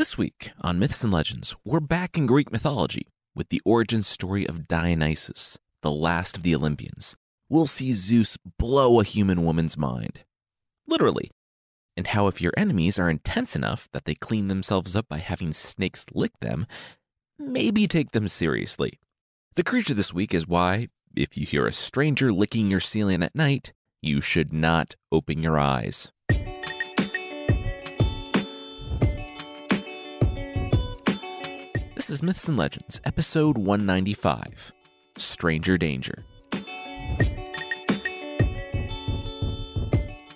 This 0.00 0.16
week 0.16 0.52
on 0.62 0.78
Myths 0.78 1.04
and 1.04 1.12
Legends, 1.12 1.54
we're 1.62 1.78
back 1.78 2.16
in 2.16 2.24
Greek 2.24 2.50
mythology 2.50 3.06
with 3.34 3.50
the 3.50 3.60
origin 3.66 4.02
story 4.02 4.46
of 4.46 4.66
Dionysus, 4.66 5.58
the 5.82 5.90
last 5.90 6.38
of 6.38 6.42
the 6.42 6.54
Olympians. 6.54 7.16
We'll 7.50 7.66
see 7.66 7.92
Zeus 7.92 8.38
blow 8.58 8.98
a 8.98 9.04
human 9.04 9.44
woman's 9.44 9.76
mind. 9.76 10.20
Literally. 10.86 11.30
And 11.98 12.06
how, 12.06 12.28
if 12.28 12.40
your 12.40 12.54
enemies 12.56 12.98
are 12.98 13.10
intense 13.10 13.54
enough 13.54 13.90
that 13.92 14.06
they 14.06 14.14
clean 14.14 14.48
themselves 14.48 14.96
up 14.96 15.06
by 15.06 15.18
having 15.18 15.52
snakes 15.52 16.06
lick 16.14 16.32
them, 16.40 16.66
maybe 17.38 17.86
take 17.86 18.12
them 18.12 18.26
seriously. 18.26 18.98
The 19.54 19.64
creature 19.64 19.92
this 19.92 20.14
week 20.14 20.32
is 20.32 20.48
why, 20.48 20.88
if 21.14 21.36
you 21.36 21.44
hear 21.44 21.66
a 21.66 21.72
stranger 21.72 22.32
licking 22.32 22.70
your 22.70 22.80
ceiling 22.80 23.22
at 23.22 23.34
night, 23.34 23.74
you 24.00 24.22
should 24.22 24.50
not 24.50 24.96
open 25.12 25.42
your 25.42 25.58
eyes. 25.58 26.10
This 32.10 32.18
is 32.18 32.22
Myths 32.24 32.48
and 32.48 32.56
Legends, 32.56 33.00
episode 33.04 33.56
195 33.56 34.72
Stranger 35.16 35.78
Danger. 35.78 36.24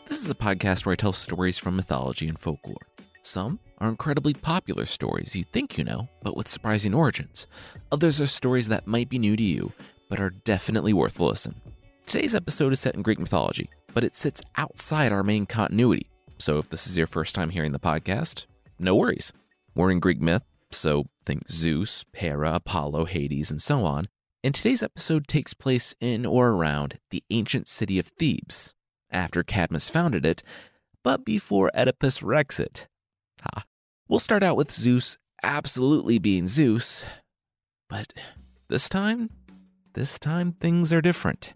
This 0.05 0.23
is 0.23 0.31
a 0.31 0.37
podcast 0.37 0.87
where 0.87 0.93
I 0.93 0.95
tell 0.95 1.13
stories 1.13 1.59
from 1.59 1.75
mythology 1.75 2.29
and 2.29 2.39
folklore. 2.39 2.87
Some 3.23 3.59
are 3.79 3.89
incredibly 3.89 4.35
popular 4.35 4.87
stories 4.87 5.35
you 5.35 5.43
think 5.43 5.77
you 5.77 5.83
know, 5.83 6.09
but 6.23 6.37
with 6.37 6.47
surprising 6.47 6.95
origins. 6.95 7.49
Others 7.91 8.21
are 8.21 8.29
stories 8.29 8.69
that 8.69 8.87
might 8.87 9.09
be 9.09 9.19
new 9.19 9.35
to 9.35 9.43
you, 9.43 9.73
but 10.09 10.21
are 10.21 10.31
definitely 10.31 10.93
worth 10.93 11.19
a 11.19 11.25
listen. 11.25 11.61
Today's 12.07 12.37
episode 12.37 12.73
is 12.73 12.79
set 12.79 12.95
in 12.95 13.03
Greek 13.03 13.19
mythology, 13.19 13.69
but 13.95 14.05
it 14.05 14.15
sits 14.15 14.41
outside 14.57 15.11
our 15.11 15.25
main 15.25 15.45
continuity. 15.45 16.07
So 16.39 16.59
if 16.59 16.69
this 16.69 16.87
is 16.87 16.97
your 16.97 17.09
first 17.09 17.35
time 17.35 17.51
hearing 17.51 17.73
the 17.73 17.81
podcast, 17.81 18.47
no 18.79 18.95
worries. 18.95 19.33
We're 19.75 19.91
in 19.91 19.99
Greek 19.99 20.21
myth, 20.21 20.45
so 20.71 21.07
think 21.25 21.49
Zeus, 21.49 22.05
Hera, 22.15 22.55
Apollo, 22.55 23.07
Hades, 23.07 23.51
and 23.51 23.61
so 23.61 23.85
on. 23.85 24.09
And 24.43 24.55
today's 24.55 24.83
episode 24.83 25.27
takes 25.27 25.55
place 25.55 25.95
in 26.01 26.27
or 26.27 26.51
around 26.51 26.99
the 27.11 27.23
ancient 27.31 27.67
city 27.67 27.99
of 27.99 28.09
Thebes, 28.09 28.75
after 29.11 29.43
Cadmus 29.43 29.89
founded 29.89 30.27
it, 30.27 30.43
but 31.03 31.25
before 31.25 31.71
Oedipus 31.75 32.23
wrecks 32.23 32.61
it. 32.61 32.87
Ha. 33.43 33.65
We'll 34.09 34.21
start 34.21 34.43
out 34.43 34.57
with 34.57 34.71
Zeus 34.71 35.17
absolutely 35.43 36.19
being 36.19 36.47
Zeus, 36.47 37.05
but 37.89 38.13
this 38.69 38.89
time, 38.89 39.31
this 39.95 40.19
time 40.19 40.53
things 40.53 40.93
are 40.93 41.01
different. 41.01 41.55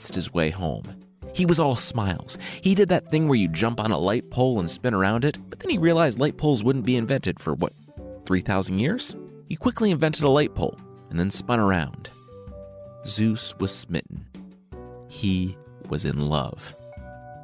Danced 0.00 0.14
his 0.14 0.32
way 0.32 0.48
home. 0.48 0.84
He 1.34 1.44
was 1.44 1.58
all 1.58 1.76
smiles. 1.76 2.38
He 2.62 2.74
did 2.74 2.88
that 2.88 3.10
thing 3.10 3.28
where 3.28 3.38
you 3.38 3.48
jump 3.48 3.80
on 3.80 3.92
a 3.92 3.98
light 3.98 4.30
pole 4.30 4.58
and 4.58 4.70
spin 4.70 4.94
around 4.94 5.26
it, 5.26 5.38
but 5.50 5.60
then 5.60 5.68
he 5.68 5.76
realized 5.76 6.18
light 6.18 6.38
poles 6.38 6.64
wouldn't 6.64 6.86
be 6.86 6.96
invented 6.96 7.38
for 7.38 7.52
what, 7.52 7.74
3,000 8.24 8.78
years? 8.78 9.14
He 9.46 9.56
quickly 9.56 9.90
invented 9.90 10.24
a 10.24 10.30
light 10.30 10.54
pole 10.54 10.74
and 11.10 11.20
then 11.20 11.30
spun 11.30 11.60
around. 11.60 12.08
Zeus 13.04 13.54
was 13.58 13.74
smitten. 13.74 14.24
He 15.10 15.58
was 15.90 16.06
in 16.06 16.30
love. 16.30 16.74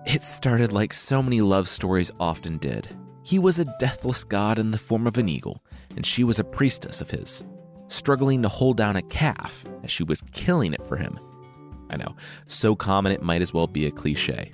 It 0.06 0.22
started 0.22 0.72
like 0.72 0.94
so 0.94 1.22
many 1.22 1.42
love 1.42 1.68
stories 1.68 2.10
often 2.18 2.56
did. 2.56 2.88
He 3.22 3.38
was 3.38 3.58
a 3.58 3.76
deathless 3.78 4.24
god 4.24 4.58
in 4.58 4.70
the 4.70 4.78
form 4.78 5.06
of 5.06 5.18
an 5.18 5.28
eagle, 5.28 5.62
and 5.94 6.06
she 6.06 6.24
was 6.24 6.38
a 6.38 6.44
priestess 6.44 7.02
of 7.02 7.10
his 7.10 7.44
struggling 7.88 8.42
to 8.42 8.48
hold 8.48 8.76
down 8.76 8.96
a 8.96 9.02
calf 9.02 9.64
as 9.84 9.90
she 9.92 10.02
was 10.02 10.20
killing 10.32 10.72
it 10.72 10.82
for 10.82 10.96
him. 10.96 11.16
I 11.90 11.96
know, 11.96 12.16
so 12.46 12.74
common 12.74 13.12
it 13.12 13.22
might 13.22 13.42
as 13.42 13.54
well 13.54 13.66
be 13.66 13.86
a 13.86 13.90
cliche. 13.90 14.50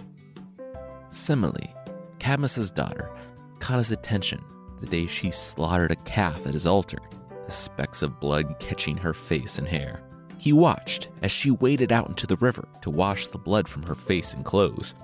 Semele, 1.11 1.75
Cadmus's 2.19 2.71
daughter, 2.71 3.11
caught 3.59 3.79
his 3.79 3.93
attention 3.93 4.43
the 4.81 4.87
day 4.87 5.07
she 5.07 5.31
slaughtered 5.31 5.93
a 5.93 5.97
calf 5.97 6.47
at 6.47 6.53
his 6.53 6.67
altar, 6.67 6.99
the 7.45 7.53
specks 7.53 8.03
of 8.03 8.21
blood 8.21 8.59
catching 8.59 8.97
her 8.97 9.15
face 9.15 9.59
and 9.59 9.69
hair. 9.69 10.03
He 10.39 10.53
watched 10.53 11.09
as 11.23 11.31
she 11.31 11.53
waded 11.53 11.93
out 11.93 12.09
into 12.09 12.27
the 12.27 12.37
river 12.37 12.69
to 12.81 12.91
wash 12.91 13.29
the 13.29 13.39
blood 13.39 13.69
from 13.69 13.85
her 13.85 13.95
face 13.95 14.35
and 14.35 14.45
clothes. 14.45 14.95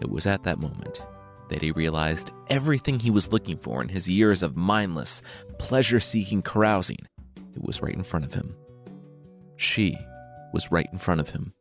It 0.00 0.10
was 0.10 0.26
at 0.26 0.42
that 0.42 0.60
moment 0.60 1.04
that 1.48 1.62
he 1.62 1.70
realized 1.70 2.30
everything 2.48 2.98
he 2.98 3.10
was 3.10 3.32
looking 3.32 3.56
for 3.56 3.82
in 3.82 3.88
his 3.88 4.08
years 4.08 4.42
of 4.42 4.56
mindless, 4.56 5.22
pleasure 5.58 6.00
seeking 6.00 6.42
carousing 6.42 6.98
it 7.54 7.62
was 7.62 7.82
right 7.82 7.94
in 7.94 8.02
front 8.02 8.24
of 8.24 8.34
him. 8.34 8.54
She 9.56 9.96
was 10.52 10.70
right 10.70 10.88
in 10.92 10.98
front 10.98 11.20
of 11.20 11.30
him. 11.30 11.54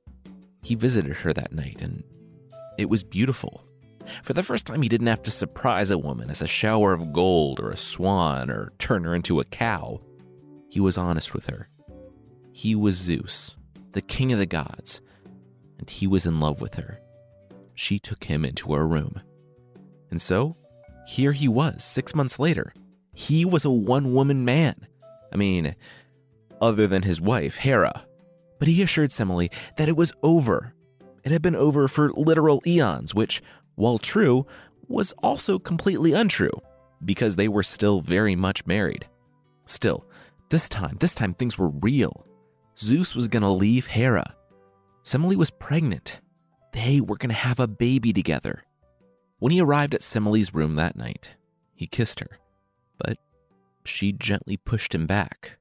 He 0.62 0.76
visited 0.76 1.18
her 1.18 1.34
that 1.34 1.52
night, 1.52 1.82
and 1.82 2.04
it 2.78 2.90
was 2.90 3.04
beautiful. 3.04 3.66
For 4.24 4.34
the 4.34 4.44
first 4.44 4.66
time, 4.66 4.82
he 4.82 4.90
didn't 4.90 5.08
have 5.08 5.24
to 5.24 5.32
surprise 5.32 5.92
a 5.92 5.98
woman 5.98 6.30
as 6.30 6.42
a 6.42 6.48
shower 6.48 6.94
of 6.94 7.14
gold 7.14 7.60
or 7.60 7.70
a 7.70 7.78
swan 7.78 8.50
or 8.50 8.74
turn 8.78 9.04
her 9.04 9.16
into 9.16 9.40
a 9.40 9.46
cow. 9.46 10.02
He 10.70 10.80
was 10.80 10.98
honest 10.98 11.34
with 11.34 11.48
her. 11.48 11.70
He 12.54 12.76
was 12.76 12.96
Zeus, 12.96 13.56
the 13.92 14.02
king 14.02 14.32
of 14.32 14.40
the 14.40 14.46
gods, 14.46 15.02
and 15.78 15.90
he 15.90 16.08
was 16.08 16.26
in 16.26 16.40
love 16.40 16.62
with 16.62 16.76
her. 16.76 17.00
She 17.76 18.00
took 18.00 18.26
him 18.26 18.44
into 18.44 18.74
her 18.74 18.88
room. 18.88 19.22
And 20.10 20.22
so, 20.22 20.58
here 21.08 21.32
he 21.32 21.48
was, 21.48 21.84
six 21.84 22.14
months 22.14 22.40
later. 22.40 22.74
He 23.14 23.46
was 23.46 23.66
a 23.66 23.72
one 23.72 24.14
woman 24.14 24.46
man. 24.46 24.88
I 25.32 25.38
mean, 25.38 25.76
other 26.62 26.88
than 26.88 27.04
his 27.04 27.22
wife, 27.22 27.58
Hera. 27.58 28.06
But 28.62 28.68
he 28.68 28.84
assured 28.84 29.10
Semele 29.10 29.52
that 29.78 29.90
it 29.90 29.98
was 29.98 30.14
over. 30.22 30.76
It 31.24 31.32
had 31.32 31.42
been 31.42 31.56
over 31.56 31.88
for 31.88 32.12
literal 32.12 32.62
eons, 32.68 33.16
which, 33.16 33.42
while 33.74 33.98
true, 33.98 34.46
was 34.88 35.14
also 35.24 35.58
completely 35.58 36.14
untrue, 36.14 36.62
because 37.04 37.38
they 37.38 37.48
were 37.48 37.64
still 37.64 38.02
very 38.02 38.36
much 38.36 38.68
married. 38.68 39.08
Still, 39.66 40.06
this 40.52 40.70
time, 40.70 40.98
this 41.00 41.16
time 41.16 41.34
things 41.34 41.58
were 41.58 41.72
real. 41.72 42.28
Zeus 42.78 43.16
was 43.16 43.28
going 43.28 43.42
to 43.42 43.50
leave 43.50 43.88
Hera. 43.88 44.36
Semele 45.02 45.38
was 45.38 45.50
pregnant. 45.50 46.22
They 46.72 47.02
were 47.02 47.18
going 47.18 47.32
to 47.32 47.36
have 47.36 47.60
a 47.60 47.68
baby 47.68 48.14
together. 48.14 48.64
When 49.40 49.52
he 49.52 49.60
arrived 49.60 49.96
at 49.96 50.02
Semele's 50.02 50.54
room 50.54 50.76
that 50.76 50.96
night, 50.96 51.36
he 51.74 51.88
kissed 51.88 52.20
her. 52.20 52.38
But 53.00 53.18
she 53.86 54.14
gently 54.14 54.56
pushed 54.56 54.94
him 54.94 55.08
back. 55.08 55.58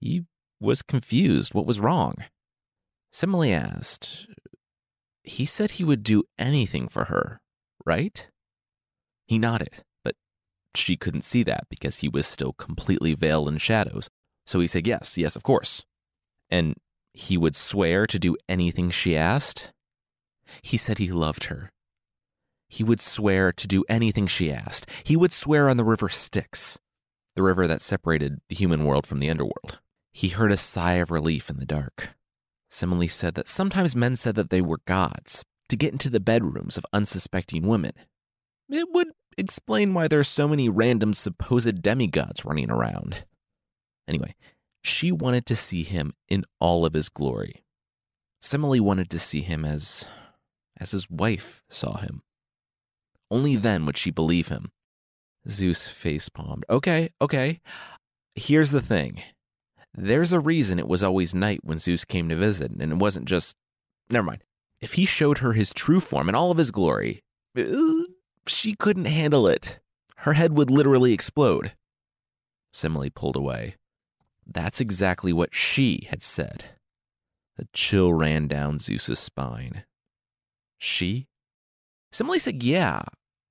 He 0.00 0.24
was 0.62 0.82
confused. 0.82 1.54
What 1.54 1.66
was 1.66 1.80
wrong? 1.80 2.16
Semele 3.12 3.52
asked, 3.52 4.26
He 5.22 5.44
said 5.44 5.72
he 5.72 5.84
would 5.84 6.02
do 6.02 6.24
anything 6.38 6.88
for 6.88 7.04
her, 7.06 7.40
right? 7.84 8.28
He 9.26 9.38
nodded, 9.38 9.82
but 10.04 10.14
she 10.74 10.96
couldn't 10.96 11.22
see 11.22 11.42
that 11.42 11.64
because 11.68 11.98
he 11.98 12.08
was 12.08 12.26
still 12.26 12.52
completely 12.52 13.14
veiled 13.14 13.48
in 13.48 13.58
shadows. 13.58 14.08
So 14.46 14.60
he 14.60 14.66
said, 14.66 14.86
Yes, 14.86 15.18
yes, 15.18 15.36
of 15.36 15.42
course. 15.42 15.84
And 16.50 16.74
he 17.12 17.36
would 17.36 17.54
swear 17.54 18.06
to 18.06 18.18
do 18.18 18.36
anything 18.48 18.90
she 18.90 19.16
asked? 19.16 19.72
He 20.62 20.76
said 20.76 20.98
he 20.98 21.12
loved 21.12 21.44
her. 21.44 21.70
He 22.68 22.82
would 22.82 23.00
swear 23.00 23.52
to 23.52 23.66
do 23.66 23.84
anything 23.88 24.26
she 24.26 24.50
asked. 24.50 24.88
He 25.04 25.16
would 25.16 25.32
swear 25.32 25.68
on 25.68 25.76
the 25.76 25.84
river 25.84 26.08
Styx 26.08 26.78
the 27.34 27.42
river 27.42 27.66
that 27.66 27.80
separated 27.80 28.40
the 28.48 28.54
human 28.54 28.84
world 28.84 29.06
from 29.06 29.18
the 29.18 29.30
underworld. 29.30 29.80
He 30.12 30.28
heard 30.28 30.52
a 30.52 30.56
sigh 30.56 30.94
of 30.94 31.10
relief 31.10 31.48
in 31.48 31.58
the 31.58 31.66
dark. 31.66 32.10
Semele 32.70 33.10
said 33.10 33.34
that 33.34 33.48
sometimes 33.48 33.96
men 33.96 34.16
said 34.16 34.34
that 34.34 34.50
they 34.50 34.60
were 34.60 34.80
gods 34.86 35.44
to 35.68 35.76
get 35.76 35.92
into 35.92 36.10
the 36.10 36.20
bedrooms 36.20 36.76
of 36.76 36.86
unsuspecting 36.92 37.66
women. 37.66 37.92
It 38.68 38.88
would 38.92 39.08
explain 39.36 39.94
why 39.94 40.08
there 40.08 40.20
are 40.20 40.24
so 40.24 40.48
many 40.48 40.68
random 40.68 41.14
supposed 41.14 41.82
demigods 41.82 42.44
running 42.44 42.70
around. 42.70 43.24
Anyway, 44.06 44.34
she 44.82 45.12
wanted 45.12 45.46
to 45.46 45.56
see 45.56 45.82
him 45.82 46.12
in 46.28 46.44
all 46.60 46.84
of 46.84 46.94
his 46.94 47.08
glory. 47.08 47.64
Semele 48.42 48.80
wanted 48.80 49.08
to 49.10 49.18
see 49.18 49.40
him 49.40 49.64
as 49.64 50.08
as 50.78 50.90
his 50.90 51.08
wife 51.08 51.62
saw 51.68 51.98
him. 51.98 52.22
Only 53.30 53.56
then 53.56 53.86
would 53.86 53.96
she 53.96 54.10
believe 54.10 54.48
him 54.48 54.72
Zeus 55.48 55.88
face 55.88 56.28
palmed. 56.28 56.64
Okay, 56.68 57.10
okay. 57.20 57.60
Here's 58.34 58.70
the 58.70 58.80
thing 58.80 59.22
there's 59.94 60.32
a 60.32 60.40
reason 60.40 60.78
it 60.78 60.88
was 60.88 61.02
always 61.02 61.34
night 61.34 61.60
when 61.62 61.78
Zeus 61.78 62.04
came 62.04 62.28
to 62.28 62.36
visit, 62.36 62.70
and 62.72 62.92
it 62.92 62.98
wasn't 62.98 63.26
just. 63.26 63.56
Never 64.10 64.26
mind. 64.26 64.44
If 64.80 64.94
he 64.94 65.06
showed 65.06 65.38
her 65.38 65.52
his 65.52 65.72
true 65.72 66.00
form 66.00 66.28
in 66.28 66.34
all 66.34 66.50
of 66.50 66.58
his 66.58 66.70
glory, 66.70 67.22
uh, 67.56 67.64
she 68.46 68.74
couldn't 68.74 69.04
handle 69.04 69.46
it. 69.46 69.78
Her 70.18 70.32
head 70.32 70.56
would 70.56 70.70
literally 70.70 71.12
explode. 71.12 71.72
Semele 72.72 73.14
pulled 73.14 73.36
away. 73.36 73.76
That's 74.46 74.80
exactly 74.80 75.32
what 75.32 75.54
she 75.54 76.06
had 76.10 76.22
said. 76.22 76.64
A 77.58 77.64
chill 77.72 78.12
ran 78.12 78.48
down 78.48 78.78
Zeus's 78.78 79.18
spine. 79.18 79.84
She? 80.78 81.28
Semele 82.12 82.40
said, 82.40 82.62
Yeah, 82.62 83.02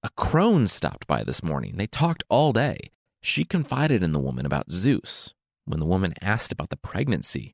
a 0.04 0.10
crone 0.18 0.68
stopped 0.68 1.08
by 1.08 1.24
this 1.24 1.44
morning. 1.44 1.76
They 1.76 1.88
talked 1.88 2.24
all 2.30 2.52
day. 2.52 2.78
She 3.22 3.46
confided 3.46 4.04
in 4.04 4.12
the 4.12 4.20
woman 4.20 4.46
about 4.46 4.72
Zeus 4.72 5.34
when 5.66 5.80
the 5.80 5.86
woman 5.86 6.14
asked 6.22 6.52
about 6.52 6.70
the 6.70 6.78
pregnancy. 6.78 7.54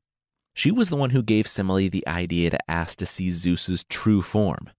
She 0.53 0.71
was 0.71 0.89
the 0.89 0.95
one 0.95 1.11
who 1.11 1.21
gave 1.21 1.45
Semele 1.45 1.91
the 1.91 2.07
idea 2.07 2.49
to 2.49 2.71
ask 2.71 2.97
to 2.97 3.05
see 3.05 3.29
Zeus's 3.29 3.83
true 3.83 4.21
form, 4.21 4.71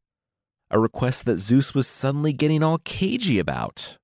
a 0.70 0.78
request 0.78 1.24
that 1.26 1.38
Zeus 1.38 1.74
was 1.74 1.86
suddenly 1.86 2.32
getting 2.32 2.62
all 2.62 2.78
cagey 2.78 3.38
about. 3.38 3.96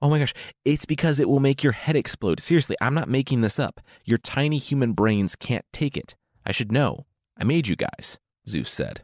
Oh 0.00 0.08
my 0.08 0.18
gosh, 0.18 0.32
it's 0.64 0.86
because 0.86 1.18
it 1.18 1.28
will 1.28 1.40
make 1.40 1.62
your 1.62 1.72
head 1.72 1.96
explode. 1.96 2.40
Seriously, 2.40 2.76
I'm 2.80 2.94
not 2.94 3.08
making 3.08 3.40
this 3.40 3.58
up. 3.58 3.80
Your 4.04 4.18
tiny 4.18 4.58
human 4.58 4.92
brains 4.92 5.36
can't 5.36 5.64
take 5.72 5.96
it. 5.96 6.14
I 6.46 6.52
should 6.52 6.72
know. 6.72 7.04
I 7.36 7.44
made 7.44 7.68
you 7.68 7.76
guys, 7.76 8.18
Zeus 8.46 8.70
said. 8.70 9.02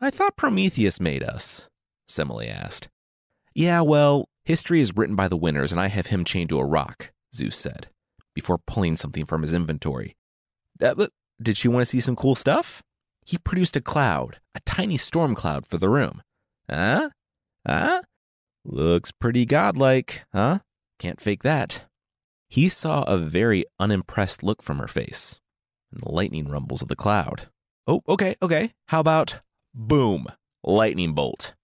I 0.00 0.10
thought 0.10 0.36
Prometheus 0.36 1.00
made 1.00 1.22
us, 1.22 1.68
Semele 2.08 2.48
asked. 2.48 2.88
Yeah, 3.54 3.82
well, 3.82 4.28
history 4.44 4.80
is 4.80 4.96
written 4.96 5.16
by 5.16 5.28
the 5.28 5.36
winners, 5.36 5.72
and 5.72 5.80
I 5.80 5.88
have 5.88 6.06
him 6.06 6.24
chained 6.24 6.48
to 6.50 6.58
a 6.58 6.64
rock, 6.64 7.12
Zeus 7.34 7.56
said, 7.56 7.88
before 8.34 8.58
pulling 8.58 8.96
something 8.96 9.24
from 9.24 9.42
his 9.42 9.52
inventory. 9.52 10.16
Did 11.42 11.56
she 11.56 11.68
want 11.68 11.82
to 11.82 11.86
see 11.86 12.00
some 12.00 12.16
cool 12.16 12.34
stuff? 12.34 12.82
He 13.26 13.38
produced 13.38 13.76
a 13.76 13.80
cloud, 13.80 14.38
a 14.54 14.60
tiny 14.60 14.96
storm 14.96 15.34
cloud 15.34 15.66
for 15.66 15.78
the 15.78 15.88
room. 15.88 16.22
Huh? 16.68 17.10
Huh? 17.66 18.02
Looks 18.64 19.10
pretty 19.10 19.46
godlike, 19.46 20.24
huh? 20.32 20.60
Can't 20.98 21.20
fake 21.20 21.42
that. 21.42 21.84
He 22.48 22.68
saw 22.68 23.02
a 23.04 23.16
very 23.16 23.64
unimpressed 23.78 24.42
look 24.42 24.62
from 24.62 24.78
her 24.78 24.88
face 24.88 25.40
and 25.92 26.00
the 26.00 26.10
lightning 26.10 26.48
rumbles 26.48 26.82
of 26.82 26.88
the 26.88 26.96
cloud. 26.96 27.48
Oh, 27.86 28.02
okay, 28.08 28.34
okay. 28.42 28.72
How 28.88 29.00
about 29.00 29.40
boom, 29.74 30.26
lightning 30.62 31.14
bolt? 31.14 31.54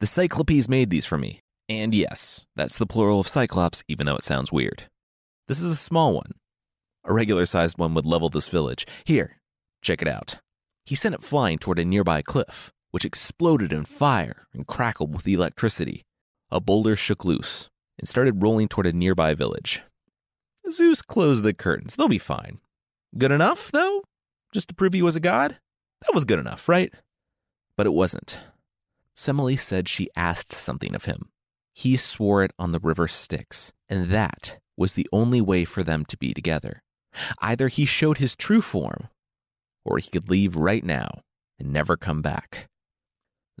The 0.00 0.06
Cyclopes 0.06 0.68
made 0.68 0.90
these 0.90 1.06
for 1.06 1.18
me. 1.18 1.40
And 1.68 1.94
yes, 1.94 2.46
that's 2.56 2.76
the 2.76 2.86
plural 2.86 3.20
of 3.20 3.28
Cyclops, 3.28 3.82
even 3.88 4.06
though 4.06 4.16
it 4.16 4.22
sounds 4.22 4.52
weird. 4.52 4.84
This 5.46 5.60
is 5.60 5.72
a 5.72 5.76
small 5.76 6.14
one. 6.14 6.32
A 7.04 7.12
regular 7.12 7.44
sized 7.44 7.76
one 7.78 7.92
would 7.94 8.06
level 8.06 8.30
this 8.30 8.48
village. 8.48 8.86
Here, 9.04 9.36
check 9.82 10.00
it 10.00 10.08
out. 10.08 10.36
He 10.86 10.94
sent 10.94 11.14
it 11.14 11.22
flying 11.22 11.58
toward 11.58 11.78
a 11.78 11.84
nearby 11.84 12.22
cliff, 12.22 12.72
which 12.92 13.04
exploded 13.04 13.72
in 13.72 13.84
fire 13.84 14.46
and 14.54 14.66
crackled 14.66 15.14
with 15.14 15.28
electricity. 15.28 16.02
A 16.50 16.60
boulder 16.60 16.96
shook 16.96 17.24
loose 17.24 17.68
and 17.98 18.08
started 18.08 18.42
rolling 18.42 18.68
toward 18.68 18.86
a 18.86 18.92
nearby 18.92 19.34
village. 19.34 19.82
Zeus 20.70 21.02
closed 21.02 21.42
the 21.42 21.52
curtains. 21.52 21.96
They'll 21.96 22.08
be 22.08 22.18
fine. 22.18 22.60
Good 23.18 23.32
enough, 23.32 23.70
though? 23.70 24.02
Just 24.52 24.68
to 24.68 24.74
prove 24.74 24.94
he 24.94 25.02
was 25.02 25.16
a 25.16 25.20
god? 25.20 25.58
That 26.02 26.14
was 26.14 26.24
good 26.24 26.38
enough, 26.38 26.68
right? 26.68 26.92
But 27.76 27.86
it 27.86 27.92
wasn't. 27.92 28.40
Semele 29.14 29.58
said 29.58 29.88
she 29.88 30.08
asked 30.16 30.52
something 30.52 30.94
of 30.94 31.04
him. 31.04 31.28
He 31.74 31.96
swore 31.96 32.42
it 32.44 32.52
on 32.58 32.72
the 32.72 32.80
river 32.80 33.08
Styx, 33.08 33.72
and 33.88 34.10
that 34.10 34.58
was 34.76 34.94
the 34.94 35.08
only 35.12 35.40
way 35.40 35.64
for 35.64 35.82
them 35.82 36.04
to 36.06 36.16
be 36.16 36.34
together. 36.34 36.82
Either 37.40 37.68
he 37.68 37.84
showed 37.84 38.18
his 38.18 38.34
true 38.34 38.60
form, 38.60 39.08
or 39.84 39.98
he 39.98 40.10
could 40.10 40.28
leave 40.28 40.56
right 40.56 40.84
now 40.84 41.20
and 41.58 41.72
never 41.72 41.96
come 41.96 42.22
back. 42.22 42.68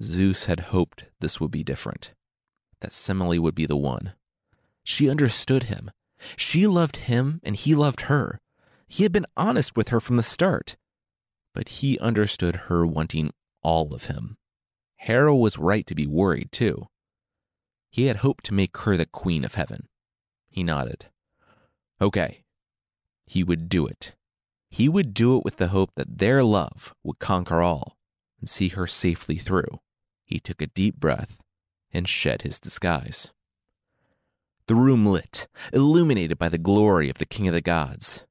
Zeus 0.00 0.44
had 0.44 0.60
hoped 0.60 1.06
this 1.20 1.40
would 1.40 1.50
be 1.50 1.62
different, 1.62 2.14
that 2.80 2.90
Semele 2.92 3.38
would 3.38 3.54
be 3.54 3.66
the 3.66 3.76
one. 3.76 4.14
She 4.82 5.08
understood 5.08 5.64
him. 5.64 5.90
She 6.36 6.66
loved 6.66 6.96
him, 6.96 7.40
and 7.42 7.54
he 7.54 7.74
loved 7.74 8.02
her. 8.02 8.40
He 8.88 9.02
had 9.02 9.12
been 9.12 9.26
honest 9.36 9.76
with 9.76 9.88
her 9.88 10.00
from 10.00 10.16
the 10.16 10.22
start, 10.22 10.76
but 11.54 11.68
he 11.68 11.98
understood 12.00 12.56
her 12.66 12.86
wanting 12.86 13.32
all 13.62 13.94
of 13.94 14.06
him. 14.06 14.36
Hera 14.96 15.34
was 15.36 15.58
right 15.58 15.86
to 15.86 15.94
be 15.94 16.06
worried, 16.06 16.50
too. 16.50 16.88
He 17.90 18.06
had 18.06 18.18
hoped 18.18 18.44
to 18.46 18.54
make 18.54 18.76
her 18.78 18.96
the 18.96 19.06
queen 19.06 19.44
of 19.44 19.54
heaven. 19.54 19.86
He 20.54 20.62
nodded. 20.62 21.06
Okay. 22.00 22.44
He 23.26 23.42
would 23.42 23.68
do 23.68 23.88
it. 23.88 24.14
He 24.70 24.88
would 24.88 25.12
do 25.12 25.36
it 25.36 25.44
with 25.44 25.56
the 25.56 25.66
hope 25.66 25.90
that 25.96 26.18
their 26.18 26.44
love 26.44 26.94
would 27.02 27.18
conquer 27.18 27.60
all 27.60 27.96
and 28.38 28.48
see 28.48 28.68
her 28.68 28.86
safely 28.86 29.36
through. 29.36 29.80
He 30.24 30.38
took 30.38 30.62
a 30.62 30.68
deep 30.68 31.00
breath 31.00 31.42
and 31.92 32.08
shed 32.08 32.42
his 32.42 32.60
disguise. 32.60 33.32
The 34.68 34.76
room 34.76 35.04
lit, 35.04 35.48
illuminated 35.72 36.38
by 36.38 36.50
the 36.50 36.56
glory 36.56 37.10
of 37.10 37.18
the 37.18 37.26
King 37.26 37.48
of 37.48 37.54
the 37.54 37.60
Gods. 37.60 38.24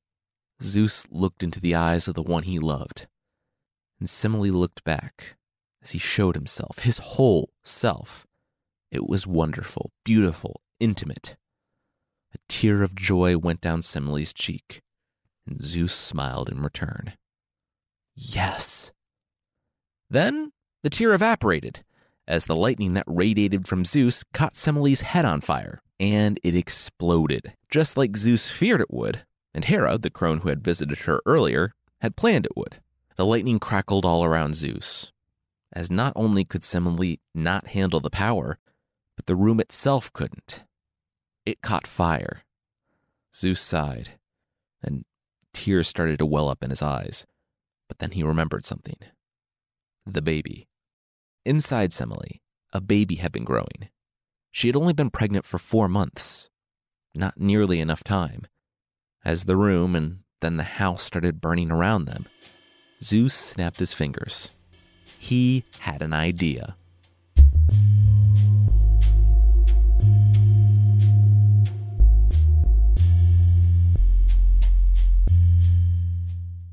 Zeus 0.61 1.05
looked 1.11 1.43
into 1.43 1.59
the 1.59 1.75
eyes 1.75 2.07
of 2.07 2.13
the 2.13 2.23
one 2.23 2.43
he 2.43 2.57
loved, 2.57 3.07
and 3.99 4.07
Semele 4.07 4.49
looked 4.53 4.85
back 4.85 5.35
as 5.81 5.91
he 5.91 5.99
showed 5.99 6.35
himself, 6.35 6.79
his 6.79 6.99
whole 6.99 7.49
self. 7.65 8.25
It 8.91 9.09
was 9.09 9.27
wonderful, 9.27 9.91
beautiful, 10.05 10.61
intimate. 10.79 11.35
A 12.33 12.38
tear 12.47 12.83
of 12.83 12.95
joy 12.95 13.38
went 13.38 13.62
down 13.62 13.81
Semele's 13.81 14.33
cheek, 14.33 14.81
and 15.47 15.62
Zeus 15.62 15.94
smiled 15.94 16.50
in 16.50 16.62
return. 16.62 17.13
Yes. 18.15 18.91
Then 20.09 20.51
the 20.83 20.89
tear 20.89 21.13
evaporated 21.13 21.83
as 22.27 22.45
the 22.45 22.56
lightning 22.56 22.94
that 22.94 23.06
radiated 23.07 23.68
from 23.68 23.85
Zeus 23.85 24.24
caught 24.33 24.53
Semele's 24.53 25.01
head 25.01 25.25
on 25.25 25.41
fire, 25.41 25.81
and 26.00 26.39
it 26.44 26.56
exploded, 26.56 27.53
just 27.69 27.97
like 27.97 28.15
Zeus 28.15 28.51
feared 28.51 28.81
it 28.81 28.91
would 28.91 29.25
and 29.53 29.65
Hera, 29.65 29.97
the 29.97 30.09
crone 30.09 30.39
who 30.39 30.50
had 30.50 30.63
visited 30.63 31.00
her 31.00 31.21
earlier, 31.25 31.74
had 32.01 32.15
planned 32.15 32.45
it 32.45 32.57
would. 32.57 32.81
The 33.15 33.25
lightning 33.25 33.59
crackled 33.59 34.06
all 34.06 34.24
around 34.24 34.56
Zeus, 34.56 35.12
as 35.71 35.91
not 35.91 36.13
only 36.15 36.44
could 36.44 36.62
Semele 36.63 37.19
not 37.36 37.68
handle 37.68 38.00
the 38.00 38.09
power, 38.09 38.57
but 39.15 39.27
the 39.27 39.36
room 39.36 39.59
itself 39.59 40.12
couldn't. 40.12 40.63
It 41.45 41.61
caught 41.61 41.87
fire. 41.87 42.43
Zeus 43.33 43.59
sighed, 43.59 44.11
and 44.81 45.05
tears 45.53 45.87
started 45.87 46.19
to 46.19 46.25
well 46.25 46.49
up 46.49 46.63
in 46.63 46.69
his 46.69 46.81
eyes. 46.81 47.25
But 47.87 47.99
then 47.99 48.11
he 48.11 48.23
remembered 48.23 48.65
something 48.65 48.97
the 50.05 50.21
baby. 50.21 50.67
Inside 51.45 51.91
Semele, 51.91 52.41
a 52.73 52.81
baby 52.81 53.15
had 53.15 53.31
been 53.31 53.45
growing. 53.45 53.89
She 54.51 54.67
had 54.67 54.75
only 54.75 54.93
been 54.93 55.09
pregnant 55.09 55.45
for 55.45 55.57
four 55.57 55.87
months, 55.87 56.49
not 57.15 57.39
nearly 57.39 57.79
enough 57.79 58.03
time. 58.03 58.47
As 59.23 59.45
the 59.45 59.55
room 59.55 59.95
and 59.95 60.19
then 60.41 60.57
the 60.57 60.63
house 60.63 61.03
started 61.03 61.39
burning 61.39 61.71
around 61.71 62.05
them, 62.05 62.27
Zeus 63.01 63.33
snapped 63.33 63.79
his 63.79 63.93
fingers. 63.93 64.51
He 65.17 65.63
had 65.79 66.01
an 66.01 66.13
idea. 66.13 66.75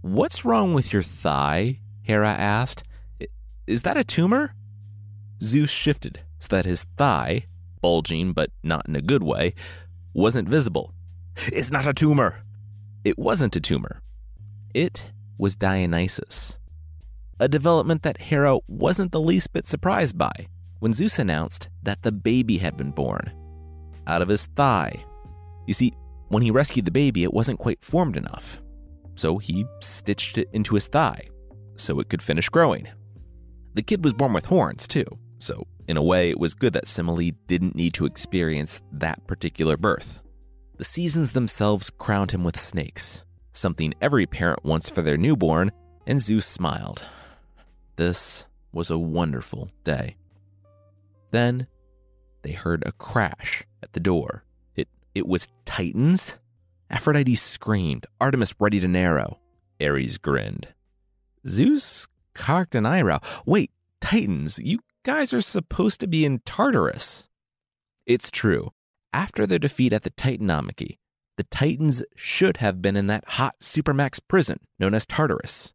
What's 0.02 0.46
wrong 0.46 0.72
with 0.72 0.94
your 0.94 1.02
thigh? 1.02 1.80
Hera 2.00 2.30
asked. 2.30 2.84
Is 3.66 3.82
that 3.82 3.98
a 3.98 4.04
tumor? 4.04 4.54
Zeus 5.42 5.70
shifted 5.70 6.20
so 6.38 6.56
that 6.56 6.64
his 6.64 6.84
thigh, 6.96 7.44
bulging 7.82 8.32
but 8.32 8.50
not 8.62 8.88
in 8.88 8.96
a 8.96 9.02
good 9.02 9.22
way, 9.22 9.52
wasn't 10.14 10.48
visible. 10.48 10.94
It's 11.36 11.70
not 11.70 11.86
a 11.86 11.92
tumor. 11.92 12.42
It 13.04 13.18
wasn't 13.18 13.56
a 13.56 13.60
tumor. 13.60 14.00
It 14.72 15.12
was 15.36 15.54
Dionysus. 15.54 16.58
A 17.38 17.46
development 17.46 18.02
that 18.02 18.18
Hera 18.18 18.58
wasn't 18.68 19.12
the 19.12 19.20
least 19.20 19.52
bit 19.52 19.66
surprised 19.66 20.16
by 20.16 20.48
when 20.78 20.94
Zeus 20.94 21.18
announced 21.18 21.68
that 21.82 22.02
the 22.02 22.12
baby 22.12 22.56
had 22.56 22.74
been 22.74 22.90
born 22.90 23.32
out 24.06 24.22
of 24.22 24.28
his 24.28 24.46
thigh. 24.46 25.04
You 25.66 25.74
see, 25.74 25.92
when 26.28 26.42
he 26.42 26.50
rescued 26.50 26.86
the 26.86 26.90
baby, 26.90 27.22
it 27.22 27.34
wasn't 27.34 27.58
quite 27.58 27.84
formed 27.84 28.16
enough. 28.16 28.62
So 29.20 29.36
he 29.36 29.66
stitched 29.80 30.38
it 30.38 30.48
into 30.54 30.76
his 30.76 30.86
thigh 30.86 31.26
so 31.76 32.00
it 32.00 32.08
could 32.08 32.22
finish 32.22 32.48
growing. 32.48 32.88
The 33.74 33.82
kid 33.82 34.02
was 34.02 34.14
born 34.14 34.32
with 34.32 34.46
horns, 34.46 34.88
too, 34.88 35.04
so 35.38 35.66
in 35.88 35.98
a 35.98 36.02
way, 36.02 36.30
it 36.30 36.40
was 36.40 36.54
good 36.54 36.72
that 36.72 36.86
Semele 36.86 37.36
didn't 37.46 37.76
need 37.76 37.92
to 37.94 38.06
experience 38.06 38.80
that 38.92 39.26
particular 39.26 39.76
birth. 39.76 40.22
The 40.78 40.86
seasons 40.86 41.32
themselves 41.32 41.90
crowned 41.90 42.30
him 42.30 42.44
with 42.44 42.58
snakes, 42.58 43.24
something 43.52 43.92
every 44.00 44.24
parent 44.24 44.64
wants 44.64 44.88
for 44.88 45.02
their 45.02 45.18
newborn, 45.18 45.70
and 46.06 46.18
Zeus 46.18 46.46
smiled. 46.46 47.02
This 47.96 48.46
was 48.72 48.88
a 48.88 48.96
wonderful 48.96 49.70
day. 49.84 50.16
Then 51.30 51.66
they 52.40 52.52
heard 52.52 52.84
a 52.86 52.92
crash 52.92 53.64
at 53.82 53.92
the 53.92 54.00
door. 54.00 54.44
It, 54.76 54.88
it 55.14 55.26
was 55.26 55.46
Titans? 55.66 56.38
Aphrodite 56.90 57.36
screamed, 57.36 58.06
Artemis 58.20 58.54
ready 58.58 58.80
to 58.80 58.88
narrow. 58.88 59.38
Ares 59.80 60.18
grinned. 60.18 60.74
Zeus 61.46 62.08
cocked 62.34 62.74
an 62.74 62.84
eyebrow. 62.84 63.20
Wait, 63.46 63.70
Titans, 64.00 64.58
you 64.58 64.80
guys 65.04 65.32
are 65.32 65.40
supposed 65.40 66.00
to 66.00 66.08
be 66.08 66.24
in 66.24 66.40
Tartarus. 66.40 67.28
It's 68.06 68.30
true. 68.30 68.72
After 69.12 69.46
their 69.46 69.58
defeat 69.58 69.92
at 69.92 70.02
the 70.02 70.10
Titanomachy, 70.10 70.98
the 71.36 71.44
Titans 71.44 72.02
should 72.16 72.56
have 72.58 72.82
been 72.82 72.96
in 72.96 73.06
that 73.06 73.24
hot 73.28 73.60
supermax 73.60 74.20
prison 74.26 74.58
known 74.78 74.92
as 74.92 75.06
Tartarus. 75.06 75.72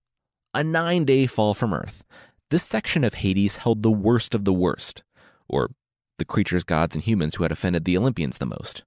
A 0.53 0.63
nine 0.63 1.05
day 1.05 1.27
fall 1.27 1.53
from 1.53 1.73
Earth, 1.73 2.03
this 2.49 2.63
section 2.63 3.03
of 3.03 3.15
Hades 3.15 3.57
held 3.57 3.81
the 3.81 3.91
worst 3.91 4.35
of 4.35 4.45
the 4.45 4.53
worst, 4.53 5.03
or 5.47 5.71
the 6.17 6.25
creatures, 6.25 6.63
gods, 6.63 6.95
and 6.95 7.03
humans 7.03 7.35
who 7.35 7.43
had 7.43 7.51
offended 7.51 7.85
the 7.85 7.97
Olympians 7.97 8.37
the 8.37 8.45
most. 8.45 8.83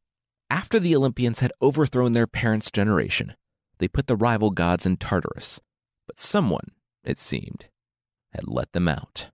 After 0.51 0.81
the 0.81 0.97
Olympians 0.97 1.41
had 1.41 1.53
overthrown 1.61 2.13
their 2.13 2.27
parents' 2.27 2.71
generation, 2.71 3.35
they 3.79 3.89
put 3.89 4.07
the 4.07 4.17
rival 4.17 4.51
gods 4.51 4.87
in 4.87 4.97
Tartarus, 4.97 5.61
but 6.07 6.19
someone, 6.19 6.73
it 7.05 7.19
seemed, 7.19 7.67
had 8.33 8.49
let 8.49 8.73
them 8.73 8.89
out. 8.89 9.31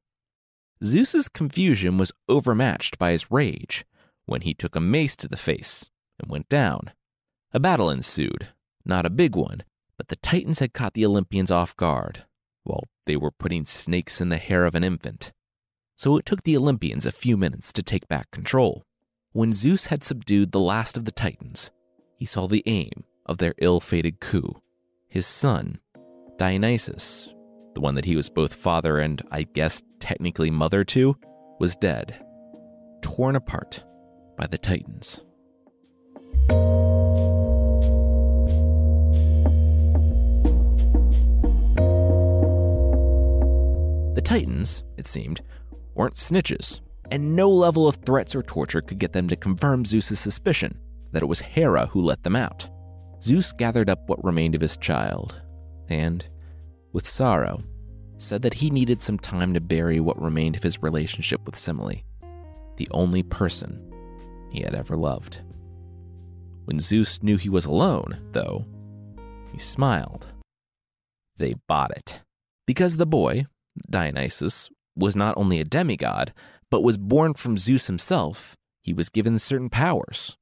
Zeus's 0.82 1.28
confusion 1.28 1.98
was 1.98 2.12
overmatched 2.28 2.98
by 2.98 3.12
his 3.12 3.30
rage 3.30 3.84
when 4.26 4.42
he 4.42 4.54
took 4.54 4.74
a 4.74 4.80
mace 4.80 5.16
to 5.16 5.28
the 5.28 5.36
face 5.36 5.88
and 6.20 6.30
went 6.30 6.48
down. 6.48 6.92
A 7.52 7.60
battle 7.60 7.90
ensued, 7.90 8.48
not 8.84 9.06
a 9.06 9.10
big 9.10 9.36
one, 9.36 9.62
but 9.96 10.08
the 10.08 10.16
Titans 10.16 10.58
had 10.58 10.72
caught 10.72 10.94
the 10.94 11.06
Olympians 11.06 11.50
off 11.50 11.76
guard 11.76 12.24
while 12.64 12.84
they 13.06 13.16
were 13.16 13.30
putting 13.30 13.64
snakes 13.64 14.20
in 14.20 14.30
the 14.30 14.36
hair 14.36 14.64
of 14.64 14.74
an 14.74 14.84
infant. 14.84 15.32
So 15.96 16.16
it 16.16 16.26
took 16.26 16.42
the 16.42 16.56
Olympians 16.56 17.06
a 17.06 17.12
few 17.12 17.36
minutes 17.36 17.72
to 17.74 17.82
take 17.82 18.08
back 18.08 18.30
control. 18.30 18.82
When 19.36 19.52
Zeus 19.52 19.86
had 19.86 20.04
subdued 20.04 20.52
the 20.52 20.60
last 20.60 20.96
of 20.96 21.06
the 21.06 21.10
Titans, 21.10 21.72
he 22.14 22.24
saw 22.24 22.46
the 22.46 22.62
aim 22.66 23.02
of 23.26 23.38
their 23.38 23.52
ill 23.58 23.80
fated 23.80 24.20
coup. 24.20 24.62
His 25.08 25.26
son, 25.26 25.80
Dionysus, 26.38 27.34
the 27.74 27.80
one 27.80 27.96
that 27.96 28.04
he 28.04 28.14
was 28.14 28.30
both 28.30 28.54
father 28.54 29.00
and, 29.00 29.20
I 29.32 29.42
guess, 29.42 29.82
technically 29.98 30.52
mother 30.52 30.84
to, 30.84 31.16
was 31.58 31.74
dead, 31.74 32.24
torn 33.02 33.34
apart 33.34 33.82
by 34.36 34.46
the 34.46 34.56
Titans. 34.56 35.24
The 44.14 44.22
Titans, 44.22 44.84
it 44.96 45.08
seemed, 45.08 45.40
weren't 45.96 46.14
snitches, 46.14 46.80
and 47.10 47.36
no 47.36 47.50
level 47.50 47.88
of 47.88 47.96
threats 47.96 48.34
or 48.34 48.42
torture 48.42 48.80
could 48.80 48.98
get 48.98 49.12
them 49.12 49.28
to 49.28 49.36
confirm 49.36 49.84
Zeus's 49.84 50.20
suspicion 50.20 50.78
that 51.12 51.22
it 51.22 51.26
was 51.26 51.40
Hera 51.40 51.86
who 51.86 52.00
let 52.00 52.22
them 52.22 52.36
out. 52.36 52.68
Zeus 53.22 53.52
gathered 53.52 53.88
up 53.88 54.08
what 54.08 54.24
remained 54.24 54.54
of 54.54 54.60
his 54.60 54.76
child, 54.76 55.40
and, 55.88 56.26
with 56.92 57.06
sorrow, 57.06 57.62
said 58.16 58.42
that 58.42 58.54
he 58.54 58.70
needed 58.70 59.00
some 59.00 59.18
time 59.18 59.54
to 59.54 59.60
bury 59.60 60.00
what 60.00 60.20
remained 60.20 60.56
of 60.56 60.62
his 60.62 60.82
relationship 60.82 61.44
with 61.46 61.54
Semele, 61.54 62.02
the 62.76 62.88
only 62.90 63.22
person 63.22 63.92
he 64.50 64.62
had 64.62 64.74
ever 64.74 64.96
loved. 64.96 65.40
When 66.64 66.80
Zeus 66.80 67.22
knew 67.22 67.36
he 67.36 67.48
was 67.48 67.66
alone, 67.66 68.28
though, 68.32 68.66
he 69.52 69.58
smiled. 69.58 70.26
They 71.36 71.54
bought 71.68 71.90
it. 71.90 72.20
Because 72.66 72.96
the 72.96 73.06
boy, 73.06 73.46
Dionysus, 73.90 74.70
was 74.96 75.16
not 75.16 75.34
only 75.36 75.60
a 75.60 75.64
demigod, 75.64 76.32
but 76.74 76.82
was 76.82 76.98
born 76.98 77.34
from 77.34 77.56
Zeus 77.56 77.86
himself, 77.86 78.56
he 78.82 78.92
was 78.92 79.08
given 79.08 79.38
certain 79.38 79.70
powers, 79.70 80.36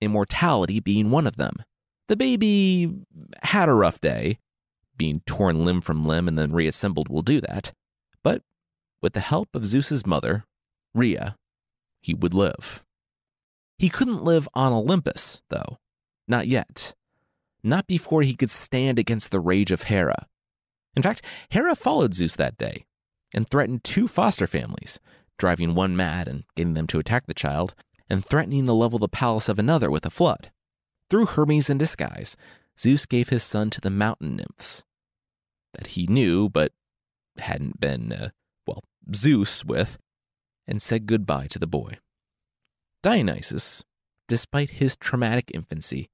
immortality 0.00 0.80
being 0.80 1.12
one 1.12 1.28
of 1.28 1.36
them. 1.36 1.62
The 2.08 2.16
baby 2.16 2.92
had 3.44 3.68
a 3.68 3.74
rough 3.74 4.00
day. 4.00 4.40
Being 4.96 5.20
torn 5.26 5.64
limb 5.64 5.80
from 5.80 6.02
limb 6.02 6.26
and 6.26 6.36
then 6.36 6.50
reassembled 6.50 7.08
will 7.08 7.22
do 7.22 7.40
that. 7.42 7.72
But 8.24 8.42
with 9.00 9.12
the 9.12 9.20
help 9.20 9.54
of 9.54 9.64
Zeus's 9.64 10.04
mother, 10.04 10.42
Rhea, 10.92 11.36
he 12.02 12.14
would 12.14 12.34
live. 12.34 12.84
He 13.78 13.88
couldn't 13.88 14.24
live 14.24 14.48
on 14.54 14.72
Olympus, 14.72 15.40
though. 15.50 15.78
Not 16.26 16.48
yet. 16.48 16.96
Not 17.62 17.86
before 17.86 18.22
he 18.22 18.34
could 18.34 18.50
stand 18.50 18.98
against 18.98 19.30
the 19.30 19.38
rage 19.38 19.70
of 19.70 19.84
Hera. 19.84 20.26
In 20.96 21.02
fact, 21.04 21.24
Hera 21.50 21.76
followed 21.76 22.14
Zeus 22.14 22.34
that 22.34 22.58
day 22.58 22.86
and 23.32 23.48
threatened 23.48 23.84
two 23.84 24.08
foster 24.08 24.48
families, 24.48 24.98
driving 25.40 25.74
one 25.74 25.96
mad 25.96 26.28
and 26.28 26.44
getting 26.54 26.74
them 26.74 26.86
to 26.86 26.98
attack 26.98 27.26
the 27.26 27.34
child, 27.34 27.74
and 28.10 28.24
threatening 28.24 28.66
to 28.66 28.72
level 28.72 28.98
the 28.98 29.08
palace 29.08 29.48
of 29.48 29.58
another 29.58 29.90
with 29.90 30.04
a 30.04 30.10
flood. 30.10 30.52
Through 31.08 31.26
Hermes 31.26 31.70
in 31.70 31.78
disguise, 31.78 32.36
Zeus 32.78 33.06
gave 33.06 33.30
his 33.30 33.42
son 33.42 33.70
to 33.70 33.80
the 33.80 33.90
mountain 33.90 34.36
nymphs 34.36 34.84
that 35.74 35.88
he 35.88 36.06
knew 36.06 36.48
but 36.48 36.72
hadn't 37.38 37.80
been, 37.80 38.12
uh, 38.12 38.28
well, 38.66 38.82
Zeus 39.14 39.64
with, 39.64 39.98
and 40.66 40.82
said 40.82 41.06
goodbye 41.06 41.46
to 41.48 41.58
the 41.58 41.66
boy. 41.66 41.94
Dionysus, 43.02 43.82
despite 44.28 44.70
his 44.70 44.96
traumatic 44.96 45.50
infancy, 45.54 46.10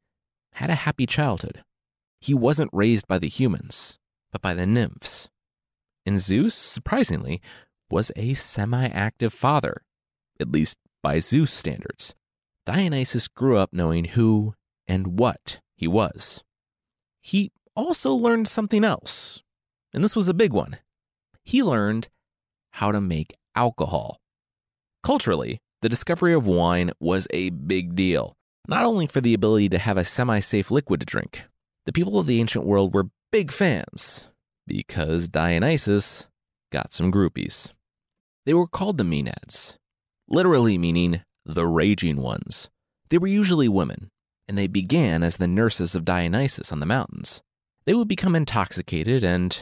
had 0.53 0.71
a 0.71 0.77
happy 0.87 1.07
childhood. 1.07 1.65
He 2.21 2.33
wasn't 2.33 2.71
raised 2.73 3.09
by 3.09 3.19
the 3.19 3.29
humans, 3.29 3.99
but 4.31 4.41
by 4.41 4.55
the 4.55 4.67
nymphs. 4.67 5.29
And 6.07 6.21
Zeus, 6.21 6.55
surprisingly, 6.55 7.41
was 7.91 8.13
a 8.17 8.35
semi 8.35 8.87
active 8.89 9.33
father, 9.33 9.83
at 10.41 10.51
least 10.51 10.79
by 11.03 11.19
Zeus 11.19 11.53
standards. 11.53 12.15
Dionysus 12.65 13.29
grew 13.29 13.57
up 13.57 13.73
knowing 13.73 14.07
who 14.07 14.55
and 14.89 15.19
what 15.19 15.61
he 15.77 15.87
was. 15.87 16.43
He 17.21 17.53
also 17.75 18.13
learned 18.13 18.49
something 18.49 18.85
else, 18.85 19.43
and 19.93 20.03
this 20.03 20.17
was 20.17 20.29
a 20.29 20.35
big 20.35 20.53
one. 20.53 20.79
He 21.45 21.63
learned 21.63 22.09
how 22.73 22.93
to 22.93 23.01
make 23.01 23.35
alcohol. 23.55 24.19
Culturally, 25.03 25.59
the 25.83 25.89
discovery 25.89 26.35
of 26.35 26.47
wine 26.47 26.91
was 26.99 27.29
a 27.31 27.51
big 27.51 27.95
deal, 27.95 28.35
not 28.67 28.85
only 28.85 29.07
for 29.07 29.21
the 29.21 29.35
ability 29.35 29.69
to 29.69 29.79
have 29.79 29.97
a 29.97 30.05
semi 30.05 30.41
safe 30.41 30.71
liquid 30.71 31.01
to 31.01 31.07
drink. 31.07 31.45
The 31.85 31.93
people 31.93 32.19
of 32.19 32.27
the 32.27 32.41
ancient 32.41 32.67
world 32.67 32.93
were 32.93 33.11
big 33.31 33.53
fans 33.53 34.29
because 34.67 35.29
Dionysus 35.29 36.29
got 36.73 36.93
some 36.93 37.13
groupies. 37.13 37.73
They 38.47 38.55
were 38.55 38.69
called 38.69 38.97
the 38.97 39.05
Maenads, 39.05 39.77
literally 40.29 40.79
meaning 40.79 41.23
the 41.45 41.67
raging 41.67 42.17
ones. 42.17 42.71
They 43.11 43.19
were 43.19 43.27
usually 43.27 43.69
women, 43.69 44.09
and 44.49 44.57
they 44.57 44.69
began 44.69 45.25
as 45.25 45.37
the 45.37 45.49
nurses 45.49 45.97
of 45.97 46.05
Dionysus 46.05 46.73
on 46.73 46.79
the 46.79 46.87
mountains. 46.87 47.43
They 47.87 47.95
would 47.95 48.09
become 48.09 48.37
intoxicated 48.37 49.25
and, 49.25 49.59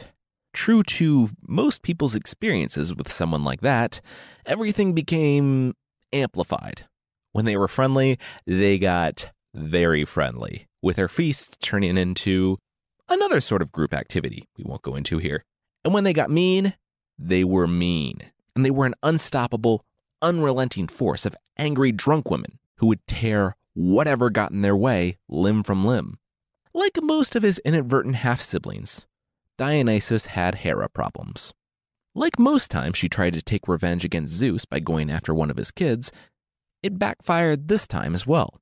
true 0.53 0.83
to 0.83 1.29
most 1.47 1.81
people's 1.81 2.15
experiences 2.15 2.93
with 2.93 3.11
someone 3.11 3.43
like 3.43 3.61
that, 3.61 4.01
everything 4.45 4.93
became 4.93 5.73
amplified. 6.13 6.85
When 7.31 7.45
they 7.45 7.57
were 7.57 7.67
friendly, 7.67 8.19
they 8.45 8.77
got 8.77 9.31
very 9.53 10.05
friendly, 10.05 10.67
with 10.81 10.95
their 10.95 11.07
feasts 11.07 11.57
turning 11.59 11.97
into 11.97 12.57
another 13.09 13.41
sort 13.41 13.61
of 13.63 13.71
group 13.71 13.93
activity 13.93 14.45
we 14.57 14.63
won't 14.63 14.83
go 14.83 14.95
into 14.95 15.17
here. 15.17 15.43
And 15.83 15.93
when 15.93 16.03
they 16.03 16.13
got 16.13 16.29
mean, 16.29 16.75
they 17.17 17.43
were 17.43 17.67
mean. 17.67 18.31
And 18.55 18.65
they 18.65 18.71
were 18.71 18.85
an 18.85 18.95
unstoppable, 19.03 19.83
unrelenting 20.21 20.87
force 20.87 21.25
of 21.25 21.35
angry 21.57 21.91
drunk 21.91 22.31
women 22.31 22.59
who 22.77 22.87
would 22.87 23.05
tear 23.07 23.55
whatever 23.73 24.29
got 24.29 24.51
in 24.51 24.61
their 24.61 24.75
way 24.75 25.17
limb 25.27 25.63
from 25.63 25.85
limb. 25.85 26.17
Like 26.73 27.01
most 27.01 27.35
of 27.35 27.43
his 27.43 27.59
inadvertent 27.59 28.15
half 28.15 28.41
siblings, 28.41 29.05
Dionysus 29.57 30.27
had 30.27 30.55
Hera 30.55 30.89
problems. 30.89 31.53
Like 32.13 32.39
most 32.39 32.71
times 32.71 32.97
she 32.97 33.09
tried 33.09 33.33
to 33.33 33.41
take 33.41 33.67
revenge 33.67 34.05
against 34.05 34.33
Zeus 34.33 34.65
by 34.65 34.79
going 34.79 35.09
after 35.09 35.33
one 35.33 35.51
of 35.51 35.57
his 35.57 35.71
kids, 35.71 36.11
it 36.81 36.99
backfired 36.99 37.67
this 37.67 37.87
time 37.87 38.13
as 38.13 38.27
well. 38.27 38.61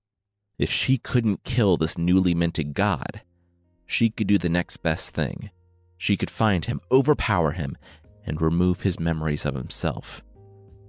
If 0.58 0.72
she 0.72 0.98
couldn't 0.98 1.44
kill 1.44 1.78
this 1.78 1.98
newly 1.98 2.34
minted 2.34 2.74
god, 2.74 3.22
she 3.86 4.10
could 4.10 4.28
do 4.28 4.38
the 4.38 4.50
next 4.50 4.78
best 4.78 5.14
thing. 5.14 5.52
She 5.98 6.18
could 6.18 6.30
find 6.30 6.66
him, 6.66 6.82
overpower 6.92 7.52
him, 7.52 7.78
and 8.26 8.42
remove 8.42 8.82
his 8.82 9.00
memories 9.00 9.46
of 9.46 9.56
himself, 9.56 10.24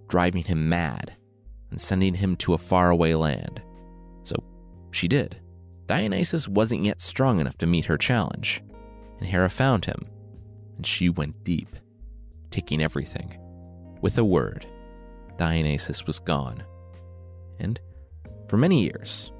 driving 0.08 0.44
him 0.44 0.68
mad 0.68 1.14
and 1.70 1.80
sending 1.80 2.14
him 2.14 2.36
to 2.36 2.54
a 2.54 2.58
faraway 2.58 3.14
land. 3.14 3.62
So 4.22 4.36
she 4.92 5.08
did. 5.08 5.40
Dionysus 5.86 6.48
wasn't 6.48 6.84
yet 6.84 7.00
strong 7.00 7.40
enough 7.40 7.58
to 7.58 7.66
meet 7.66 7.86
her 7.86 7.98
challenge, 7.98 8.62
and 9.18 9.28
Hera 9.28 9.50
found 9.50 9.84
him, 9.84 10.06
and 10.76 10.86
she 10.86 11.08
went 11.08 11.44
deep 11.44 11.76
taking 12.54 12.80
everything. 12.80 13.36
With 14.00 14.16
a 14.18 14.24
word, 14.24 14.66
Dionysus 15.36 16.06
was 16.06 16.20
gone. 16.20 16.62
And 17.58 17.80
for 18.46 18.56
many 18.56 18.84
years, 18.84 19.32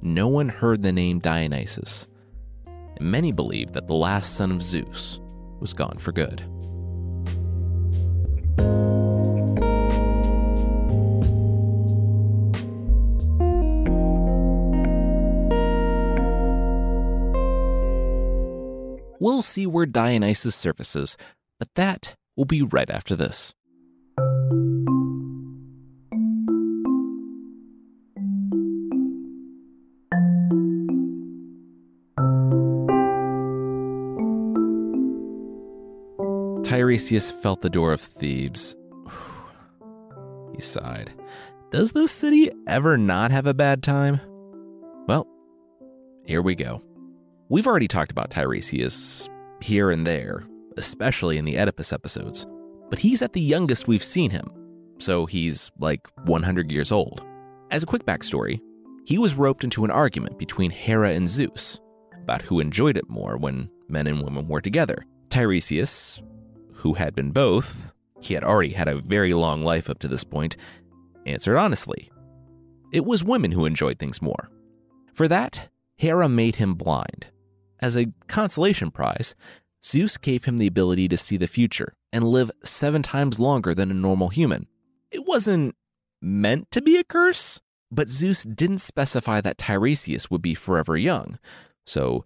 no 0.00 0.28
one 0.28 0.48
heard 0.48 0.82
the 0.82 0.92
name 0.92 1.18
Dionysus, 1.18 2.06
and 2.66 3.10
many 3.10 3.30
believed 3.30 3.74
that 3.74 3.86
the 3.86 3.94
last 3.94 4.36
son 4.36 4.50
of 4.50 4.62
Zeus 4.62 5.20
was 5.60 5.74
gone 5.74 5.98
for 5.98 6.12
good. 6.12 6.42
We'll 19.22 19.42
see 19.42 19.66
where 19.66 19.86
Dionysus 19.86 20.56
surfaces, 20.56 21.16
but 21.58 21.68
that 21.76 22.16
We'll 22.36 22.46
be 22.46 22.62
right 22.62 22.88
after 22.88 23.14
this. 23.14 23.54
Tiresias 36.64 37.30
felt 37.30 37.60
the 37.60 37.68
door 37.68 37.92
of 37.92 38.00
Thebes. 38.00 38.74
he 40.54 40.60
sighed. 40.60 41.10
Does 41.70 41.92
this 41.92 42.10
city 42.10 42.50
ever 42.66 42.96
not 42.96 43.30
have 43.30 43.46
a 43.46 43.54
bad 43.54 43.82
time? 43.82 44.20
Well, 45.06 45.26
here 46.24 46.40
we 46.40 46.54
go. 46.54 46.80
We've 47.52 47.66
already 47.66 47.86
talked 47.86 48.10
about 48.10 48.30
Tiresias 48.30 49.28
here 49.60 49.90
and 49.90 50.06
there, 50.06 50.42
especially 50.78 51.36
in 51.36 51.44
the 51.44 51.58
Oedipus 51.58 51.92
episodes, 51.92 52.46
but 52.88 52.98
he's 52.98 53.20
at 53.20 53.34
the 53.34 53.42
youngest 53.42 53.86
we've 53.86 54.02
seen 54.02 54.30
him, 54.30 54.46
so 54.96 55.26
he's 55.26 55.70
like 55.78 56.08
100 56.24 56.72
years 56.72 56.90
old. 56.90 57.22
As 57.70 57.82
a 57.82 57.86
quick 57.86 58.06
backstory, 58.06 58.58
he 59.04 59.18
was 59.18 59.34
roped 59.34 59.64
into 59.64 59.84
an 59.84 59.90
argument 59.90 60.38
between 60.38 60.70
Hera 60.70 61.10
and 61.10 61.28
Zeus 61.28 61.78
about 62.22 62.40
who 62.40 62.58
enjoyed 62.58 62.96
it 62.96 63.10
more 63.10 63.36
when 63.36 63.68
men 63.86 64.06
and 64.06 64.22
women 64.22 64.48
were 64.48 64.62
together. 64.62 65.04
Tiresias, 65.28 66.22
who 66.72 66.94
had 66.94 67.14
been 67.14 67.32
both, 67.32 67.92
he 68.22 68.32
had 68.32 68.44
already 68.44 68.72
had 68.72 68.88
a 68.88 68.96
very 68.96 69.34
long 69.34 69.62
life 69.62 69.90
up 69.90 69.98
to 69.98 70.08
this 70.08 70.24
point, 70.24 70.56
answered 71.26 71.58
honestly. 71.58 72.10
It 72.94 73.04
was 73.04 73.22
women 73.22 73.52
who 73.52 73.66
enjoyed 73.66 73.98
things 73.98 74.22
more. 74.22 74.50
For 75.12 75.28
that, 75.28 75.68
Hera 75.96 76.30
made 76.30 76.56
him 76.56 76.72
blind. 76.72 77.26
As 77.82 77.96
a 77.96 78.12
consolation 78.28 78.92
prize, 78.92 79.34
Zeus 79.84 80.16
gave 80.16 80.44
him 80.44 80.58
the 80.58 80.68
ability 80.68 81.08
to 81.08 81.16
see 81.16 81.36
the 81.36 81.48
future 81.48 81.94
and 82.12 82.22
live 82.22 82.52
seven 82.62 83.02
times 83.02 83.40
longer 83.40 83.74
than 83.74 83.90
a 83.90 83.94
normal 83.94 84.28
human. 84.28 84.68
It 85.10 85.26
wasn't 85.26 85.74
meant 86.22 86.70
to 86.70 86.80
be 86.80 86.96
a 86.96 87.04
curse, 87.04 87.60
but 87.90 88.08
Zeus 88.08 88.44
didn't 88.44 88.78
specify 88.78 89.40
that 89.40 89.58
Tiresias 89.58 90.30
would 90.30 90.40
be 90.40 90.54
forever 90.54 90.96
young, 90.96 91.40
so 91.84 92.24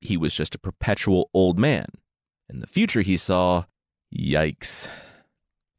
he 0.00 0.16
was 0.16 0.34
just 0.34 0.56
a 0.56 0.58
perpetual 0.58 1.30
old 1.32 1.56
man. 1.56 1.86
In 2.48 2.58
the 2.58 2.66
future, 2.66 3.02
he 3.02 3.16
saw, 3.16 3.64
yikes. 4.12 4.88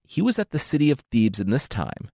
He 0.08 0.22
was 0.22 0.40
at 0.40 0.52
the 0.52 0.60
city 0.60 0.90
of 0.90 1.02
Thebes 1.02 1.42
in 1.42 1.50
this 1.50 1.68
time 1.68 2.10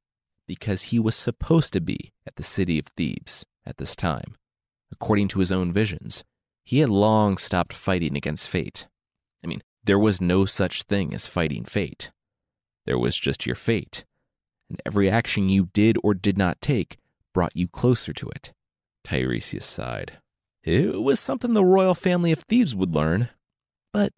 because 0.48 0.84
he 0.84 1.00
was 1.00 1.16
supposed 1.16 1.74
to 1.74 1.82
be 1.82 2.12
at 2.26 2.38
the 2.38 2.44
city 2.44 2.80
of 2.80 2.88
Thebes 2.88 3.46
at 3.68 3.78
this 3.78 3.96
time. 3.96 4.36
According 4.92 5.28
to 5.30 5.40
his 5.40 5.52
own 5.52 5.72
visions, 5.72 6.24
he 6.64 6.80
had 6.80 6.90
long 6.90 7.38
stopped 7.38 7.74
fighting 7.74 8.16
against 8.16 8.50
fate. 8.50 8.88
I 9.44 9.48
mean, 9.48 9.62
there 9.84 10.00
was 10.00 10.22
no 10.22 10.46
such 10.46 10.84
thing 10.84 11.14
as 11.14 11.28
fighting 11.28 11.66
fate. 11.66 12.12
There 12.86 12.98
was 12.98 13.18
just 13.18 13.46
your 13.46 13.56
fate, 13.56 14.06
and 14.70 14.82
every 14.86 15.10
action 15.10 15.50
you 15.50 15.70
did 15.74 15.98
or 16.04 16.14
did 16.14 16.38
not 16.38 16.62
take 16.62 16.98
brought 17.34 17.56
you 17.56 17.68
closer 17.68 18.14
to 18.14 18.30
it. 18.30 18.54
Tiresias 19.04 19.66
sighed. 19.66 20.20
It 20.64 21.02
was 21.02 21.20
something 21.20 21.54
the 21.54 21.66
royal 21.66 21.96
family 21.96 22.32
of 22.32 22.40
Thebes 22.40 22.76
would 22.76 22.96
learn, 22.96 23.30
but 23.92 24.14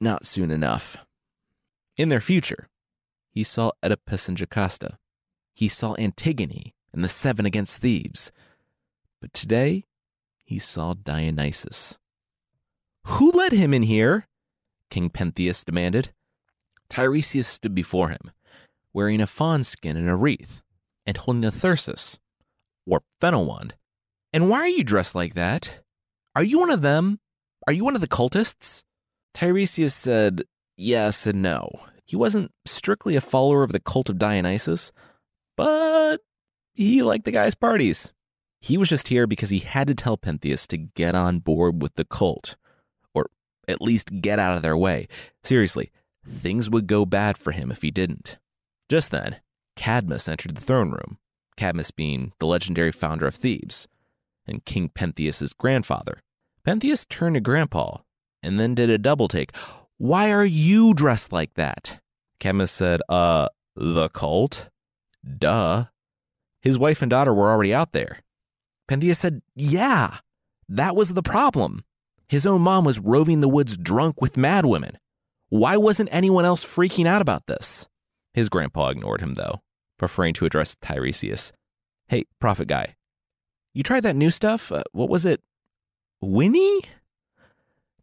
not 0.00 0.26
soon 0.26 0.50
enough. 0.50 0.98
In 1.96 2.10
their 2.10 2.20
future, 2.20 2.68
he 3.30 3.42
saw 3.42 3.72
Oedipus 3.82 4.28
and 4.28 4.36
Jocasta. 4.36 4.98
He 5.54 5.68
saw 5.68 5.94
Antigone 5.98 6.74
and 6.92 7.02
the 7.02 7.08
Seven 7.08 7.46
against 7.46 7.80
Thebes. 7.80 8.30
But 9.20 9.32
today, 9.32 9.84
he 10.48 10.58
saw 10.58 10.94
Dionysus. 10.94 11.98
Who 13.04 13.30
led 13.32 13.52
him 13.52 13.74
in 13.74 13.82
here? 13.82 14.26
King 14.88 15.10
Pentheus 15.10 15.62
demanded. 15.62 16.14
Tiresias 16.88 17.46
stood 17.46 17.74
before 17.74 18.08
him, 18.08 18.30
wearing 18.94 19.20
a 19.20 19.26
fawn 19.26 19.62
skin 19.62 19.94
and 19.94 20.08
a 20.08 20.16
wreath, 20.16 20.62
and 21.04 21.18
holding 21.18 21.44
a 21.44 21.50
thyrsus, 21.50 22.18
or 22.86 23.02
fennel 23.20 23.44
wand. 23.44 23.74
And 24.32 24.48
why 24.48 24.60
are 24.60 24.68
you 24.68 24.84
dressed 24.84 25.14
like 25.14 25.34
that? 25.34 25.80
Are 26.34 26.42
you 26.42 26.60
one 26.60 26.70
of 26.70 26.80
them? 26.80 27.20
Are 27.66 27.72
you 27.74 27.84
one 27.84 27.94
of 27.94 28.00
the 28.00 28.08
cultists? 28.08 28.84
Tiresias 29.34 29.92
said 29.92 30.44
yes 30.78 31.26
and 31.26 31.42
no. 31.42 31.68
He 32.06 32.16
wasn't 32.16 32.52
strictly 32.64 33.16
a 33.16 33.20
follower 33.20 33.62
of 33.62 33.72
the 33.72 33.80
cult 33.80 34.08
of 34.08 34.16
Dionysus, 34.16 34.92
but 35.58 36.22
he 36.72 37.02
liked 37.02 37.26
the 37.26 37.32
guy's 37.32 37.54
parties. 37.54 38.14
He 38.60 38.76
was 38.76 38.88
just 38.88 39.08
here 39.08 39.26
because 39.26 39.50
he 39.50 39.60
had 39.60 39.88
to 39.88 39.94
tell 39.94 40.16
Pentheus 40.16 40.66
to 40.68 40.76
get 40.76 41.14
on 41.14 41.38
board 41.38 41.80
with 41.80 41.94
the 41.94 42.04
cult, 42.04 42.56
or 43.14 43.30
at 43.68 43.80
least 43.80 44.20
get 44.20 44.38
out 44.38 44.56
of 44.56 44.62
their 44.62 44.76
way. 44.76 45.06
Seriously, 45.42 45.90
things 46.26 46.68
would 46.68 46.86
go 46.86 47.06
bad 47.06 47.38
for 47.38 47.52
him 47.52 47.70
if 47.70 47.82
he 47.82 47.90
didn't. 47.90 48.38
Just 48.88 49.10
then, 49.10 49.36
Cadmus 49.76 50.28
entered 50.28 50.56
the 50.56 50.60
throne 50.60 50.90
room, 50.90 51.18
Cadmus 51.56 51.90
being 51.90 52.32
the 52.40 52.46
legendary 52.46 52.92
founder 52.92 53.26
of 53.26 53.34
Thebes, 53.34 53.86
and 54.46 54.64
King 54.64 54.88
Pentheus's 54.88 55.52
grandfather. 55.52 56.18
Pentheus 56.66 57.06
turned 57.08 57.36
to 57.36 57.40
Grandpa 57.40 57.98
and 58.42 58.58
then 58.58 58.74
did 58.74 58.90
a 58.90 58.98
double 58.98 59.28
take. 59.28 59.54
Why 59.98 60.30
are 60.32 60.44
you 60.44 60.94
dressed 60.94 61.32
like 61.32 61.54
that? 61.54 62.00
Cadmus 62.40 62.70
said, 62.70 63.00
Uh, 63.08 63.48
the 63.74 64.08
cult? 64.08 64.68
Duh. 65.38 65.86
His 66.62 66.78
wife 66.78 67.02
and 67.02 67.10
daughter 67.10 67.32
were 67.32 67.50
already 67.50 67.74
out 67.74 67.92
there. 67.92 68.20
Pentheus 68.88 69.16
said, 69.16 69.42
Yeah, 69.54 70.18
that 70.68 70.96
was 70.96 71.12
the 71.12 71.22
problem. 71.22 71.82
His 72.28 72.44
own 72.44 72.62
mom 72.62 72.84
was 72.84 72.98
roving 72.98 73.40
the 73.40 73.48
woods 73.48 73.76
drunk 73.76 74.20
with 74.20 74.36
mad 74.36 74.66
women. 74.66 74.98
Why 75.48 75.76
wasn't 75.76 76.10
anyone 76.12 76.44
else 76.44 76.64
freaking 76.64 77.06
out 77.06 77.22
about 77.22 77.46
this? 77.46 77.88
His 78.34 78.48
grandpa 78.48 78.88
ignored 78.88 79.20
him, 79.20 79.34
though, 79.34 79.62
preferring 79.98 80.34
to 80.34 80.44
address 80.44 80.76
Tiresias. 80.82 81.52
Hey, 82.08 82.24
prophet 82.38 82.68
guy, 82.68 82.96
you 83.72 83.82
tried 83.82 84.02
that 84.02 84.16
new 84.16 84.30
stuff? 84.30 84.70
Uh, 84.70 84.82
what 84.92 85.08
was 85.08 85.24
it? 85.24 85.40
Winnie? 86.20 86.80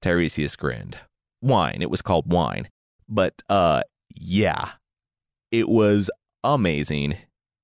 Tiresias 0.01 0.55
grinned. 0.55 0.97
Wine. 1.41 1.81
It 1.81 1.89
was 1.89 2.01
called 2.01 2.31
wine. 2.31 2.69
But, 3.07 3.41
uh, 3.49 3.81
yeah. 4.15 4.69
It 5.51 5.67
was 5.67 6.09
amazing. 6.43 7.17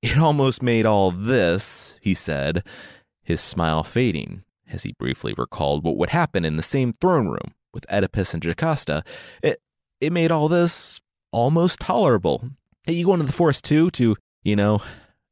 It 0.03 0.17
almost 0.17 0.63
made 0.63 0.87
all 0.87 1.11
this, 1.11 1.99
he 2.01 2.15
said, 2.15 2.63
his 3.23 3.41
smile 3.41 3.83
fading 3.83 4.43
as 4.71 4.83
he 4.83 4.93
briefly 4.93 5.33
recalled 5.37 5.83
what 5.83 5.97
would 5.97 6.09
happen 6.09 6.45
in 6.45 6.57
the 6.57 6.63
same 6.63 6.93
throne 6.93 7.27
room 7.27 7.53
with 7.73 7.85
Oedipus 7.91 8.33
and 8.33 8.43
Jocasta. 8.43 9.03
It, 9.43 9.57
it 9.99 10.11
made 10.11 10.31
all 10.31 10.47
this 10.47 11.01
almost 11.31 11.79
tolerable. 11.79 12.49
Hey, 12.85 12.93
you 12.93 13.05
go 13.05 13.13
into 13.13 13.25
the 13.25 13.33
forest 13.33 13.63
too 13.63 13.89
to, 13.91 14.15
you 14.43 14.55
know, 14.55 14.81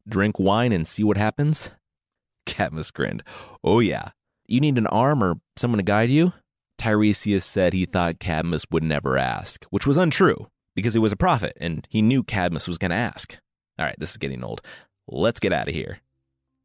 drink 0.07 0.39
wine 0.39 0.71
and 0.71 0.87
see 0.87 1.03
what 1.03 1.17
happens? 1.17 1.71
Cadmus 2.45 2.91
grinned. 2.91 3.23
Oh, 3.63 3.79
yeah. 3.79 4.09
You 4.47 4.59
need 4.59 4.77
an 4.77 4.87
arm 4.87 5.23
or 5.23 5.35
someone 5.55 5.77
to 5.77 5.83
guide 5.83 6.09
you? 6.09 6.33
Tiresias 6.77 7.43
said 7.43 7.73
he 7.73 7.85
thought 7.85 8.19
Cadmus 8.19 8.65
would 8.71 8.83
never 8.83 9.17
ask, 9.17 9.65
which 9.65 9.85
was 9.85 9.97
untrue 9.97 10.47
because 10.75 10.93
he 10.93 10.99
was 10.99 11.11
a 11.11 11.17
prophet 11.17 11.53
and 11.59 11.85
he 11.89 12.01
knew 12.01 12.23
Cadmus 12.23 12.67
was 12.67 12.77
going 12.77 12.91
to 12.91 12.97
ask. 12.97 13.37
All 13.77 13.85
right, 13.85 13.95
this 13.99 14.11
is 14.11 14.17
getting 14.17 14.43
old. 14.43 14.61
Let's 15.07 15.39
get 15.39 15.53
out 15.53 15.67
of 15.67 15.73
here. 15.73 15.99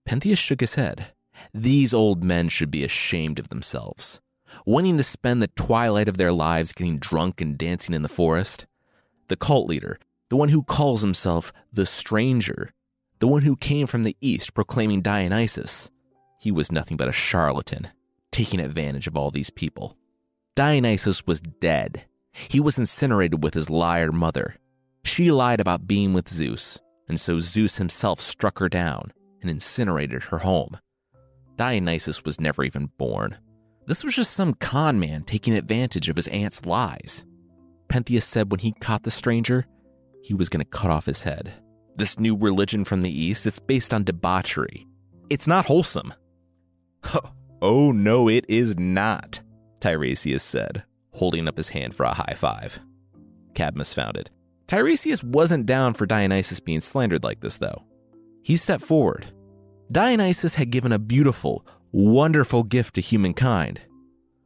Pentheus 0.05 0.39
shook 0.39 0.61
his 0.61 0.75
head. 0.75 1.13
These 1.53 1.95
old 1.95 2.23
men 2.23 2.49
should 2.49 2.71
be 2.71 2.85
ashamed 2.85 3.39
of 3.39 3.49
themselves, 3.49 4.21
wanting 4.67 4.97
to 4.99 5.03
spend 5.03 5.43
the 5.43 5.49
twilight 5.49 6.09
of 6.09 6.19
their 6.19 6.33
lives 6.33 6.73
getting 6.73 6.99
drunk 6.99 7.41
and 7.41 7.59
dancing 7.59 7.95
in 7.95 8.03
the 8.03 8.09
forest. 8.09 8.67
The 9.29 9.37
cult 9.37 9.69
leader, 9.69 9.99
the 10.29 10.37
one 10.37 10.51
who 10.51 10.63
calls 10.63 11.01
himself 11.01 11.53
the 11.73 11.87
stranger, 11.87 12.71
the 13.19 13.29
one 13.29 13.43
who 13.43 13.57
came 13.57 13.87
from 13.87 14.03
the 14.03 14.17
east 14.21 14.55
proclaiming 14.55 15.01
Dionysus, 15.01 15.91
he 16.39 16.53
was 16.53 16.71
nothing 16.71 16.97
but 16.97 17.09
a 17.09 17.13
charlatan, 17.13 17.89
taking 18.31 18.61
advantage 18.61 19.07
of 19.07 19.17
all 19.17 19.31
these 19.31 19.51
people. 19.51 19.97
Dionysus 20.55 21.27
was 21.27 21.41
dead. 21.41 22.05
He 22.33 22.61
was 22.61 22.79
incinerated 22.79 23.43
with 23.43 23.55
his 23.55 23.71
liar 23.71 24.13
mother. 24.13 24.57
She 25.05 25.31
lied 25.31 25.61
about 25.61 25.87
being 25.87 26.13
with 26.13 26.29
Zeus, 26.29 26.79
and 27.09 27.19
so 27.19 27.41
Zeus 27.41 27.77
himself 27.77 28.21
struck 28.21 28.59
her 28.59 28.69
down 28.69 29.13
and 29.45 29.51
incinerated 29.51 30.25
her 30.25 30.39
home. 30.39 30.79
Dionysus 31.57 32.25
was 32.25 32.41
never 32.41 32.65
even 32.65 32.91
born. 32.99 33.37
This 33.87 34.03
was 34.03 34.17
just 34.17 34.33
some 34.33 34.55
con 34.55 34.99
man 34.99 35.23
taking 35.23 35.55
advantage 35.55 36.09
of 36.09 36.17
his 36.17 36.29
aunt's 36.29 36.65
lies. 36.65 37.25
Pentheus 37.89 38.25
said 38.25 38.51
when 38.51 38.61
he 38.61 38.73
caught 38.81 39.03
the 39.03 39.11
stranger, 39.11 39.67
he 40.23 40.33
was 40.33 40.49
going 40.49 40.65
to 40.65 40.71
cut 40.71 40.91
off 40.91 41.05
his 41.05 41.23
head. 41.23 41.53
This 41.97 42.19
new 42.19 42.37
religion 42.37 42.85
from 42.85 43.03
the 43.03 43.11
East, 43.11 43.47
it's 43.47 43.59
based 43.59 43.93
on 43.93 44.03
debauchery. 44.03 44.87
It's 45.29 45.47
not 45.47 45.67
wholesome. 45.67 46.15
oh, 47.63 47.93
no, 47.93 48.29
it 48.29 48.47
is 48.49 48.77
not, 48.79 49.43
Tiresias 49.81 50.43
said, 50.43 50.85
holding 51.13 51.47
up 51.47 51.59
his 51.59 51.69
hand 51.69 51.95
for 51.95 52.05
a 52.05 52.15
high 52.15 52.35
five. 52.35 52.81
Cadmus 53.55 53.93
found 53.93 54.17
it. 54.17 54.31
Tiresias 54.67 55.23
wasn't 55.23 55.67
down 55.67 55.93
for 55.93 56.07
Dionysus 56.07 56.59
being 56.59 56.81
slandered 56.81 57.23
like 57.23 57.41
this, 57.41 57.59
though. 57.59 57.85
He 58.45 58.59
stepped 58.59 58.85
forward. 58.85 59.27
Dionysus 59.91 60.57
had 60.57 60.71
given 60.71 60.93
a 60.93 60.99
beautiful, 60.99 61.67
wonderful 61.93 62.63
gift 62.63 62.95
to 62.97 63.01
humankind. 63.01 63.81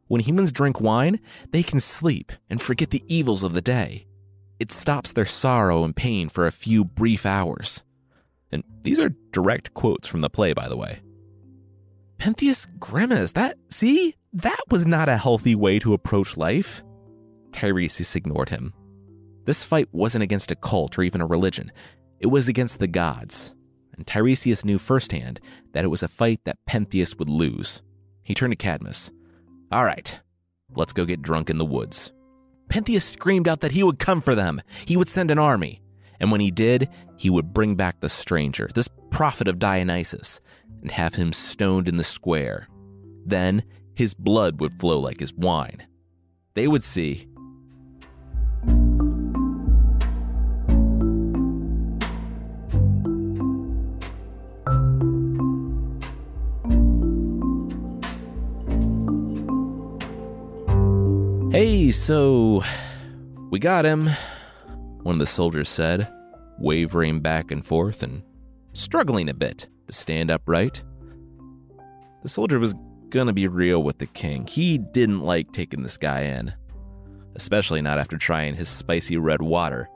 When 0.06 0.20
humans 0.20 0.52
drink 0.52 0.80
wine, 0.80 1.18
they 1.50 1.64
can 1.64 1.80
sleep 1.80 2.30
and 2.48 2.62
forget 2.62 2.90
the 2.90 3.02
evils 3.08 3.42
of 3.42 3.54
the 3.54 3.60
day. 3.60 4.06
It 4.60 4.70
stops 4.70 5.10
their 5.12 5.24
sorrow 5.24 5.82
and 5.82 5.96
pain 5.96 6.28
for 6.28 6.46
a 6.46 6.52
few 6.52 6.84
brief 6.84 7.26
hours. 7.26 7.82
And 8.52 8.62
these 8.82 9.00
are 9.00 9.16
direct 9.32 9.74
quotes 9.74 10.06
from 10.06 10.20
the 10.20 10.30
play, 10.30 10.52
by 10.52 10.68
the 10.68 10.76
way. 10.76 11.00
Pentheus 12.18 12.68
grimaced. 12.78 13.34
That, 13.34 13.58
see, 13.68 14.14
that 14.32 14.62
was 14.70 14.86
not 14.86 15.08
a 15.08 15.16
healthy 15.16 15.56
way 15.56 15.80
to 15.80 15.92
approach 15.92 16.36
life. 16.36 16.84
Tiresias 17.50 18.14
ignored 18.14 18.50
him. 18.50 18.72
This 19.44 19.64
fight 19.64 19.88
wasn't 19.90 20.22
against 20.22 20.52
a 20.52 20.56
cult 20.56 20.96
or 20.96 21.02
even 21.02 21.20
a 21.20 21.26
religion, 21.26 21.72
it 22.20 22.28
was 22.28 22.46
against 22.46 22.78
the 22.78 22.86
gods. 22.86 23.56
And 23.98 24.06
Tiresias 24.06 24.64
knew 24.64 24.78
firsthand 24.78 25.40
that 25.72 25.84
it 25.84 25.88
was 25.88 26.02
a 26.02 26.08
fight 26.08 26.40
that 26.44 26.64
Pentheus 26.66 27.18
would 27.18 27.28
lose. 27.28 27.82
He 28.22 28.32
turned 28.32 28.52
to 28.52 28.56
Cadmus. 28.56 29.10
All 29.70 29.84
right, 29.84 30.18
let's 30.74 30.94
go 30.94 31.04
get 31.04 31.20
drunk 31.20 31.50
in 31.50 31.58
the 31.58 31.64
woods. 31.64 32.12
Pentheus 32.68 33.02
screamed 33.02 33.48
out 33.48 33.60
that 33.60 33.72
he 33.72 33.82
would 33.82 33.98
come 33.98 34.20
for 34.20 34.34
them. 34.34 34.62
He 34.86 34.96
would 34.96 35.08
send 35.08 35.30
an 35.30 35.38
army. 35.38 35.82
And 36.20 36.30
when 36.30 36.40
he 36.40 36.50
did, 36.50 36.88
he 37.16 37.28
would 37.30 37.52
bring 37.52 37.74
back 37.74 38.00
the 38.00 38.08
stranger, 38.08 38.68
this 38.74 38.88
prophet 39.10 39.48
of 39.48 39.58
Dionysus, 39.58 40.40
and 40.82 40.90
have 40.90 41.14
him 41.14 41.32
stoned 41.32 41.88
in 41.88 41.96
the 41.96 42.04
square. 42.04 42.68
Then 43.24 43.62
his 43.94 44.14
blood 44.14 44.60
would 44.60 44.78
flow 44.78 45.00
like 45.00 45.20
his 45.20 45.34
wine. 45.34 45.86
They 46.54 46.68
would 46.68 46.84
see. 46.84 47.27
Hey, 61.58 61.90
so 61.90 62.62
we 63.50 63.58
got 63.58 63.84
him, 63.84 64.08
one 65.02 65.16
of 65.16 65.18
the 65.18 65.26
soldiers 65.26 65.68
said, 65.68 66.08
wavering 66.56 67.18
back 67.18 67.50
and 67.50 67.66
forth 67.66 68.04
and 68.04 68.22
struggling 68.74 69.28
a 69.28 69.34
bit 69.34 69.66
to 69.88 69.92
stand 69.92 70.30
upright. 70.30 70.84
The 72.22 72.28
soldier 72.28 72.60
was 72.60 72.76
gonna 73.08 73.32
be 73.32 73.48
real 73.48 73.82
with 73.82 73.98
the 73.98 74.06
king. 74.06 74.46
He 74.46 74.78
didn't 74.78 75.22
like 75.22 75.50
taking 75.50 75.82
this 75.82 75.96
guy 75.96 76.26
in, 76.26 76.54
especially 77.34 77.82
not 77.82 77.98
after 77.98 78.16
trying 78.16 78.54
his 78.54 78.68
spicy 78.68 79.16
red 79.16 79.42
water. 79.42 79.88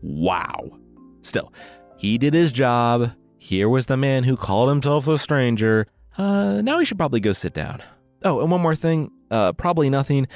Wow. 0.00 0.78
Still, 1.20 1.52
he 1.98 2.16
did 2.16 2.32
his 2.32 2.50
job. 2.50 3.10
Here 3.36 3.68
was 3.68 3.84
the 3.84 3.98
man 3.98 4.24
who 4.24 4.38
called 4.38 4.70
himself 4.70 5.06
a 5.06 5.18
stranger. 5.18 5.86
Uh, 6.16 6.62
now 6.62 6.78
he 6.78 6.86
should 6.86 6.96
probably 6.96 7.20
go 7.20 7.34
sit 7.34 7.52
down. 7.52 7.82
Oh, 8.24 8.40
and 8.40 8.50
one 8.50 8.62
more 8.62 8.74
thing. 8.74 9.10
Uh, 9.30 9.52
probably 9.52 9.88
nothing, 9.90 10.26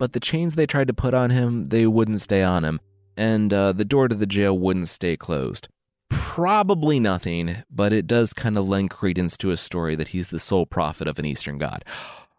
but 0.00 0.14
the 0.14 0.18
chains 0.18 0.54
they 0.54 0.66
tried 0.66 0.86
to 0.86 0.94
put 0.94 1.12
on 1.12 1.28
him, 1.28 1.66
they 1.66 1.86
wouldn't 1.86 2.22
stay 2.22 2.42
on 2.42 2.64
him, 2.64 2.80
and 3.18 3.52
uh, 3.52 3.70
the 3.70 3.84
door 3.84 4.08
to 4.08 4.14
the 4.14 4.26
jail 4.26 4.58
wouldn't 4.58 4.88
stay 4.88 5.14
closed. 5.14 5.68
Probably 6.08 6.98
nothing, 6.98 7.56
but 7.70 7.92
it 7.92 8.06
does 8.06 8.32
kind 8.32 8.56
of 8.56 8.66
lend 8.66 8.88
credence 8.88 9.36
to 9.36 9.50
a 9.50 9.58
story 9.58 9.94
that 9.96 10.08
he's 10.08 10.30
the 10.30 10.40
sole 10.40 10.64
prophet 10.64 11.06
of 11.06 11.18
an 11.18 11.26
Eastern 11.26 11.58
god. 11.58 11.84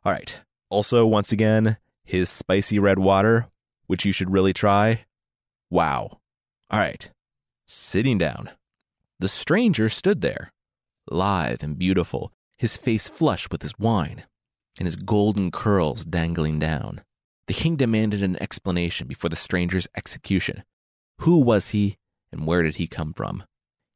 All 0.04 0.12
right. 0.12 0.42
Also, 0.72 1.06
once 1.06 1.32
again, 1.32 1.78
his 2.04 2.32
spicy 2.32 2.80
red 2.80 2.98
water, 2.98 3.48
which 3.86 4.06
you 4.06 4.12
should 4.12 4.32
really 4.32 4.54
try. 4.54 5.06
Wow. 5.70 6.20
All 6.72 6.80
right. 6.80 7.12
Sitting 7.68 8.18
down. 8.18 8.50
The 9.20 9.28
stranger 9.28 9.88
stood 9.88 10.22
there, 10.22 10.52
lithe 11.12 11.62
and 11.62 11.78
beautiful, 11.78 12.34
his 12.58 12.76
face 12.76 13.08
flush 13.08 13.52
with 13.52 13.62
his 13.62 13.78
wine, 13.78 14.24
and 14.80 14.88
his 14.88 14.96
golden 14.96 15.52
curls 15.52 16.04
dangling 16.04 16.58
down. 16.58 17.02
The 17.48 17.54
king 17.54 17.76
demanded 17.76 18.24
an 18.24 18.42
explanation 18.42 19.08
before 19.08 19.30
the 19.30 19.36
stranger's 19.36 19.88
execution. 19.96 20.64
Who 21.20 21.40
was 21.40 21.70
he, 21.70 21.98
and 22.32 22.46
where 22.48 22.64
did 22.64 22.76
he 22.76 22.88
come 22.88 23.14
from? 23.14 23.44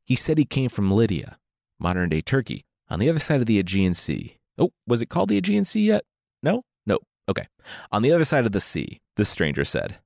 He 0.05 0.15
said 0.15 0.37
he 0.37 0.45
came 0.45 0.69
from 0.69 0.91
Lydia, 0.91 1.37
modern 1.79 2.09
day 2.09 2.21
Turkey, 2.21 2.65
on 2.89 2.99
the 2.99 3.09
other 3.09 3.19
side 3.19 3.41
of 3.41 3.47
the 3.47 3.59
Aegean 3.59 3.93
Sea. 3.93 4.37
Oh, 4.57 4.71
was 4.85 5.01
it 5.01 5.09
called 5.09 5.29
the 5.29 5.37
Aegean 5.37 5.65
Sea 5.65 5.87
yet? 5.87 6.03
No? 6.43 6.63
No. 6.85 6.99
Okay. 7.27 7.45
On 7.91 8.01
the 8.01 8.11
other 8.11 8.23
side 8.23 8.45
of 8.45 8.51
the 8.51 8.59
sea, 8.59 9.01
the 9.15 9.25
stranger 9.25 9.65
said. 9.65 9.97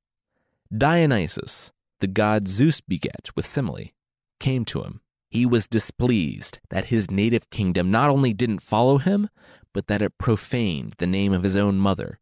Dionysus, 0.76 1.72
the 2.00 2.08
god 2.08 2.48
Zeus 2.48 2.80
beget 2.82 3.30
with 3.36 3.46
Semele, 3.46 3.92
came 4.40 4.64
to 4.66 4.84
him. 4.84 5.02
He 5.30 5.46
was 5.46 5.68
displeased 5.68 6.60
that 6.70 6.86
his 6.86 7.12
native 7.12 7.50
kingdom 7.50 7.92
not 7.92 8.10
only 8.10 8.34
didn't 8.34 8.62
follow 8.62 8.98
him, 8.98 9.30
but 9.74 9.88
that 9.88 10.02
it 10.02 10.18
profaned 10.18 10.94
the 10.98 11.08
name 11.08 11.34
of 11.34 11.44
his 11.44 11.58
own 11.58 11.78
mother 11.78 12.20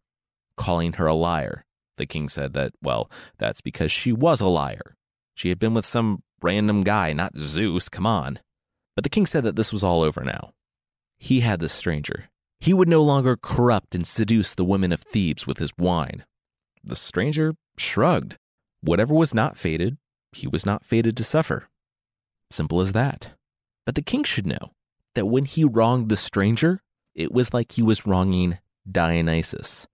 calling 0.57 0.93
her 0.93 1.07
a 1.07 1.13
liar. 1.13 1.63
The 1.97 2.05
king 2.05 2.29
said 2.29 2.53
that, 2.53 2.73
well, 2.81 3.09
that's 3.37 3.61
because 3.61 3.91
she 3.91 4.11
was 4.11 4.41
a 4.41 4.47
liar. 4.47 4.95
She 5.35 5.49
had 5.49 5.59
been 5.59 5.73
with 5.73 5.85
some 5.85 6.23
random 6.41 6.83
guy, 6.83 7.13
not 7.13 7.37
Zeus, 7.37 7.89
come 7.89 8.05
on. 8.05 8.39
But 8.95 9.03
the 9.03 9.09
king 9.09 9.25
said 9.25 9.43
that 9.43 9.55
this 9.55 9.71
was 9.71 9.83
all 9.83 10.01
over 10.01 10.23
now. 10.23 10.51
He 11.19 11.39
had 11.41 11.59
the 11.59 11.69
stranger. 11.69 12.29
He 12.59 12.73
would 12.73 12.89
no 12.89 13.03
longer 13.03 13.37
corrupt 13.39 13.93
and 13.93 14.05
seduce 14.05 14.53
the 14.53 14.65
women 14.65 14.91
of 14.91 15.01
Thebes 15.01 15.45
with 15.45 15.59
his 15.59 15.71
wine. 15.77 16.25
The 16.83 16.95
stranger 16.95 17.55
shrugged. 17.77 18.37
Whatever 18.81 19.13
was 19.13 19.33
not 19.33 19.57
fated, 19.57 19.97
he 20.31 20.47
was 20.47 20.65
not 20.65 20.85
fated 20.85 21.15
to 21.17 21.23
suffer. 21.23 21.67
Simple 22.49 22.81
as 22.81 22.93
that. 22.93 23.33
But 23.85 23.95
the 23.95 24.01
king 24.01 24.23
should 24.23 24.47
know 24.47 24.71
that 25.15 25.25
when 25.25 25.45
he 25.45 25.63
wronged 25.63 26.09
the 26.09 26.17
stranger, 26.17 26.81
it 27.15 27.31
was 27.31 27.53
like 27.53 27.73
he 27.73 27.81
was 27.81 28.05
wronging 28.05 28.59
Dionysus. 28.89 29.87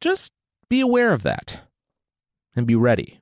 Just 0.00 0.32
be 0.68 0.80
aware 0.80 1.12
of 1.12 1.22
that 1.22 1.62
and 2.54 2.66
be 2.66 2.74
ready. 2.74 3.20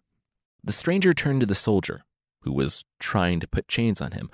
The 0.65 0.73
stranger 0.73 1.13
turned 1.15 1.41
to 1.41 1.47
the 1.47 1.55
soldier, 1.55 2.03
who 2.43 2.53
was 2.53 2.85
trying 3.01 3.41
to 3.41 3.49
put 3.49 3.69
chains 3.69 4.01
on 4.01 4.13
him. 4.13 4.31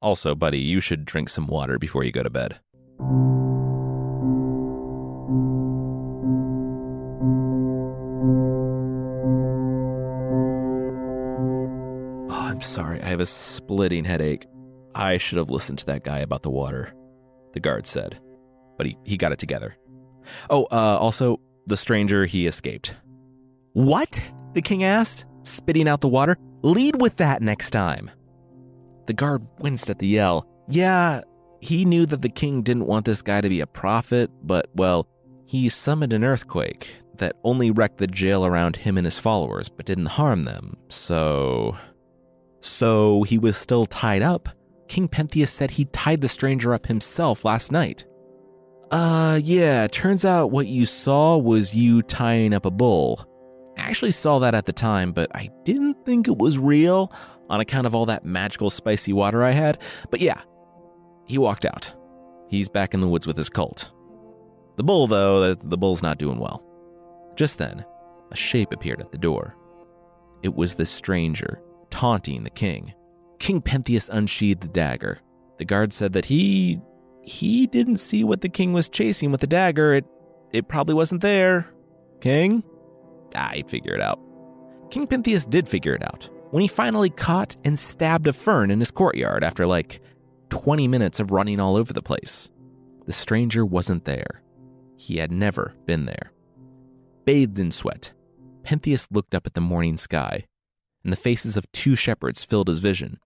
Also, 0.00 0.34
buddy, 0.34 0.58
you 0.58 0.80
should 0.80 1.04
drink 1.04 1.28
some 1.28 1.46
water 1.46 1.78
before 1.78 2.02
you 2.04 2.12
go 2.12 2.22
to 2.22 2.30
bed. 2.30 2.60
Oh, 12.30 12.46
I'm 12.48 12.60
sorry. 12.60 13.00
I 13.00 13.06
have 13.06 13.20
a 13.20 13.26
splitting 13.26 14.04
headache. 14.04 14.46
I 14.94 15.16
should 15.16 15.38
have 15.38 15.50
listened 15.50 15.78
to 15.78 15.86
that 15.86 16.04
guy 16.04 16.18
about 16.18 16.42
the 16.42 16.50
water, 16.50 16.92
the 17.52 17.60
guard 17.60 17.86
said. 17.86 18.18
But 18.76 18.86
he, 18.86 18.96
he 19.04 19.16
got 19.16 19.32
it 19.32 19.38
together. 19.38 19.76
Oh, 20.50 20.66
uh, 20.72 20.98
also, 20.98 21.40
the 21.66 21.76
stranger, 21.76 22.24
he 22.24 22.46
escaped. 22.46 22.94
What? 23.72 24.20
The 24.54 24.62
king 24.62 24.84
asked, 24.84 25.24
spitting 25.42 25.88
out 25.88 26.00
the 26.00 26.08
water. 26.08 26.36
Lead 26.62 27.00
with 27.00 27.16
that 27.16 27.42
next 27.42 27.70
time. 27.70 28.10
The 29.06 29.14
guard 29.14 29.46
winced 29.60 29.90
at 29.90 29.98
the 29.98 30.06
yell. 30.06 30.46
Yeah, 30.68 31.22
he 31.60 31.84
knew 31.84 32.06
that 32.06 32.22
the 32.22 32.28
king 32.28 32.62
didn't 32.62 32.86
want 32.86 33.04
this 33.04 33.22
guy 33.22 33.40
to 33.40 33.48
be 33.48 33.60
a 33.60 33.66
prophet, 33.66 34.30
but, 34.42 34.68
well, 34.74 35.08
he 35.46 35.68
summoned 35.68 36.12
an 36.12 36.24
earthquake 36.24 36.96
that 37.16 37.36
only 37.44 37.70
wrecked 37.70 37.98
the 37.98 38.06
jail 38.06 38.46
around 38.46 38.76
him 38.76 38.96
and 38.96 39.04
his 39.04 39.18
followers, 39.18 39.68
but 39.68 39.86
didn't 39.86 40.06
harm 40.06 40.44
them, 40.44 40.76
so. 40.88 41.76
So 42.60 43.22
he 43.24 43.38
was 43.38 43.56
still 43.56 43.86
tied 43.86 44.22
up. 44.22 44.48
King 44.88 45.08
Pentheus 45.08 45.48
said 45.48 45.70
he 45.70 45.86
tied 45.86 46.20
the 46.20 46.28
stranger 46.28 46.74
up 46.74 46.86
himself 46.86 47.44
last 47.44 47.72
night. 47.72 48.06
Uh, 48.92 49.40
yeah, 49.42 49.86
turns 49.86 50.22
out 50.22 50.50
what 50.50 50.66
you 50.66 50.84
saw 50.84 51.38
was 51.38 51.74
you 51.74 52.02
tying 52.02 52.52
up 52.52 52.66
a 52.66 52.70
bull. 52.70 53.26
I 53.78 53.80
actually 53.80 54.10
saw 54.10 54.38
that 54.40 54.54
at 54.54 54.66
the 54.66 54.72
time, 54.72 55.12
but 55.12 55.34
I 55.34 55.48
didn't 55.64 56.04
think 56.04 56.28
it 56.28 56.36
was 56.36 56.58
real 56.58 57.10
on 57.48 57.60
account 57.60 57.86
of 57.86 57.94
all 57.94 58.04
that 58.06 58.26
magical 58.26 58.68
spicy 58.68 59.14
water 59.14 59.42
I 59.42 59.52
had. 59.52 59.80
But 60.10 60.20
yeah, 60.20 60.42
he 61.26 61.38
walked 61.38 61.64
out. 61.64 61.90
He's 62.50 62.68
back 62.68 62.92
in 62.92 63.00
the 63.00 63.08
woods 63.08 63.26
with 63.26 63.38
his 63.38 63.48
cult. 63.48 63.92
The 64.76 64.84
bull, 64.84 65.06
though, 65.06 65.54
the 65.54 65.78
bull's 65.78 66.02
not 66.02 66.18
doing 66.18 66.38
well. 66.38 66.62
Just 67.34 67.56
then, 67.56 67.86
a 68.30 68.36
shape 68.36 68.72
appeared 68.72 69.00
at 69.00 69.10
the 69.10 69.16
door. 69.16 69.56
It 70.42 70.54
was 70.54 70.74
the 70.74 70.84
stranger, 70.84 71.62
taunting 71.88 72.44
the 72.44 72.50
king. 72.50 72.92
King 73.38 73.62
Pentheus 73.62 74.10
unsheathed 74.10 74.60
the 74.60 74.68
dagger. 74.68 75.18
The 75.56 75.64
guard 75.64 75.94
said 75.94 76.12
that 76.12 76.26
he 76.26 76.78
he 77.22 77.66
didn't 77.66 77.98
see 77.98 78.24
what 78.24 78.40
the 78.40 78.48
king 78.48 78.72
was 78.72 78.88
chasing 78.88 79.30
with 79.30 79.40
the 79.40 79.46
dagger. 79.46 79.94
It 79.94 80.04
it 80.52 80.68
probably 80.68 80.94
wasn't 80.94 81.22
there. 81.22 81.72
King? 82.20 82.62
Ah, 83.34 83.52
he'd 83.54 83.70
figure 83.70 83.94
it 83.94 84.02
out. 84.02 84.20
King 84.90 85.06
Pentheus 85.06 85.48
did 85.48 85.66
figure 85.66 85.94
it 85.94 86.04
out 86.04 86.28
when 86.50 86.60
he 86.60 86.68
finally 86.68 87.08
caught 87.08 87.56
and 87.64 87.78
stabbed 87.78 88.26
a 88.26 88.32
fern 88.32 88.70
in 88.70 88.78
his 88.78 88.90
courtyard 88.90 89.42
after 89.42 89.66
like 89.66 90.02
20 90.50 90.86
minutes 90.86 91.18
of 91.18 91.30
running 91.30 91.58
all 91.58 91.76
over 91.76 91.94
the 91.94 92.02
place. 92.02 92.50
The 93.06 93.12
stranger 93.12 93.64
wasn't 93.64 94.04
there. 94.04 94.42
He 94.96 95.16
had 95.16 95.32
never 95.32 95.74
been 95.86 96.04
there. 96.04 96.32
Bathed 97.24 97.58
in 97.58 97.70
sweat, 97.70 98.12
Pentheus 98.62 99.08
looked 99.10 99.34
up 99.34 99.46
at 99.46 99.54
the 99.54 99.60
morning 99.60 99.96
sky, 99.96 100.44
and 101.02 101.12
the 101.12 101.16
faces 101.16 101.56
of 101.56 101.70
two 101.72 101.96
shepherds 101.96 102.44
filled 102.44 102.68
his 102.68 102.78
vision. 102.78 103.18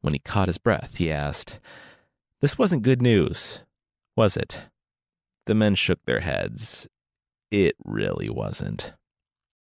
When 0.00 0.12
he 0.12 0.20
caught 0.20 0.48
his 0.48 0.58
breath, 0.58 0.98
he 0.98 1.10
asked, 1.10 1.58
this 2.42 2.58
wasn't 2.58 2.82
good 2.82 3.00
news, 3.00 3.62
was 4.16 4.36
it? 4.36 4.64
The 5.46 5.54
men 5.54 5.76
shook 5.76 6.04
their 6.04 6.20
heads. 6.20 6.88
It 7.52 7.76
really 7.84 8.28
wasn't. 8.28 8.94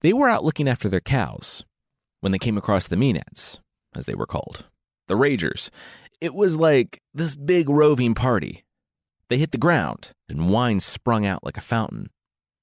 They 0.01 0.13
were 0.13 0.29
out 0.29 0.45
looking 0.45 0.69
after 0.69 0.87
their 0.87 1.01
cows 1.01 1.65
when 2.21 2.31
they 2.31 2.39
came 2.39 2.57
across 2.57 2.87
the 2.87 2.95
Maenads, 2.95 3.59
as 3.93 4.05
they 4.05 4.15
were 4.15 4.25
called, 4.25 4.65
the 5.07 5.15
Ragers. 5.15 5.69
It 6.21 6.33
was 6.33 6.55
like 6.55 7.01
this 7.13 7.35
big 7.35 7.69
roving 7.69 8.15
party. 8.15 8.63
They 9.27 9.39
hit 9.39 9.51
the 9.51 9.57
ground, 9.57 10.11
and 10.29 10.49
wine 10.49 10.79
sprung 10.79 11.25
out 11.25 11.43
like 11.43 11.57
a 11.57 11.61
fountain, 11.61 12.11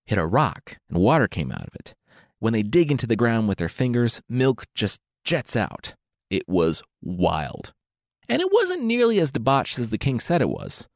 hit 0.07 0.19
a 0.19 0.25
rock, 0.25 0.79
and 0.89 0.97
water 0.97 1.29
came 1.29 1.53
out 1.53 1.67
of 1.67 1.75
it. 1.75 1.95
When 2.39 2.55
they 2.55 2.63
dig 2.63 2.91
into 2.91 3.07
the 3.07 3.17
ground 3.17 3.49
with 3.49 3.59
their 3.59 3.69
fingers, 3.69 4.23
milk 4.31 4.65
just 4.75 4.99
jets 5.25 5.57
out. 5.57 5.95
It 6.31 6.45
was 6.49 6.83
wild 7.03 7.75
and 8.31 8.41
it 8.41 8.53
wasn't 8.53 8.85
nearly 8.85 9.19
as 9.19 9.33
debauched 9.33 9.79
as 9.79 9.91
the 9.91 9.99
king 9.99 10.21
said 10.21 10.41
it 10.41 10.49
was. 10.49 10.89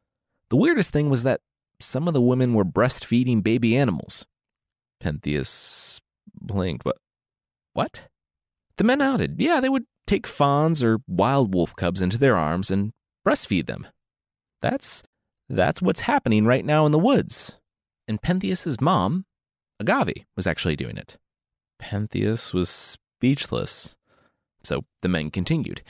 The 0.50 0.56
weirdest 0.56 0.92
thing 0.92 1.10
was 1.10 1.24
that 1.24 1.40
some 1.80 2.06
of 2.06 2.14
the 2.14 2.20
women 2.20 2.54
were 2.54 2.64
breastfeeding 2.64 3.42
baby 3.42 3.76
animals. 3.76 4.24
Pentheus 5.02 6.00
blinked, 6.40 6.84
but 6.84 6.96
what? 7.72 8.08
The 8.76 8.84
men 8.84 8.98
nodded. 8.98 9.36
Yeah, 9.38 9.60
they 9.60 9.68
would 9.68 9.84
take 10.06 10.26
fawns 10.26 10.82
or 10.82 11.00
wild 11.08 11.54
wolf 11.54 11.74
cubs 11.76 12.00
into 12.00 12.18
their 12.18 12.36
arms 12.36 12.70
and 12.70 12.92
breastfeed 13.26 13.66
them. 13.66 13.88
That's 14.62 15.02
that's 15.48 15.82
what's 15.82 16.00
happening 16.00 16.46
right 16.46 16.64
now 16.64 16.86
in 16.86 16.92
the 16.92 16.98
woods. 16.98 17.58
And 18.08 18.22
Pentheus's 18.22 18.80
mom, 18.80 19.24
Agave, 19.80 20.24
was 20.36 20.46
actually 20.46 20.76
doing 20.76 20.96
it. 20.96 21.18
Pentheus 21.80 22.54
was 22.54 22.70
speechless. 22.70 23.96
So 24.62 24.84
the 25.02 25.08
men 25.08 25.30
continued. 25.30 25.82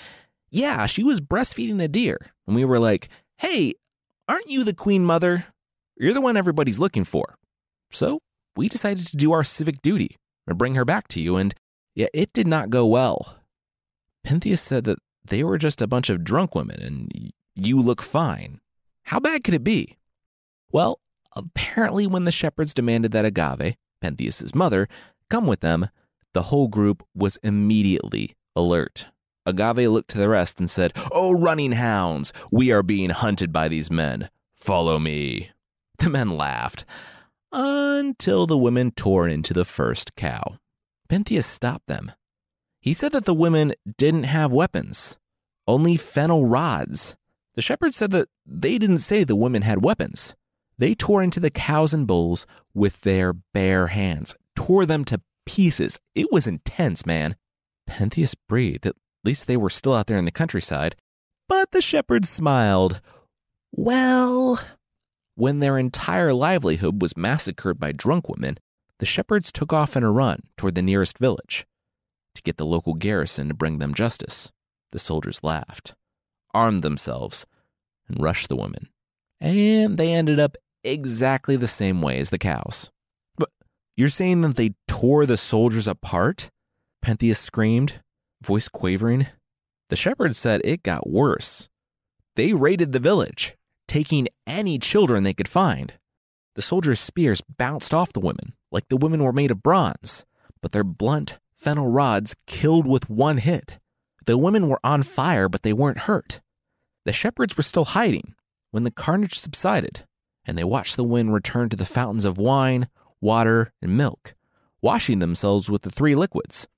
Yeah, 0.54 0.86
she 0.86 1.02
was 1.02 1.20
breastfeeding 1.20 1.82
a 1.82 1.88
deer. 1.88 2.16
And 2.46 2.54
we 2.54 2.64
were 2.64 2.78
like, 2.78 3.08
hey, 3.38 3.72
aren't 4.28 4.48
you 4.48 4.62
the 4.62 4.72
queen 4.72 5.04
mother? 5.04 5.46
You're 5.96 6.14
the 6.14 6.20
one 6.20 6.36
everybody's 6.36 6.78
looking 6.78 7.04
for. 7.04 7.34
So 7.90 8.20
we 8.54 8.68
decided 8.68 9.04
to 9.08 9.16
do 9.16 9.32
our 9.32 9.42
civic 9.42 9.82
duty 9.82 10.16
and 10.46 10.56
bring 10.56 10.76
her 10.76 10.84
back 10.84 11.08
to 11.08 11.20
you, 11.20 11.36
and 11.36 11.56
yeah, 11.96 12.06
it 12.14 12.32
did 12.32 12.46
not 12.46 12.70
go 12.70 12.86
well. 12.86 13.40
Pentheus 14.24 14.60
said 14.60 14.84
that 14.84 15.00
they 15.24 15.42
were 15.42 15.58
just 15.58 15.82
a 15.82 15.88
bunch 15.88 16.08
of 16.08 16.22
drunk 16.22 16.54
women 16.54 16.80
and 16.80 17.32
you 17.56 17.82
look 17.82 18.00
fine. 18.00 18.60
How 19.06 19.18
bad 19.18 19.42
could 19.42 19.54
it 19.54 19.64
be? 19.64 19.96
Well, 20.70 21.00
apparently, 21.34 22.06
when 22.06 22.26
the 22.26 22.32
shepherds 22.32 22.74
demanded 22.74 23.10
that 23.10 23.24
Agave, 23.24 23.74
Pentheus's 24.00 24.54
mother, 24.54 24.86
come 25.28 25.48
with 25.48 25.60
them, 25.60 25.88
the 26.32 26.42
whole 26.42 26.68
group 26.68 27.02
was 27.12 27.38
immediately 27.42 28.36
alert. 28.54 29.08
Agave 29.46 29.88
looked 29.88 30.11
to 30.11 30.18
the 30.18 30.28
rest 30.28 30.59
and 30.59 30.70
said, 30.70 30.92
Oh, 31.12 31.38
running 31.38 31.72
hounds, 31.72 32.33
we 32.50 32.72
are 32.72 32.83
being 32.83 33.11
hunted 33.11 33.52
by 33.52 33.68
these 33.68 33.90
men. 33.90 34.30
Follow 34.54 34.98
me. 34.98 35.50
The 35.98 36.11
men 36.11 36.37
laughed 36.37 36.85
until 37.52 38.46
the 38.46 38.59
women 38.59 38.90
tore 38.90 39.28
into 39.28 39.54
the 39.54 39.64
first 39.64 40.16
cow. 40.16 40.59
Pentheus 41.09 41.46
stopped 41.46 41.87
them. 41.87 42.12
He 42.80 42.92
said 42.92 43.12
that 43.12 43.24
the 43.24 43.35
women 43.35 43.72
didn't 43.96 44.24
have 44.24 44.52
weapons, 44.52 45.18
only 45.66 45.96
fennel 45.96 46.46
rods. 46.46 47.16
The 47.54 47.62
shepherds 47.62 47.96
said 47.96 48.11
that 48.11 48.28
they 48.44 48.78
didn't 48.78 48.98
say 48.98 49.22
the 49.24 49.37
women 49.37 49.62
had 49.62 49.85
weapons. 49.85 50.35
They 50.76 50.94
tore 50.94 51.22
into 51.22 51.38
the 51.38 51.50
cows 51.50 51.94
and 51.94 52.07
bulls 52.07 52.46
with 52.74 53.02
their 53.02 53.33
bare 53.33 53.87
hands, 53.88 54.35
tore 54.57 54.85
them 54.85 55.04
to 55.07 55.22
pieces. 55.46 56.00
It 56.14 56.33
was 56.33 56.46
intense, 56.46 57.07
man. 57.07 57.37
Pentheus 57.87 58.35
breathed. 58.48 58.90
Least 59.24 59.46
they 59.46 59.56
were 59.56 59.70
still 59.70 59.94
out 59.94 60.06
there 60.06 60.18
in 60.18 60.26
the 60.26 60.30
countryside. 60.30 60.96
But 61.48 61.70
the 61.72 61.80
shepherds 61.80 62.28
smiled. 62.28 63.00
Well, 63.72 64.60
when 65.34 65.60
their 65.60 65.78
entire 65.78 66.32
livelihood 66.32 67.02
was 67.02 67.16
massacred 67.16 67.80
by 67.80 67.92
drunk 67.92 68.28
women, 68.28 68.58
the 68.98 69.06
shepherds 69.06 69.50
took 69.50 69.72
off 69.72 69.96
in 69.96 70.04
a 70.04 70.10
run 70.10 70.44
toward 70.56 70.74
the 70.74 70.82
nearest 70.82 71.18
village 71.18 71.66
to 72.34 72.42
get 72.42 72.56
the 72.56 72.66
local 72.66 72.94
garrison 72.94 73.48
to 73.48 73.54
bring 73.54 73.78
them 73.78 73.94
justice. 73.94 74.52
The 74.92 74.98
soldiers 74.98 75.42
laughed, 75.42 75.94
armed 76.52 76.82
themselves, 76.82 77.46
and 78.08 78.22
rushed 78.22 78.48
the 78.48 78.56
women. 78.56 78.88
And 79.40 79.98
they 79.98 80.12
ended 80.12 80.38
up 80.38 80.56
exactly 80.84 81.56
the 81.56 81.66
same 81.66 82.00
way 82.00 82.18
as 82.18 82.30
the 82.30 82.38
cows. 82.38 82.90
But 83.37 83.50
you're 83.96 84.08
saying 84.08 84.42
that 84.42 84.56
they 84.56 84.74
tore 84.87 85.26
the 85.26 85.37
soldiers 85.37 85.88
apart? 85.88 86.50
Pentheus 87.02 87.38
screamed, 87.38 88.00
voice 88.44 88.68
quavering. 88.68 89.26
The 89.88 89.96
shepherds 89.96 90.38
said 90.38 90.61
it 90.64 90.83
got 90.83 91.09
worse. 91.09 91.68
They 92.37 92.52
raided 92.52 92.92
the 92.92 93.00
village 93.00 93.57
taking 93.87 94.28
any 94.46 94.78
children 94.78 95.22
they 95.22 95.35
could 95.35 95.48
find. 95.48 95.94
The 96.54 96.62
soldiers' 96.62 97.00
spears 97.00 97.42
bounced 97.42 97.92
off 97.92 98.12
the 98.12 98.20
women, 98.20 98.54
like 98.70 98.88
the 98.88 98.96
women 98.96 99.22
were 99.22 99.33
made 99.33 99.50
of 99.50 99.62
bronze, 99.62 100.24
but 100.62 100.72
their 100.72 100.85
blunt 100.85 101.38
fennel 101.54 101.90
rods 101.90 102.35
killed 102.46 102.87
with 102.87 103.11
one 103.11 103.38
hit. 103.38 103.78
The 104.26 104.38
women 104.38 104.68
were 104.68 104.80
on 104.83 105.02
fire, 105.02 105.48
but 105.48 105.62
they 105.62 105.72
weren't 105.72 106.07
hurt. 106.09 106.40
The 107.04 107.12
shepherds 107.12 107.57
were 107.57 107.62
still 107.62 107.85
hiding 107.85 108.35
when 108.70 108.85
the 108.85 108.90
carnage 108.90 109.38
subsided, 109.38 110.04
and 110.44 110.57
they 110.57 110.64
watched 110.64 110.96
the 110.96 111.04
women 111.04 111.33
return 111.33 111.68
to 111.68 111.76
the 111.76 111.85
fountains 111.85 112.24
of 112.24 112.38
wine, 112.38 112.88
water, 113.20 113.72
and 113.83 113.96
milk, 113.96 114.35
washing 114.80 115.18
themselves 115.18 115.68
with 115.68 115.83
the 115.83 115.90
three 115.90 116.14
liquids, 116.14 116.68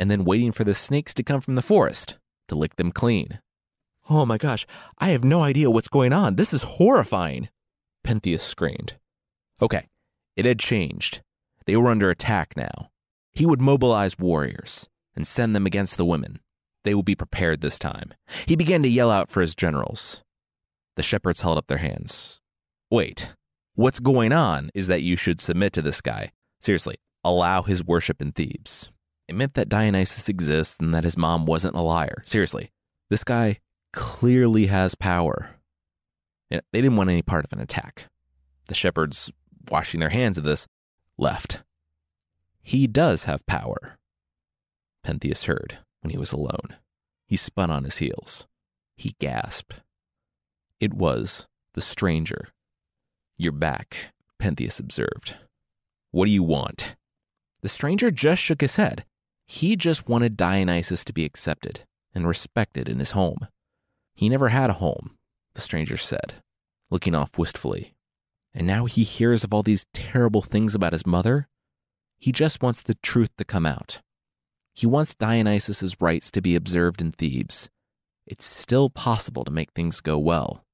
and 0.00 0.10
then 0.10 0.24
waiting 0.24 0.50
for 0.50 0.64
the 0.64 0.74
snakes 0.74 1.14
to 1.14 1.22
come 1.22 1.40
from 1.40 1.54
the 1.54 1.62
forest 1.62 2.18
to 2.48 2.56
lick 2.56 2.76
them 2.76 2.90
clean. 2.90 3.40
Oh 4.08 4.26
my 4.26 4.38
gosh, 4.38 4.66
I 4.98 5.10
have 5.10 5.22
no 5.22 5.42
idea 5.42 5.70
what's 5.70 5.86
going 5.88 6.12
on. 6.12 6.34
This 6.34 6.52
is 6.52 6.64
horrifying. 6.64 7.50
Pentheus 8.02 8.40
screamed. 8.40 8.94
Okay, 9.62 9.86
it 10.36 10.46
had 10.46 10.58
changed. 10.58 11.20
They 11.66 11.76
were 11.76 11.90
under 11.90 12.10
attack 12.10 12.56
now. 12.56 12.90
He 13.30 13.46
would 13.46 13.60
mobilize 13.60 14.18
warriors 14.18 14.88
and 15.14 15.26
send 15.26 15.54
them 15.54 15.66
against 15.66 15.96
the 15.96 16.04
women. 16.04 16.40
They 16.82 16.94
would 16.94 17.04
be 17.04 17.14
prepared 17.14 17.60
this 17.60 17.78
time. 17.78 18.14
He 18.46 18.56
began 18.56 18.82
to 18.82 18.88
yell 18.88 19.10
out 19.10 19.28
for 19.30 19.42
his 19.42 19.54
generals. 19.54 20.22
The 20.96 21.02
shepherds 21.02 21.42
held 21.42 21.58
up 21.58 21.66
their 21.66 21.78
hands. 21.78 22.40
Wait, 22.90 23.34
what's 23.74 24.00
going 24.00 24.32
on 24.32 24.70
is 24.74 24.86
that 24.86 25.02
you 25.02 25.14
should 25.14 25.40
submit 25.40 25.74
to 25.74 25.82
this 25.82 26.00
guy. 26.00 26.32
Seriously, 26.60 26.96
allow 27.22 27.62
his 27.62 27.84
worship 27.84 28.20
in 28.20 28.32
Thebes. 28.32 28.88
It 29.30 29.36
meant 29.36 29.54
that 29.54 29.68
Dionysus 29.68 30.28
exists 30.28 30.80
and 30.80 30.92
that 30.92 31.04
his 31.04 31.16
mom 31.16 31.46
wasn't 31.46 31.76
a 31.76 31.80
liar. 31.80 32.24
Seriously, 32.26 32.72
this 33.10 33.22
guy 33.22 33.60
clearly 33.92 34.66
has 34.66 34.96
power. 34.96 35.50
they 36.50 36.60
didn't 36.72 36.96
want 36.96 37.10
any 37.10 37.22
part 37.22 37.44
of 37.44 37.52
an 37.52 37.60
attack. 37.60 38.06
The 38.66 38.74
shepherds, 38.74 39.30
washing 39.70 40.00
their 40.00 40.08
hands 40.08 40.36
of 40.36 40.42
this, 40.42 40.66
left. 41.16 41.62
He 42.60 42.88
does 42.88 43.22
have 43.24 43.46
power. 43.46 44.00
Pentheus 45.06 45.44
heard 45.44 45.78
when 46.00 46.10
he 46.10 46.18
was 46.18 46.32
alone. 46.32 46.74
He 47.24 47.36
spun 47.36 47.70
on 47.70 47.84
his 47.84 47.98
heels. 47.98 48.48
He 48.96 49.14
gasped. 49.20 49.76
It 50.80 50.92
was 50.92 51.46
the 51.74 51.80
stranger. 51.80 52.48
You're 53.38 53.52
back, 53.52 54.12
Pentheus 54.40 54.80
observed. 54.80 55.36
What 56.10 56.24
do 56.24 56.32
you 56.32 56.42
want? 56.42 56.96
The 57.60 57.68
stranger 57.68 58.10
just 58.10 58.42
shook 58.42 58.60
his 58.60 58.74
head. 58.74 59.04
He 59.52 59.74
just 59.74 60.08
wanted 60.08 60.36
Dionysus 60.36 61.02
to 61.02 61.12
be 61.12 61.24
accepted 61.24 61.80
and 62.14 62.24
respected 62.24 62.88
in 62.88 63.00
his 63.00 63.10
home. 63.10 63.48
He 64.14 64.28
never 64.28 64.50
had 64.50 64.70
a 64.70 64.74
home, 64.74 65.18
the 65.54 65.60
stranger 65.60 65.96
said, 65.96 66.34
looking 66.88 67.16
off 67.16 67.36
wistfully. 67.36 67.92
And 68.54 68.64
now 68.64 68.84
he 68.84 69.02
hears 69.02 69.42
of 69.42 69.52
all 69.52 69.64
these 69.64 69.86
terrible 69.92 70.40
things 70.40 70.76
about 70.76 70.92
his 70.92 71.04
mother. 71.04 71.48
He 72.16 72.30
just 72.30 72.62
wants 72.62 72.80
the 72.80 72.94
truth 73.02 73.30
to 73.38 73.44
come 73.44 73.66
out. 73.66 74.00
He 74.72 74.86
wants 74.86 75.16
Dionysus's 75.16 76.00
rights 76.00 76.30
to 76.30 76.40
be 76.40 76.54
observed 76.54 77.00
in 77.00 77.10
Thebes. 77.10 77.68
It's 78.28 78.44
still 78.44 78.88
possible 78.88 79.42
to 79.42 79.50
make 79.50 79.72
things 79.72 80.00
go 80.00 80.16
well. 80.16 80.64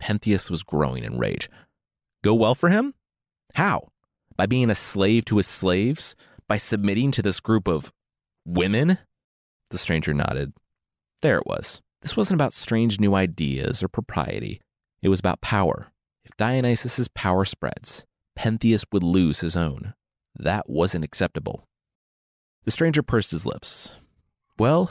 Pentheus 0.00 0.48
was 0.48 0.62
growing 0.62 1.02
in 1.02 1.18
rage. 1.18 1.50
Go 2.22 2.36
well 2.36 2.54
for 2.54 2.68
him? 2.68 2.94
How? 3.56 3.88
By 4.36 4.46
being 4.46 4.70
a 4.70 4.76
slave 4.76 5.24
to 5.24 5.38
his 5.38 5.48
slaves? 5.48 6.14
By 6.48 6.56
submitting 6.56 7.10
to 7.12 7.22
this 7.22 7.40
group 7.40 7.66
of 7.68 7.92
women? 8.44 8.98
The 9.70 9.78
stranger 9.78 10.12
nodded. 10.12 10.52
There 11.22 11.38
it 11.38 11.46
was. 11.46 11.80
This 12.02 12.16
wasn't 12.16 12.36
about 12.36 12.52
strange 12.52 13.00
new 13.00 13.14
ideas 13.14 13.82
or 13.82 13.88
propriety. 13.88 14.60
It 15.00 15.08
was 15.08 15.20
about 15.20 15.40
power. 15.40 15.90
If 16.24 16.36
Dionysus's 16.36 17.08
power 17.08 17.44
spreads, 17.44 18.04
Pentheus 18.36 18.84
would 18.92 19.02
lose 19.02 19.40
his 19.40 19.56
own. 19.56 19.94
That 20.34 20.68
wasn't 20.68 21.04
acceptable. 21.04 21.64
The 22.64 22.70
stranger 22.70 23.02
pursed 23.02 23.30
his 23.30 23.46
lips. 23.46 23.96
Well, 24.58 24.90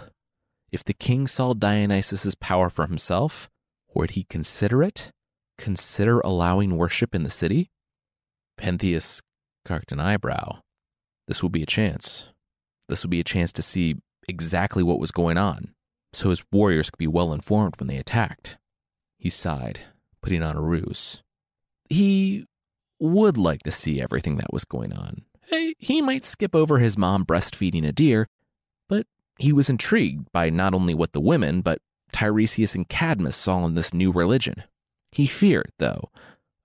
if 0.71 0.83
the 0.83 0.93
king 0.93 1.27
saw 1.27 1.53
Dionysus's 1.53 2.35
power 2.35 2.69
for 2.69 2.87
himself, 2.87 3.49
would 3.93 4.11
he 4.11 4.23
consider 4.23 4.81
it? 4.81 5.11
Consider 5.57 6.19
allowing 6.21 6.77
worship 6.77 7.13
in 7.13 7.23
the 7.23 7.29
city? 7.29 7.69
Pentheus 8.57 9.21
cocked 9.65 9.91
an 9.91 9.99
eyebrow. 9.99 10.61
This 11.27 11.41
would 11.41 11.51
be 11.51 11.63
a 11.63 11.67
chance. 11.67 12.29
This 12.87 13.03
would 13.03 13.11
be 13.11 13.19
a 13.19 13.25
chance 13.25 13.51
to 13.53 13.61
see 13.61 13.95
exactly 14.27 14.83
what 14.83 14.99
was 14.99 15.11
going 15.11 15.37
on 15.37 15.73
so 16.13 16.29
his 16.29 16.43
warriors 16.51 16.89
could 16.89 16.99
be 16.99 17.07
well 17.07 17.33
informed 17.33 17.75
when 17.79 17.87
they 17.87 17.97
attacked. 17.97 18.57
He 19.17 19.29
sighed, 19.29 19.81
putting 20.21 20.43
on 20.43 20.55
a 20.55 20.61
ruse. 20.61 21.23
He 21.89 22.45
would 22.99 23.37
like 23.37 23.63
to 23.63 23.71
see 23.71 24.01
everything 24.01 24.37
that 24.37 24.53
was 24.53 24.63
going 24.63 24.93
on. 24.93 25.23
Eh, 25.51 25.73
he 25.77 26.01
might 26.01 26.23
skip 26.23 26.55
over 26.55 26.79
his 26.79 26.97
mom 26.97 27.25
breastfeeding 27.25 27.85
a 27.85 27.91
deer, 27.91 28.27
but 28.87 29.05
he 29.37 29.51
was 29.51 29.69
intrigued 29.69 30.31
by 30.31 30.49
not 30.49 30.73
only 30.73 30.93
what 30.93 31.13
the 31.13 31.19
women, 31.19 31.61
but 31.61 31.79
Tiresias 32.11 32.75
and 32.75 32.87
Cadmus 32.87 33.35
saw 33.35 33.65
in 33.65 33.73
this 33.73 33.93
new 33.93 34.11
religion. 34.11 34.63
He 35.11 35.25
feared, 35.25 35.71
though, 35.79 36.09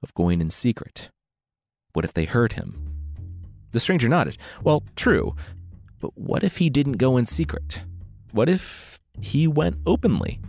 of 0.03 0.14
going 0.14 0.40
in 0.40 0.51
secret. 0.51 1.11
What 1.94 2.05
if 2.05 2.12
they 2.12 2.25
heard 2.25 2.53
him? 2.53 2.88
The 3.70 3.81
stranger 3.81 4.09
nodded. 4.09 4.38
Well, 4.62 4.83
true. 4.96 5.35
But 6.00 6.16
what 6.16 6.44
if 6.44 6.59
he 6.59 6.70
didn't 6.70 6.92
go 6.98 7.16
in 7.16 7.26
secret? 7.26 7.83
What 8.33 8.48
if 8.48 9.00
he 9.20 9.46
went 9.46 9.76
openly? 9.85 10.40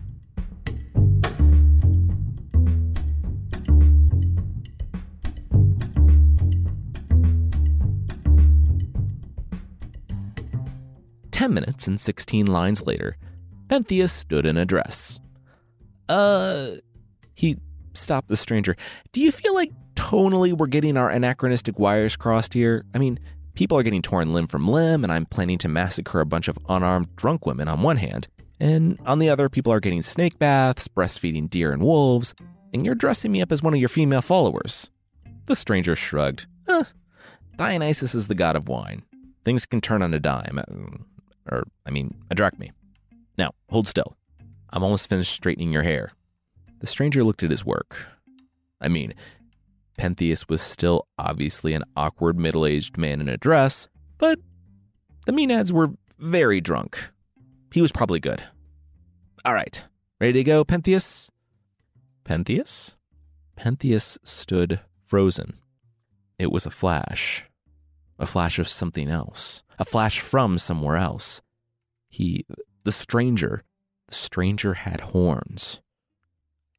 Ten 11.31 11.53
minutes 11.53 11.87
and 11.87 11.99
16 11.99 12.47
lines 12.47 12.85
later, 12.85 13.15
Pentheus 13.67 14.11
stood 14.11 14.45
in 14.45 14.57
a 14.57 14.65
dress. 14.65 15.19
Uh, 16.09 16.71
he 17.33 17.55
stopped 17.93 18.27
the 18.27 18.35
stranger. 18.35 18.75
Do 19.13 19.21
you 19.21 19.31
feel 19.31 19.55
like 19.55 19.71
tonally 19.99 20.53
we're 20.53 20.67
getting 20.67 20.95
our 20.95 21.09
anachronistic 21.09 21.77
wires 21.77 22.15
crossed 22.15 22.53
here? 22.53 22.85
I 22.95 22.97
mean, 22.97 23.19
people 23.53 23.77
are 23.77 23.83
getting 23.83 24.01
torn 24.01 24.33
limb 24.33 24.47
from 24.47 24.67
limb, 24.67 25.03
and 25.03 25.11
I'm 25.11 25.25
planning 25.25 25.57
to 25.59 25.67
massacre 25.67 26.21
a 26.21 26.25
bunch 26.25 26.47
of 26.47 26.57
unarmed 26.69 27.15
drunk 27.17 27.45
women 27.45 27.67
on 27.67 27.81
one 27.81 27.97
hand. 27.97 28.29
And 28.61 28.97
on 29.05 29.19
the 29.19 29.29
other, 29.29 29.49
people 29.49 29.73
are 29.73 29.81
getting 29.81 30.01
snake 30.01 30.39
baths, 30.39 30.87
breastfeeding 30.87 31.49
deer 31.49 31.73
and 31.73 31.83
wolves, 31.83 32.33
and 32.73 32.85
you're 32.85 32.95
dressing 32.95 33.31
me 33.31 33.41
up 33.41 33.51
as 33.51 33.61
one 33.61 33.73
of 33.73 33.79
your 33.79 33.89
female 33.89 34.21
followers. 34.21 34.89
The 35.47 35.55
stranger 35.55 35.95
shrugged. 35.95 36.47
Eh, 36.67 36.85
Dionysus 37.57 38.15
is 38.15 38.27
the 38.27 38.35
god 38.35 38.55
of 38.55 38.69
wine. 38.69 39.03
Things 39.43 39.65
can 39.65 39.81
turn 39.81 40.01
on 40.01 40.13
a 40.13 40.19
dime. 40.19 40.59
Uh, 40.59 41.53
or, 41.53 41.63
I 41.85 41.91
mean, 41.91 42.15
a 42.31 42.35
drachme. 42.35 42.71
Now, 43.37 43.51
hold 43.69 43.87
still. 43.87 44.15
I'm 44.69 44.83
almost 44.83 45.09
finished 45.09 45.33
straightening 45.33 45.73
your 45.73 45.83
hair. 45.83 46.13
The 46.79 46.87
stranger 46.87 47.23
looked 47.23 47.43
at 47.43 47.51
his 47.51 47.65
work. 47.65 48.07
I 48.79 48.87
mean, 48.87 49.13
Pentheus 49.99 50.47
was 50.47 50.61
still 50.61 51.05
obviously 51.17 51.73
an 51.73 51.83
awkward 51.97 52.39
middle 52.39 52.65
aged 52.65 52.97
man 52.97 53.19
in 53.19 53.27
a 53.27 53.35
dress, 53.35 53.89
but 54.17 54.39
the 55.25 55.33
Maenads 55.33 55.73
were 55.73 55.89
very 56.17 56.61
drunk. 56.61 57.09
He 57.73 57.81
was 57.81 57.91
probably 57.91 58.21
good. 58.21 58.41
All 59.43 59.53
right, 59.53 59.83
ready 60.21 60.31
to 60.31 60.43
go, 60.45 60.63
Pentheus? 60.63 61.29
Pentheus? 62.23 62.95
Pentheus 63.57 64.17
stood 64.23 64.79
frozen. 65.03 65.55
It 66.37 66.49
was 66.49 66.65
a 66.65 66.71
flash. 66.71 67.43
A 68.17 68.25
flash 68.25 68.57
of 68.57 68.69
something 68.69 69.09
else. 69.09 69.63
A 69.77 69.83
flash 69.83 70.21
from 70.21 70.57
somewhere 70.57 70.95
else. 70.95 71.41
He, 72.07 72.45
the 72.85 72.93
stranger, 72.93 73.63
the 74.07 74.13
stranger 74.13 74.75
had 74.75 75.01
horns. 75.01 75.81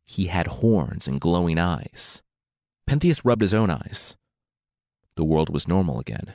He 0.07 0.27
had 0.27 0.47
horns 0.47 1.07
and 1.07 1.21
glowing 1.21 1.59
eyes. 1.59 2.23
Pentheus 2.91 3.25
rubbed 3.25 3.43
his 3.43 3.55
own 3.55 3.71
eyes. 3.71 4.17
The 5.15 5.23
world 5.23 5.49
was 5.49 5.69
normal 5.69 6.01
again. 6.01 6.35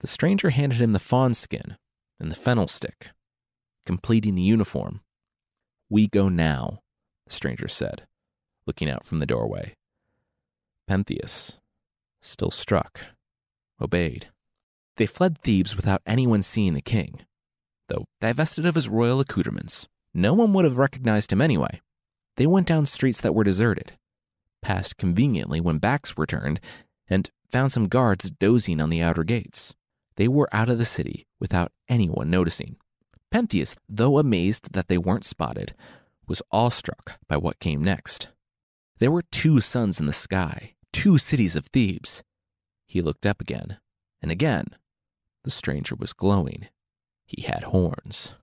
The 0.00 0.06
stranger 0.06 0.48
handed 0.48 0.80
him 0.80 0.94
the 0.94 0.98
fawn 0.98 1.34
skin 1.34 1.76
and 2.18 2.30
the 2.30 2.36
fennel 2.36 2.68
stick, 2.68 3.10
completing 3.84 4.34
the 4.34 4.40
uniform. 4.40 5.02
We 5.90 6.08
go 6.08 6.30
now, 6.30 6.80
the 7.26 7.34
stranger 7.34 7.68
said, 7.68 8.06
looking 8.66 8.88
out 8.88 9.04
from 9.04 9.18
the 9.18 9.26
doorway. 9.26 9.74
Pentheus, 10.88 11.58
still 12.22 12.50
struck, 12.50 13.00
obeyed. 13.78 14.28
They 14.96 15.04
fled 15.04 15.36
Thebes 15.36 15.76
without 15.76 16.00
anyone 16.06 16.42
seeing 16.42 16.72
the 16.72 16.80
king, 16.80 17.26
though 17.88 18.06
divested 18.22 18.64
of 18.64 18.74
his 18.74 18.88
royal 18.88 19.20
accoutrements. 19.20 19.86
No 20.14 20.32
one 20.32 20.54
would 20.54 20.64
have 20.64 20.78
recognized 20.78 21.30
him 21.30 21.42
anyway. 21.42 21.82
They 22.36 22.46
went 22.46 22.66
down 22.66 22.86
streets 22.86 23.20
that 23.20 23.34
were 23.34 23.44
deserted, 23.44 23.98
passed 24.62 24.96
conveniently 24.96 25.60
when 25.60 25.78
backs 25.78 26.16
were 26.16 26.26
turned, 26.26 26.60
and 27.08 27.30
found 27.50 27.72
some 27.72 27.88
guards 27.88 28.30
dozing 28.30 28.80
on 28.80 28.90
the 28.90 29.00
outer 29.00 29.24
gates. 29.24 29.74
They 30.16 30.28
were 30.28 30.48
out 30.52 30.68
of 30.68 30.78
the 30.78 30.84
city 30.84 31.26
without 31.40 31.72
anyone 31.88 32.30
noticing. 32.30 32.76
Pentheus, 33.30 33.76
though 33.88 34.18
amazed 34.18 34.72
that 34.72 34.88
they 34.88 34.98
weren't 34.98 35.24
spotted, 35.24 35.74
was 36.26 36.42
awestruck 36.50 37.18
by 37.28 37.36
what 37.36 37.60
came 37.60 37.82
next. 37.82 38.28
There 38.98 39.10
were 39.10 39.22
two 39.22 39.60
suns 39.60 40.00
in 40.00 40.06
the 40.06 40.12
sky, 40.12 40.74
two 40.92 41.18
cities 41.18 41.54
of 41.56 41.66
Thebes. 41.66 42.22
He 42.86 43.00
looked 43.00 43.26
up 43.26 43.40
again, 43.40 43.78
and 44.20 44.30
again. 44.30 44.66
The 45.44 45.50
stranger 45.50 45.94
was 45.94 46.12
glowing. 46.12 46.68
He 47.26 47.42
had 47.42 47.64
horns. 47.64 48.34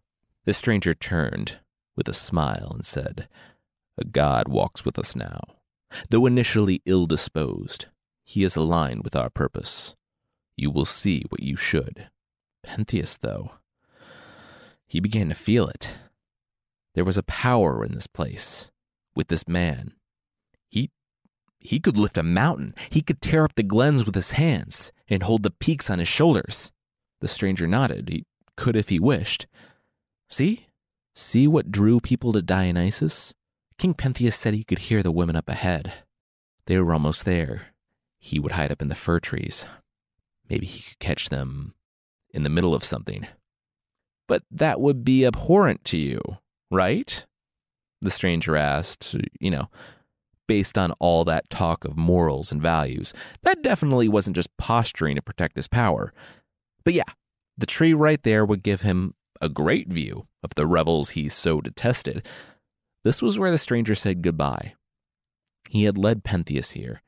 The 0.46 0.54
stranger 0.54 0.94
turned 0.94 1.60
with 1.96 2.08
a 2.08 2.14
smile 2.14 2.72
and 2.74 2.86
said, 2.86 3.28
A 3.98 4.06
god 4.06 4.48
walks 4.48 4.86
with 4.86 4.98
us 4.98 5.16
now. 5.16 5.42
Though 6.10 6.26
initially 6.26 6.82
ill 6.86 7.06
disposed, 7.06 7.88
he 8.24 8.44
is 8.44 8.56
aligned 8.56 9.04
with 9.04 9.16
our 9.16 9.30
purpose. 9.30 9.96
You 10.58 10.72
will 10.72 10.86
see 10.86 11.24
what 11.30 11.44
you 11.44 11.56
should. 11.56 12.10
Pentheus, 12.64 13.18
though, 13.18 13.52
he 14.88 15.00
began 15.00 15.30
to 15.30 15.36
feel 15.36 15.68
it. 15.68 15.98
There 16.94 17.04
was 17.04 17.18
a 17.18 17.24
power 17.24 17.84
in 17.84 17.94
this 17.94 18.08
place, 18.08 18.72
with 19.16 19.28
this 19.28 19.48
man. 19.48 19.94
He 20.70 20.92
he 21.60 21.80
could 21.80 21.98
lift 21.98 22.18
a 22.18 22.24
mountain. 22.24 22.76
He 22.90 23.02
could 23.02 23.22
tear 23.22 23.44
up 23.44 23.56
the 23.56 23.64
glens 23.64 24.06
with 24.06 24.16
his 24.16 24.32
hands 24.32 24.92
and 25.10 25.24
hold 25.24 25.44
the 25.44 25.52
peaks 25.52 25.90
on 25.90 26.00
his 26.00 26.08
shoulders. 26.08 26.72
The 27.22 27.28
stranger 27.28 27.68
nodded. 27.68 28.10
He 28.10 28.26
could 28.56 28.76
if 28.76 28.90
he 28.90 29.00
wished. 29.00 29.48
See? 30.30 30.68
See 31.14 31.48
what 31.48 31.72
drew 31.72 32.00
people 32.00 32.34
to 32.34 32.42
Dionysus? 32.42 33.34
King 33.78 33.94
Pentheus 33.94 34.34
said 34.34 34.54
he 34.54 34.64
could 34.64 34.80
hear 34.80 35.04
the 35.04 35.12
women 35.12 35.36
up 35.36 35.50
ahead. 35.50 35.94
They 36.66 36.80
were 36.80 36.94
almost 36.94 37.26
there. 37.26 37.68
He 38.18 38.40
would 38.40 38.54
hide 38.54 38.72
up 38.72 38.82
in 38.82 38.88
the 38.88 38.96
fir 38.96 39.20
trees. 39.20 39.66
Maybe 40.50 40.66
he 40.66 40.82
could 40.82 41.00
catch 41.00 41.30
them 41.30 41.74
in 42.32 42.44
the 42.44 42.50
middle 42.50 42.74
of 42.74 42.84
something. 42.84 43.28
But 44.28 44.44
that 44.50 44.80
would 44.80 45.04
be 45.04 45.26
abhorrent 45.26 45.84
to 45.86 45.98
you, 45.98 46.20
right? 46.72 47.26
The 48.02 48.12
stranger 48.12 48.56
asked, 48.56 49.16
you 49.40 49.52
know, 49.52 49.70
based 50.48 50.78
on 50.78 50.92
all 51.00 51.24
that 51.26 51.50
talk 51.50 51.86
of 51.86 51.98
morals 51.98 52.52
and 52.52 52.62
values. 52.62 53.14
That 53.44 53.64
definitely 53.64 54.08
wasn't 54.08 54.36
just 54.36 54.56
posturing 54.58 55.16
to 55.16 55.22
protect 55.22 55.56
his 55.56 55.68
power. 55.68 56.14
But 56.84 56.94
yeah, 56.94 57.04
the 57.58 57.66
tree 57.66 57.94
right 57.94 58.22
there 58.24 58.46
would 58.46 58.64
give 58.64 58.82
him 58.82 59.16
a 59.42 59.50
great 59.50 59.90
view 59.90 60.26
of 60.44 60.56
the 60.56 60.68
rebels 60.68 61.12
he 61.12 61.30
so 61.30 61.62
detested, 61.62 62.26
this 63.06 63.22
was 63.22 63.38
where 63.38 63.52
the 63.52 63.58
stranger 63.60 63.94
said 63.94 64.24
goodbye. 64.24 64.74
He 65.70 65.84
had 65.84 65.96
led 65.96 66.24
Pentheus 66.24 66.72
here, 66.72 67.04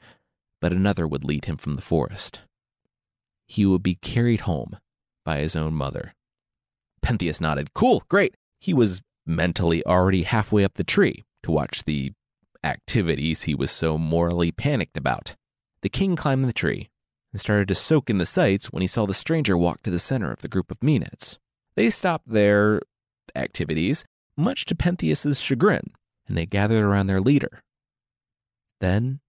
but 0.62 0.72
another 0.72 1.08
would 1.08 1.24
lead 1.24 1.46
him 1.46 1.58
from 1.58 1.74
the 1.74 1.82
forest. 1.82 2.42
He 3.48 3.66
would 3.66 3.82
be 3.82 3.96
carried 3.96 4.42
home 4.42 4.78
by 5.26 5.40
his 5.40 5.56
own 5.56 5.74
mother. 5.74 6.14
Pentheus 7.02 7.42
nodded. 7.42 7.74
Cool, 7.74 8.04
great. 8.10 8.36
He 8.62 8.76
was 8.76 9.02
mentally 9.26 9.84
already 9.88 10.22
halfway 10.22 10.64
up 10.64 10.76
the 10.76 10.84
tree 10.84 11.26
to 11.42 11.52
watch 11.52 11.84
the 11.84 12.14
activities 12.64 13.44
he 13.44 13.56
was 13.56 13.72
so 13.72 13.98
morally 13.98 14.52
panicked 14.52 14.98
about. 14.98 15.36
The 15.82 15.90
king 15.90 16.16
climbed 16.16 16.46
the 16.46 16.54
tree 16.54 16.90
and 17.34 17.40
started 17.40 17.68
to 17.70 17.76
soak 17.76 18.08
in 18.08 18.20
the 18.20 18.26
sights 18.28 18.68
when 18.68 18.82
he 18.82 18.88
saw 18.88 19.08
the 19.08 19.16
stranger 19.16 19.58
walk 19.58 19.82
to 19.82 19.90
the 19.90 19.98
center 19.98 20.32
of 20.32 20.44
the 20.44 20.48
group 20.48 20.70
of 20.70 20.80
Maenads. 20.80 21.40
They 21.76 21.90
stopped 21.90 22.30
their 22.30 22.82
activities 23.36 24.06
much 24.38 24.66
to 24.66 24.76
Pentheus's 24.76 25.42
chagrin, 25.42 25.92
and 26.28 26.38
they 26.38 26.46
gathered 26.46 26.84
around 26.84 27.08
their 27.08 27.20
leader. 27.20 27.64
Then, 28.80 29.20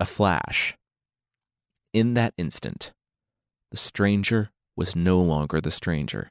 a 0.00 0.06
flash. 0.06 0.76
In 1.92 2.14
that 2.14 2.32
instant, 2.38 2.92
the 3.70 3.76
stranger 3.76 4.50
was 4.74 4.96
no 4.96 5.20
longer 5.20 5.60
the 5.60 5.70
stranger. 5.70 6.30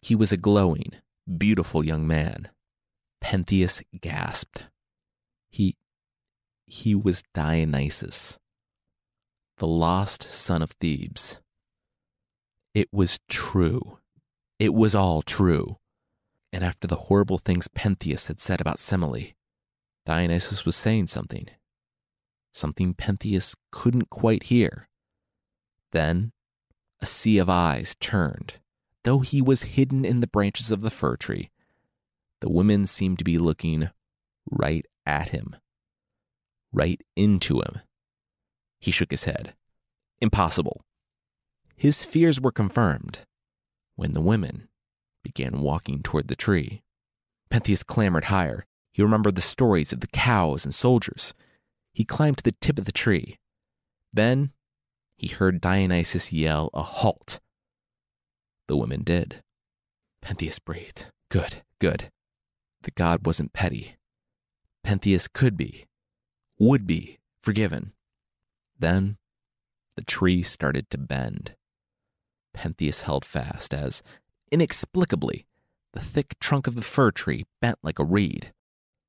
He 0.00 0.14
was 0.14 0.30
a 0.30 0.36
glowing, 0.36 0.92
beautiful 1.36 1.84
young 1.84 2.06
man. 2.06 2.48
Pentheus 3.20 3.82
gasped. 4.00 4.66
He 5.50 5.74
he 6.68 6.94
was 6.94 7.22
Dionysus, 7.32 8.38
the 9.58 9.66
lost 9.66 10.22
son 10.22 10.62
of 10.62 10.72
Thebes. 10.72 11.40
It 12.74 12.88
was 12.92 13.18
true. 13.28 13.98
It 14.58 14.74
was 14.74 14.94
all 14.94 15.22
true 15.22 15.78
and 16.56 16.64
after 16.64 16.86
the 16.86 16.96
horrible 16.96 17.36
things 17.36 17.68
Pentheus 17.68 18.28
had 18.28 18.40
said 18.40 18.62
about 18.62 18.78
Semele, 18.78 19.34
Dionysus 20.06 20.64
was 20.64 20.74
saying 20.74 21.08
something. 21.08 21.48
Something 22.50 22.94
Pentheus 22.94 23.54
couldn't 23.70 24.08
quite 24.08 24.44
hear. 24.44 24.88
Then 25.92 26.32
a 26.98 27.04
sea 27.04 27.36
of 27.36 27.50
eyes 27.50 27.94
turned. 28.00 28.54
Though 29.04 29.18
he 29.18 29.42
was 29.42 29.74
hidden 29.74 30.06
in 30.06 30.20
the 30.20 30.26
branches 30.26 30.70
of 30.70 30.80
the 30.80 30.88
fir 30.88 31.16
tree, 31.16 31.50
the 32.40 32.48
women 32.48 32.86
seemed 32.86 33.18
to 33.18 33.24
be 33.24 33.36
looking 33.36 33.90
right 34.50 34.86
at 35.04 35.28
him, 35.28 35.56
right 36.72 37.02
into 37.16 37.60
him. 37.60 37.82
He 38.80 38.90
shook 38.90 39.10
his 39.10 39.24
head. 39.24 39.52
Impossible. 40.22 40.80
His 41.76 42.02
fears 42.02 42.40
were 42.40 42.50
confirmed 42.50 43.26
when 43.94 44.12
the 44.12 44.22
women 44.22 44.68
began 45.26 45.60
walking 45.60 46.02
toward 46.02 46.28
the 46.28 46.36
tree. 46.36 46.82
Pentheus 47.50 47.84
clambered 47.84 48.24
higher. 48.24 48.66
He 48.92 49.02
remembered 49.02 49.34
the 49.34 49.42
stories 49.42 49.92
of 49.92 50.00
the 50.00 50.06
cows 50.06 50.64
and 50.64 50.74
soldiers. 50.74 51.34
He 51.92 52.04
climbed 52.04 52.38
to 52.38 52.44
the 52.44 52.56
tip 52.60 52.78
of 52.78 52.84
the 52.84 52.92
tree. 52.92 53.38
Then 54.12 54.52
he 55.16 55.28
heard 55.28 55.60
Dionysus 55.60 56.32
yell 56.32 56.70
a 56.74 56.82
halt. 56.82 57.40
The 58.68 58.76
women 58.76 59.02
did. 59.02 59.42
Pentheus 60.22 60.58
breathed. 60.58 61.06
Good, 61.30 61.62
good. 61.80 62.10
The 62.82 62.90
god 62.92 63.26
wasn't 63.26 63.52
petty. 63.52 63.96
Pentheus 64.84 65.28
could 65.32 65.56
be, 65.56 65.86
would 66.58 66.86
be, 66.86 67.18
forgiven. 67.42 67.92
Then 68.78 69.16
the 69.96 70.02
tree 70.02 70.42
started 70.42 70.88
to 70.90 70.98
bend. 70.98 71.56
Pentheus 72.54 73.02
held 73.02 73.24
fast 73.24 73.74
as, 73.74 74.02
Inexplicably, 74.52 75.46
the 75.92 76.00
thick 76.00 76.38
trunk 76.40 76.66
of 76.66 76.74
the 76.74 76.82
fir 76.82 77.10
tree 77.10 77.44
bent 77.60 77.78
like 77.82 77.98
a 77.98 78.04
reed. 78.04 78.52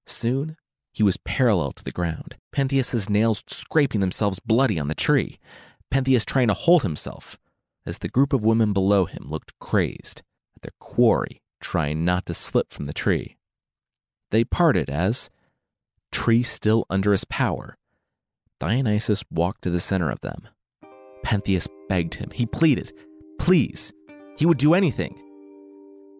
Soon, 0.05 0.57
he 0.93 1.03
was 1.03 1.17
parallel 1.17 1.73
to 1.73 1.83
the 1.83 1.91
ground, 1.91 2.37
Pentheus's 2.51 3.09
nails 3.09 3.43
scraping 3.47 4.01
themselves 4.01 4.39
bloody 4.39 4.79
on 4.79 4.87
the 4.87 4.95
tree, 4.95 5.37
Pentheus 5.91 6.25
trying 6.25 6.47
to 6.47 6.53
hold 6.53 6.81
himself, 6.81 7.37
as 7.85 7.99
the 7.99 8.09
group 8.09 8.33
of 8.33 8.43
women 8.43 8.73
below 8.73 9.05
him 9.05 9.25
looked 9.27 9.57
crazed 9.59 10.23
at 10.55 10.63
their 10.63 10.71
quarry 10.79 11.41
trying 11.61 12.03
not 12.03 12.25
to 12.25 12.33
slip 12.33 12.71
from 12.71 12.85
the 12.85 12.93
tree. 12.93 13.37
They 14.31 14.43
parted 14.43 14.89
as, 14.89 15.29
tree 16.11 16.43
still 16.43 16.85
under 16.89 17.11
his 17.11 17.25
power, 17.25 17.77
Dionysus 18.59 19.23
walked 19.29 19.61
to 19.63 19.69
the 19.69 19.79
center 19.79 20.09
of 20.09 20.21
them. 20.21 20.47
Pentheus 21.23 21.67
begged 21.89 22.15
him, 22.15 22.31
he 22.31 22.45
pleaded, 22.45 22.91
please, 23.39 23.93
he 24.37 24.45
would 24.45 24.57
do 24.57 24.73
anything. 24.73 25.21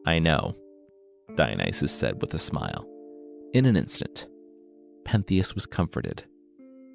I 0.08 0.20
know, 0.20 0.56
Dionysus 1.36 1.92
said 1.92 2.22
with 2.22 2.34
a 2.34 2.40
smile. 2.40 2.88
In 3.54 3.66
an 3.66 3.76
instant, 3.76 4.30
Pentheus 5.04 5.54
was 5.54 5.66
comforted. 5.66 6.24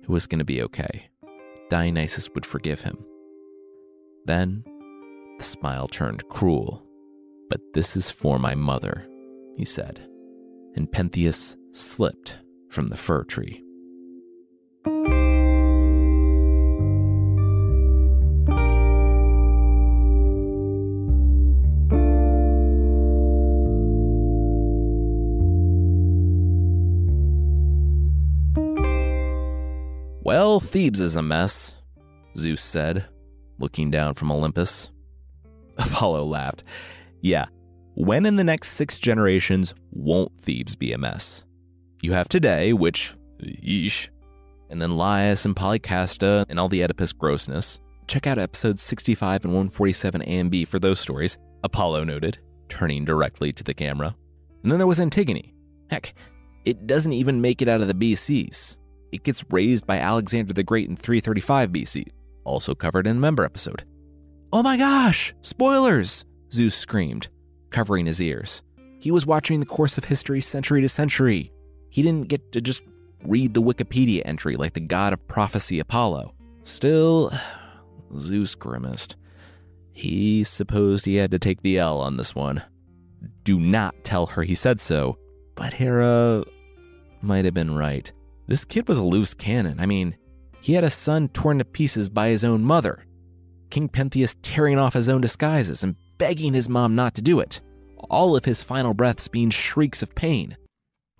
It 0.03 0.09
was 0.09 0.27
going 0.27 0.39
to 0.39 0.47
be 0.47 0.63
okay. 0.63 1.11
Dionysus 1.69 2.31
would 2.35 2.47
forgive 2.47 2.81
him. 2.81 3.05
Then 4.25 4.65
the 5.37 5.45
smile 5.45 5.89
turned 5.89 6.27
cruel. 6.31 6.87
But 7.51 7.61
this 7.75 7.97
is 7.97 8.11
for 8.11 8.39
my 8.39 8.55
mother, 8.55 9.07
he 9.59 9.67
said. 9.67 10.01
And 10.75 10.91
Pentheus 10.91 11.59
slipped 11.73 12.39
from 12.71 12.87
the 12.87 12.97
fir 12.97 13.25
tree. 13.25 13.63
Well, 30.53 30.61
Thebes 30.61 31.01
is 31.01 31.17
a 31.17 31.23
mess, 31.23 31.81
Zeus 32.37 32.61
said, 32.61 33.07
looking 33.59 33.91
down 33.91 34.13
from 34.13 34.31
Olympus. 34.31 34.91
Apollo 35.79 36.25
laughed. 36.25 36.65
Yeah, 37.23 37.47
when 37.95 38.27
in 38.27 38.37
the 38.37 38.45
next 38.45 38.73
six 38.73 38.99
generations 38.99 39.75
won't 39.93 40.39
Thebes 40.39 40.77
be 40.77 40.93
a 40.93 40.99
mess? 40.99 41.47
You 42.03 42.13
have 42.13 42.29
today, 42.29 42.75
which, 42.75 43.15
yeesh, 43.43 44.11
and 44.69 44.83
then 44.83 44.91
Laius 44.91 45.47
and 45.47 45.57
Polycasta 45.57 46.45
and 46.51 46.61
all 46.61 46.69
the 46.69 46.85
Oedipus 46.85 47.15
grossness. 47.15 47.81
Check 48.07 48.27
out 48.27 48.37
episodes 48.37 48.83
65 48.83 49.47
and 49.47 49.55
147 49.55 50.21
A 50.21 50.39
and 50.39 50.51
B 50.51 50.67
for 50.67 50.79
those 50.79 51.01
stories, 51.01 51.39
Apollo 51.65 52.05
noted, 52.05 52.37
turning 52.69 53.07
directly 53.07 53.55
to 53.55 53.65
the 53.65 53.73
camera. 53.73 54.15
And 54.63 54.71
then 54.71 54.79
there 54.79 54.87
was 54.87 55.01
Antigone. 55.01 55.55
Heck, 55.89 56.13
it 56.67 56.87
doesn't 56.87 57.15
even 57.15 57.41
make 57.41 57.63
it 57.63 57.69
out 57.69 57.81
of 57.81 57.89
the 57.89 57.95
BCs 57.95 58.77
it 59.13 59.23
gets 59.23 59.45
razed 59.51 59.87
by 59.87 59.99
Alexander 59.99 60.53
the 60.53 60.63
Great 60.63 60.89
in 60.89 60.97
335 60.97 61.71
BC, 61.71 62.09
also 62.45 62.75
covered 62.75 63.07
in 63.07 63.19
a 63.19 63.21
member 63.21 63.45
episode. 63.45 63.85
Oh 64.53 64.63
my 64.63 64.77
gosh, 64.77 65.35
spoilers! 65.43 66.25
Zeus 66.51 66.75
screamed, 66.75 67.29
covering 67.71 68.07
his 68.07 68.21
ears. 68.21 68.63
He 68.99 69.11
was 69.11 69.27
watching 69.27 69.61
the 69.61 69.67
course 69.67 69.99
of 69.99 70.05
history 70.05 70.41
century 70.41 70.81
to 70.81 70.89
century. 70.89 71.53
He 71.91 72.03
didn't 72.03 72.29
get 72.29 72.53
to 72.53 72.61
just 72.61 72.83
read 73.25 73.55
the 73.55 73.63
Wikipedia 73.63 74.23
entry 74.25 74.57
like 74.57 74.73
the 74.73 74.81
god 74.81 75.13
of 75.13 75.27
prophecy 75.29 75.79
Apollo. 75.79 76.35
Still, 76.63 77.33
Zeus 78.19 78.55
grimaced. 78.55 79.17
He 79.93 80.43
supposed 80.45 81.05
he 81.05 81.17
had 81.17 81.31
to 81.31 81.39
take 81.39 81.63
the 81.63 81.79
L 81.79 82.01
on 82.01 82.17
this 82.17 82.35
one. 82.35 82.63
Do 83.45 83.59
not 83.59 84.05
tell 84.05 84.27
her 84.27 84.43
he 84.43 84.55
said 84.55 84.81
so, 84.81 85.19
but 85.55 85.75
Hera 85.75 86.45
might 87.21 87.45
have 87.45 87.55
been 87.55 87.75
right. 87.75 88.13
This 88.47 88.65
kid 88.65 88.89
was 88.89 88.99
a 88.99 89.05
loose 89.05 89.35
cannon. 89.35 89.81
I 89.81 89.87
mean, 89.87 90.17
he 90.61 90.75
had 90.75 90.85
a 90.85 90.91
son 90.91 91.29
torn 91.29 91.59
to 91.59 91.65
pieces 91.65 92.09
by 92.09 92.29
his 92.29 92.45
own 92.45 92.63
mother, 92.63 93.05
King 93.71 93.89
Pentheus 93.89 94.37
tearing 94.43 94.79
off 94.79 94.95
his 94.95 95.09
own 95.09 95.21
disguises 95.21 95.83
and 95.83 95.97
begging 96.19 96.53
his 96.53 96.69
mom 96.69 96.95
not 96.95 97.15
to 97.15 97.23
do 97.23 97.41
it, 97.41 97.61
all 98.11 98.37
of 98.37 98.45
his 98.45 98.63
final 98.63 98.95
breaths 98.95 99.29
being 99.29 99.51
shrieks 99.51 100.03
of 100.03 100.15
pain. 100.15 100.57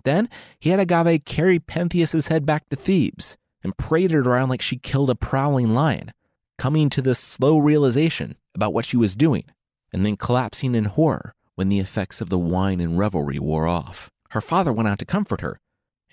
Then 0.03 0.29
he 0.59 0.69
had 0.69 0.79
Agave 0.79 1.25
carry 1.25 1.59
Pentheus's 1.59 2.27
head 2.27 2.45
back 2.45 2.69
to 2.69 2.75
Thebes 2.75 3.37
and 3.63 3.77
paraded 3.77 4.19
it 4.19 4.27
around 4.27 4.49
like 4.49 4.61
she 4.61 4.77
killed 4.77 5.09
a 5.09 5.15
prowling 5.15 5.73
lion, 5.73 6.11
coming 6.57 6.89
to 6.89 7.01
this 7.01 7.19
slow 7.19 7.57
realization 7.57 8.35
about 8.53 8.73
what 8.73 8.85
she 8.85 8.97
was 8.97 9.15
doing, 9.15 9.45
and 9.91 10.05
then 10.05 10.17
collapsing 10.17 10.75
in 10.75 10.85
horror 10.85 11.33
when 11.55 11.69
the 11.69 11.79
effects 11.79 12.21
of 12.21 12.29
the 12.29 12.39
wine 12.39 12.79
and 12.79 12.97
revelry 12.97 13.39
wore 13.39 13.67
off. 13.67 14.09
Her 14.31 14.41
father 14.41 14.73
went 14.73 14.87
out 14.89 14.99
to 14.99 15.05
comfort 15.05 15.41
her, 15.41 15.59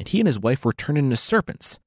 and 0.00 0.08
he 0.08 0.18
and 0.18 0.26
his 0.26 0.38
wife 0.38 0.64
were 0.64 0.72
turned 0.72 0.96
into 0.96 1.16
serpents. 1.16 1.78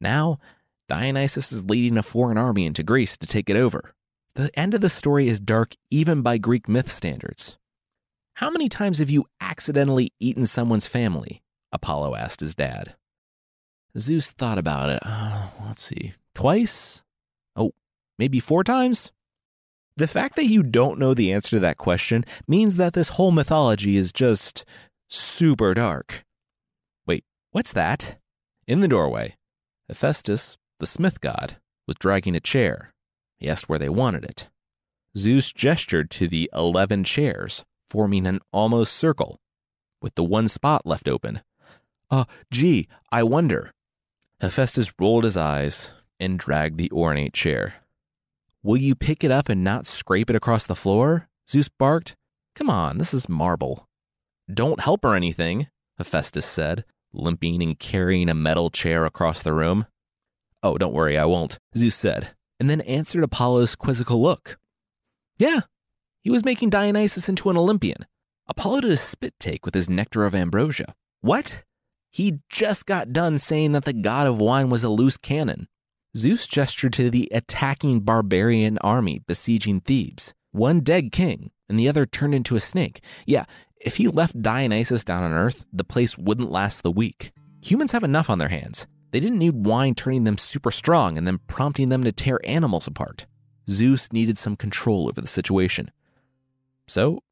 Now, 0.00 0.40
Dionysus 0.88 1.52
is 1.52 1.64
leading 1.64 1.96
a 1.96 2.02
foreign 2.02 2.36
army 2.36 2.66
into 2.66 2.82
Greece 2.82 3.16
to 3.16 3.26
take 3.26 3.48
it 3.48 3.56
over. 3.56 3.94
The 4.34 4.50
end 4.58 4.74
of 4.74 4.80
the 4.80 4.88
story 4.88 5.28
is 5.28 5.38
dark 5.38 5.76
even 5.88 6.22
by 6.22 6.38
Greek 6.38 6.68
myth 6.68 6.90
standards. 6.90 7.58
How 8.34 8.50
many 8.50 8.68
times 8.68 8.98
have 8.98 9.10
you 9.10 9.26
accidentally 9.40 10.10
eaten 10.18 10.44
someone's 10.44 10.88
family? 10.88 11.40
Apollo 11.70 12.16
asked 12.16 12.40
his 12.40 12.56
dad. 12.56 12.96
Zeus 13.96 14.32
thought 14.32 14.58
about 14.58 14.90
it. 14.90 14.98
Oh, 15.06 15.52
let's 15.64 15.82
see. 15.82 16.14
Twice? 16.34 17.04
Oh, 17.54 17.72
maybe 18.18 18.40
four 18.40 18.64
times? 18.64 19.12
The 19.96 20.08
fact 20.08 20.34
that 20.34 20.46
you 20.46 20.64
don't 20.64 20.98
know 20.98 21.14
the 21.14 21.32
answer 21.32 21.50
to 21.50 21.60
that 21.60 21.76
question 21.76 22.24
means 22.48 22.74
that 22.76 22.94
this 22.94 23.10
whole 23.10 23.30
mythology 23.30 23.96
is 23.96 24.10
just 24.10 24.64
super 25.08 25.74
dark. 25.74 26.24
What's 27.52 27.74
that? 27.74 28.16
In 28.66 28.80
the 28.80 28.88
doorway, 28.88 29.36
Hephaestus, 29.86 30.56
the 30.78 30.86
smith 30.86 31.20
god, 31.20 31.58
was 31.86 31.96
dragging 31.96 32.34
a 32.34 32.40
chair. 32.40 32.94
He 33.36 33.46
asked 33.46 33.68
where 33.68 33.78
they 33.78 33.90
wanted 33.90 34.24
it. 34.24 34.48
Zeus 35.14 35.52
gestured 35.52 36.10
to 36.12 36.28
the 36.28 36.50
eleven 36.54 37.04
chairs, 37.04 37.62
forming 37.86 38.26
an 38.26 38.40
almost 38.52 38.94
circle, 38.94 39.38
with 40.00 40.14
the 40.14 40.24
one 40.24 40.48
spot 40.48 40.86
left 40.86 41.06
open. 41.06 41.42
Uh, 42.10 42.24
gee, 42.50 42.88
I 43.10 43.22
wonder. 43.22 43.72
Hephaestus 44.40 44.90
rolled 44.98 45.24
his 45.24 45.36
eyes 45.36 45.90
and 46.18 46.38
dragged 46.38 46.78
the 46.78 46.90
ornate 46.90 47.34
chair. 47.34 47.74
Will 48.62 48.78
you 48.78 48.94
pick 48.94 49.22
it 49.22 49.30
up 49.30 49.50
and 49.50 49.62
not 49.62 49.84
scrape 49.84 50.30
it 50.30 50.36
across 50.36 50.64
the 50.64 50.74
floor? 50.74 51.28
Zeus 51.46 51.68
barked. 51.68 52.16
Come 52.54 52.70
on, 52.70 52.96
this 52.96 53.12
is 53.12 53.28
marble. 53.28 53.88
Don't 54.52 54.80
help 54.80 55.04
or 55.04 55.14
anything, 55.14 55.68
Hephaestus 55.98 56.46
said, 56.46 56.86
limping 57.12 57.62
and 57.62 57.78
carrying 57.78 58.28
a 58.28 58.34
metal 58.34 58.70
chair 58.70 59.04
across 59.04 59.42
the 59.42 59.52
room. 59.52 59.86
Oh, 60.62 60.78
don't 60.78 60.94
worry, 60.94 61.18
I 61.18 61.24
won't, 61.24 61.58
Zeus 61.76 61.96
said, 61.96 62.34
and 62.60 62.70
then 62.70 62.80
answered 62.82 63.24
Apollo's 63.24 63.74
quizzical 63.74 64.20
look. 64.20 64.58
Yeah, 65.38 65.62
he 66.20 66.30
was 66.30 66.44
making 66.44 66.70
Dionysus 66.70 67.28
into 67.28 67.50
an 67.50 67.56
Olympian. 67.56 68.06
Apollo 68.48 68.82
did 68.82 68.92
a 68.92 68.96
spit 68.96 69.34
take 69.40 69.64
with 69.64 69.74
his 69.74 69.90
nectar 69.90 70.24
of 70.24 70.34
ambrosia. 70.34 70.94
What? 71.20 71.64
He 72.10 72.40
just 72.50 72.86
got 72.86 73.12
done 73.12 73.38
saying 73.38 73.72
that 73.72 73.84
the 73.84 73.92
god 73.92 74.26
of 74.26 74.40
wine 74.40 74.68
was 74.68 74.84
a 74.84 74.88
loose 74.88 75.16
cannon. 75.16 75.68
Zeus 76.16 76.46
gestured 76.46 76.92
to 76.92 77.08
the 77.08 77.28
attacking 77.32 78.00
barbarian 78.00 78.78
army 78.78 79.22
besieging 79.26 79.80
Thebes. 79.80 80.34
One 80.50 80.80
dead 80.80 81.10
king, 81.10 81.50
and 81.68 81.78
the 81.78 81.88
other 81.88 82.04
turned 82.04 82.34
into 82.34 82.54
a 82.54 82.60
snake. 82.60 83.00
Yeah, 83.26 83.46
if 83.84 83.96
he 83.96 84.08
left 84.08 84.40
Dionysus 84.40 85.04
down 85.04 85.24
on 85.24 85.32
Earth, 85.32 85.66
the 85.72 85.84
place 85.84 86.16
wouldn't 86.16 86.50
last 86.50 86.82
the 86.82 86.90
week. 86.90 87.32
Humans 87.62 87.92
have 87.92 88.04
enough 88.04 88.30
on 88.30 88.38
their 88.38 88.48
hands. 88.48 88.86
They 89.10 89.20
didn't 89.20 89.38
need 89.38 89.66
wine 89.66 89.94
turning 89.94 90.24
them 90.24 90.38
super 90.38 90.70
strong 90.70 91.18
and 91.18 91.26
then 91.26 91.38
prompting 91.46 91.90
them 91.90 92.02
to 92.04 92.12
tear 92.12 92.40
animals 92.44 92.86
apart. 92.86 93.26
Zeus 93.68 94.12
needed 94.12 94.38
some 94.38 94.56
control 94.56 95.08
over 95.08 95.20
the 95.20 95.26
situation. 95.26 95.90
So, 96.86 97.22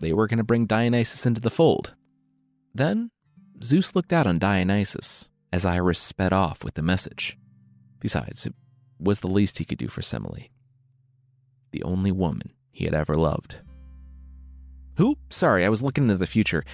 they 0.00 0.12
were 0.12 0.26
going 0.26 0.38
to 0.38 0.44
bring 0.44 0.66
Dionysus 0.66 1.26
into 1.26 1.40
the 1.40 1.50
fold. 1.50 1.94
Then, 2.74 3.10
Zeus 3.62 3.94
looked 3.94 4.12
out 4.12 4.26
on 4.26 4.38
Dionysus 4.38 5.28
as 5.52 5.64
Iris 5.64 5.98
sped 5.98 6.32
off 6.32 6.62
with 6.62 6.74
the 6.74 6.82
message. 6.82 7.36
Besides, 7.98 8.46
it 8.46 8.54
was 8.98 9.20
the 9.20 9.28
least 9.28 9.58
he 9.58 9.64
could 9.64 9.78
do 9.78 9.88
for 9.88 10.02
Semele, 10.02 10.50
the 11.72 11.82
only 11.82 12.12
woman 12.12 12.52
he 12.70 12.84
had 12.84 12.94
ever 12.94 13.14
loved. 13.14 13.58
Who? 14.96 15.18
Sorry, 15.28 15.64
I 15.64 15.68
was 15.68 15.82
looking 15.82 16.04
into 16.04 16.16
the 16.16 16.26
future. 16.26 16.64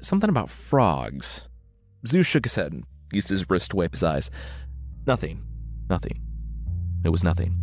Something 0.00 0.30
about 0.30 0.50
frogs. 0.50 1.48
Zeus 2.06 2.26
shook 2.26 2.44
his 2.44 2.54
head 2.54 2.72
and 2.72 2.84
used 3.12 3.28
his 3.28 3.50
wrist 3.50 3.72
to 3.72 3.76
wipe 3.76 3.90
his 3.90 4.04
eyes. 4.04 4.30
Nothing. 5.04 5.44
Nothing. 5.90 6.22
It 7.04 7.08
was 7.08 7.24
nothing. 7.24 7.56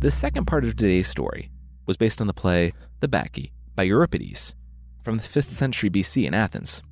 The 0.00 0.10
second 0.10 0.46
part 0.46 0.64
of 0.64 0.76
today's 0.76 1.08
story 1.08 1.52
was 1.86 1.96
based 1.96 2.20
on 2.20 2.26
the 2.26 2.32
play 2.32 2.72
The 3.00 3.08
Bacchae 3.08 3.52
by 3.74 3.84
Euripides 3.84 4.54
from 5.02 5.16
the 5.16 5.22
5th 5.22 5.50
century 5.50 5.90
BC 5.90 6.26
in 6.26 6.34
Athens. 6.34 6.82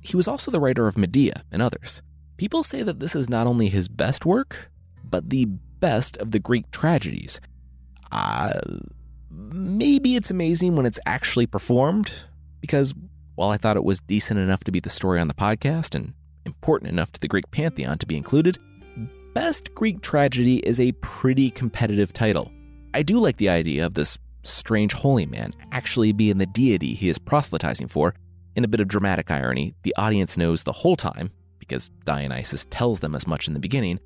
He 0.00 0.16
was 0.16 0.26
also 0.26 0.50
the 0.50 0.60
writer 0.60 0.86
of 0.86 0.98
Medea 0.98 1.44
and 1.52 1.62
others. 1.62 2.02
People 2.36 2.62
say 2.62 2.82
that 2.82 3.00
this 3.00 3.14
is 3.14 3.28
not 3.28 3.46
only 3.46 3.68
his 3.68 3.88
best 3.88 4.24
work, 4.24 4.70
but 5.04 5.30
the 5.30 5.44
best 5.44 6.16
of 6.16 6.30
the 6.30 6.38
Greek 6.38 6.70
tragedies. 6.70 7.40
Uh, 8.10 8.52
maybe 9.30 10.16
it's 10.16 10.30
amazing 10.30 10.74
when 10.74 10.86
it's 10.86 10.98
actually 11.06 11.46
performed, 11.46 12.12
because 12.60 12.94
while 13.34 13.50
I 13.50 13.56
thought 13.56 13.76
it 13.76 13.84
was 13.84 14.00
decent 14.00 14.40
enough 14.40 14.64
to 14.64 14.72
be 14.72 14.80
the 14.80 14.88
story 14.88 15.20
on 15.20 15.28
the 15.28 15.34
podcast 15.34 15.94
and 15.94 16.14
important 16.44 16.90
enough 16.90 17.12
to 17.12 17.20
the 17.20 17.28
Greek 17.28 17.50
pantheon 17.50 17.98
to 17.98 18.06
be 18.06 18.16
included, 18.16 18.58
Best 19.34 19.74
Greek 19.74 20.00
Tragedy 20.02 20.56
is 20.58 20.80
a 20.80 20.92
pretty 20.92 21.50
competitive 21.50 22.12
title. 22.12 22.50
I 22.92 23.02
do 23.02 23.20
like 23.20 23.36
the 23.36 23.48
idea 23.48 23.86
of 23.86 23.94
this 23.94 24.18
strange 24.42 24.92
holy 24.92 25.26
man 25.26 25.52
actually 25.72 26.12
being 26.12 26.38
the 26.38 26.46
deity 26.46 26.94
he 26.94 27.08
is 27.08 27.18
proselytizing 27.18 27.88
for. 27.88 28.14
In 28.56 28.64
a 28.64 28.68
bit 28.68 28.80
of 28.80 28.88
dramatic 28.88 29.30
irony, 29.30 29.74
the 29.82 29.94
audience 29.96 30.36
knows 30.36 30.62
the 30.62 30.72
whole 30.72 30.96
time, 30.96 31.30
because 31.58 31.88
Dionysus 32.04 32.66
tells 32.70 33.00
them 33.00 33.14
as 33.14 33.26
much 33.26 33.46
in 33.46 33.54
the 33.54 33.60
beginning. 33.60 34.00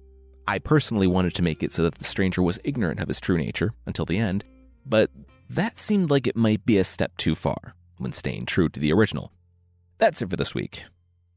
I 0.47 0.59
personally 0.59 1.07
wanted 1.07 1.35
to 1.37 1.43
make 1.43 1.63
it 1.63 1.73
so 1.73 1.83
that 1.83 1.95
the 1.95 2.05
stranger 2.05 2.43
was 2.43 2.61
ignorant 2.65 3.01
of 3.01 3.09
his 3.09 3.21
true 3.21 3.39
nature 3.39 3.73
until 3.87 4.05
the 4.05 4.19
end, 4.19 4.45
but 4.85 5.11
that 5.49 5.79
seemed 5.79 6.11
like 6.11 6.27
it 6.27 6.37
might 6.37 6.67
be 6.67 6.79
a 6.79 6.85
step 6.85 7.17
too 7.17 7.35
far 7.35 7.75
when 7.97 8.13
staying 8.13 8.47
true 8.47 8.69
to 8.69 8.81
the 8.81 8.93
original. 8.93 9.33
That's 9.99 10.21
it 10.21 10.29
for 10.29 10.37
this 10.37 10.55
week. 10.55 10.85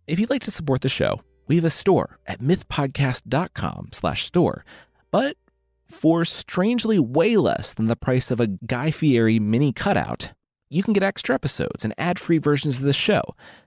If 0.08 0.20
you'd 0.20 0.30
like 0.30 0.42
to 0.44 0.52
support 0.52 0.82
the 0.82 0.90
show, 0.90 1.22
we 1.48 1.56
have 1.56 1.66
a 1.66 1.70
store 1.70 2.20
at 2.28 2.40
mythpodcast.com 2.40 3.90
slash 3.94 4.26
store, 4.26 4.66
but 5.12 5.38
for 5.88 6.26
strangely 6.26 7.00
way 7.00 7.38
less 7.38 7.74
than 7.74 7.88
the 7.88 7.96
price 7.96 8.30
of 8.30 8.40
a 8.40 8.46
Guy 8.48 8.92
Fieri 8.92 9.40
mini 9.40 9.74
cutout, 9.74 10.34
you 10.70 10.84
can 10.84 10.94
get 10.94 11.02
extra 11.04 11.34
episodes 11.34 11.84
and 11.84 11.94
ad-free 11.98 12.38
versions 12.40 12.78
of 12.78 12.84
the 12.84 12.94
show 12.94 13.22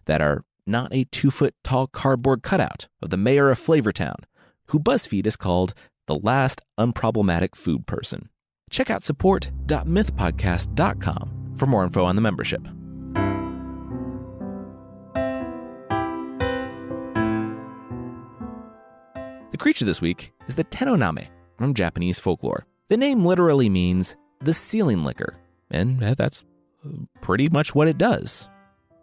that 0.04 0.20
are 0.20 0.44
not 0.66 0.94
a 0.94 1.04
two-foot 1.04 1.54
tall 1.64 1.86
cardboard 1.86 2.42
cutout 2.42 2.88
of 3.02 3.08
the 3.10 3.16
mayor 3.16 3.50
of 3.50 3.58
Flavortown, 3.58 4.24
who 4.66 4.78
BuzzFeed 4.78 5.24
has 5.24 5.36
called 5.36 5.72
the 6.06 6.16
last 6.16 6.60
unproblematic 6.78 7.54
food 7.54 7.86
person. 7.86 8.28
Check 8.70 8.90
out 8.90 9.02
support.mythpodcast.com 9.02 11.54
for 11.56 11.66
more 11.66 11.84
info 11.84 12.04
on 12.04 12.16
the 12.16 12.22
membership. 12.22 12.68
The 19.50 19.58
creature 19.58 19.84
this 19.84 20.00
week 20.00 20.32
is 20.46 20.54
the 20.54 20.64
Tenjoname 20.64 21.26
from 21.61 21.74
Japanese 21.74 22.18
folklore. 22.18 22.64
The 22.88 22.96
name 22.96 23.26
literally 23.26 23.68
means 23.68 24.16
the 24.40 24.54
ceiling 24.54 25.04
licker, 25.04 25.36
and 25.70 26.02
eh, 26.02 26.14
that's 26.16 26.42
uh, 26.84 26.88
pretty 27.20 27.50
much 27.50 27.74
what 27.74 27.86
it 27.86 27.98
does. 27.98 28.48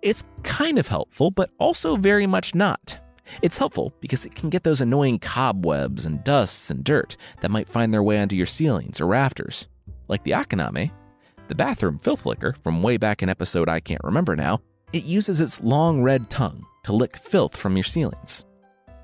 It's 0.01 0.24
kind 0.41 0.80
of 0.80 0.88
helpful, 0.88 1.30
but 1.30 1.51
also 1.60 1.95
very 1.95 2.26
much 2.26 2.55
not. 2.55 2.99
It's 3.43 3.60
helpful 3.60 3.93
because 4.01 4.26
it 4.26 4.34
can 4.34 4.49
get 4.49 4.64
those 4.64 4.82
annoying 4.82 5.20
cobwebs 5.20 6.05
and 6.05 6.24
dusts 6.24 6.72
and 6.72 6.84
dirt 6.84 7.16
that 7.41 7.51
might 7.51 7.70
find 7.70 7.93
their 7.93 8.01
way 8.01 8.20
onto 8.20 8.36
your 8.36 8.45
ceilings 8.47 8.99
or 8.99 9.05
rafters. 9.05 9.68
Like 10.08 10.24
the 10.24 10.32
Akaname, 10.32 10.91
the 11.49 11.55
bathroom 11.55 11.99
filth 11.99 12.26
licker 12.26 12.53
from 12.53 12.82
way 12.82 12.97
back 12.97 13.22
in 13.22 13.30
episode 13.30 13.70
I 13.70 13.82
can't 13.82 14.03
remember 14.03 14.36
now, 14.36 14.62
it 14.93 15.03
uses 15.03 15.39
its 15.39 15.62
long 15.62 16.01
red 16.01 16.30
tongue 16.30 16.66
to 16.86 16.93
lick 16.93 17.18
filth 17.18 17.55
from 17.55 17.76
your 17.76 17.84
ceilings. 17.84 18.45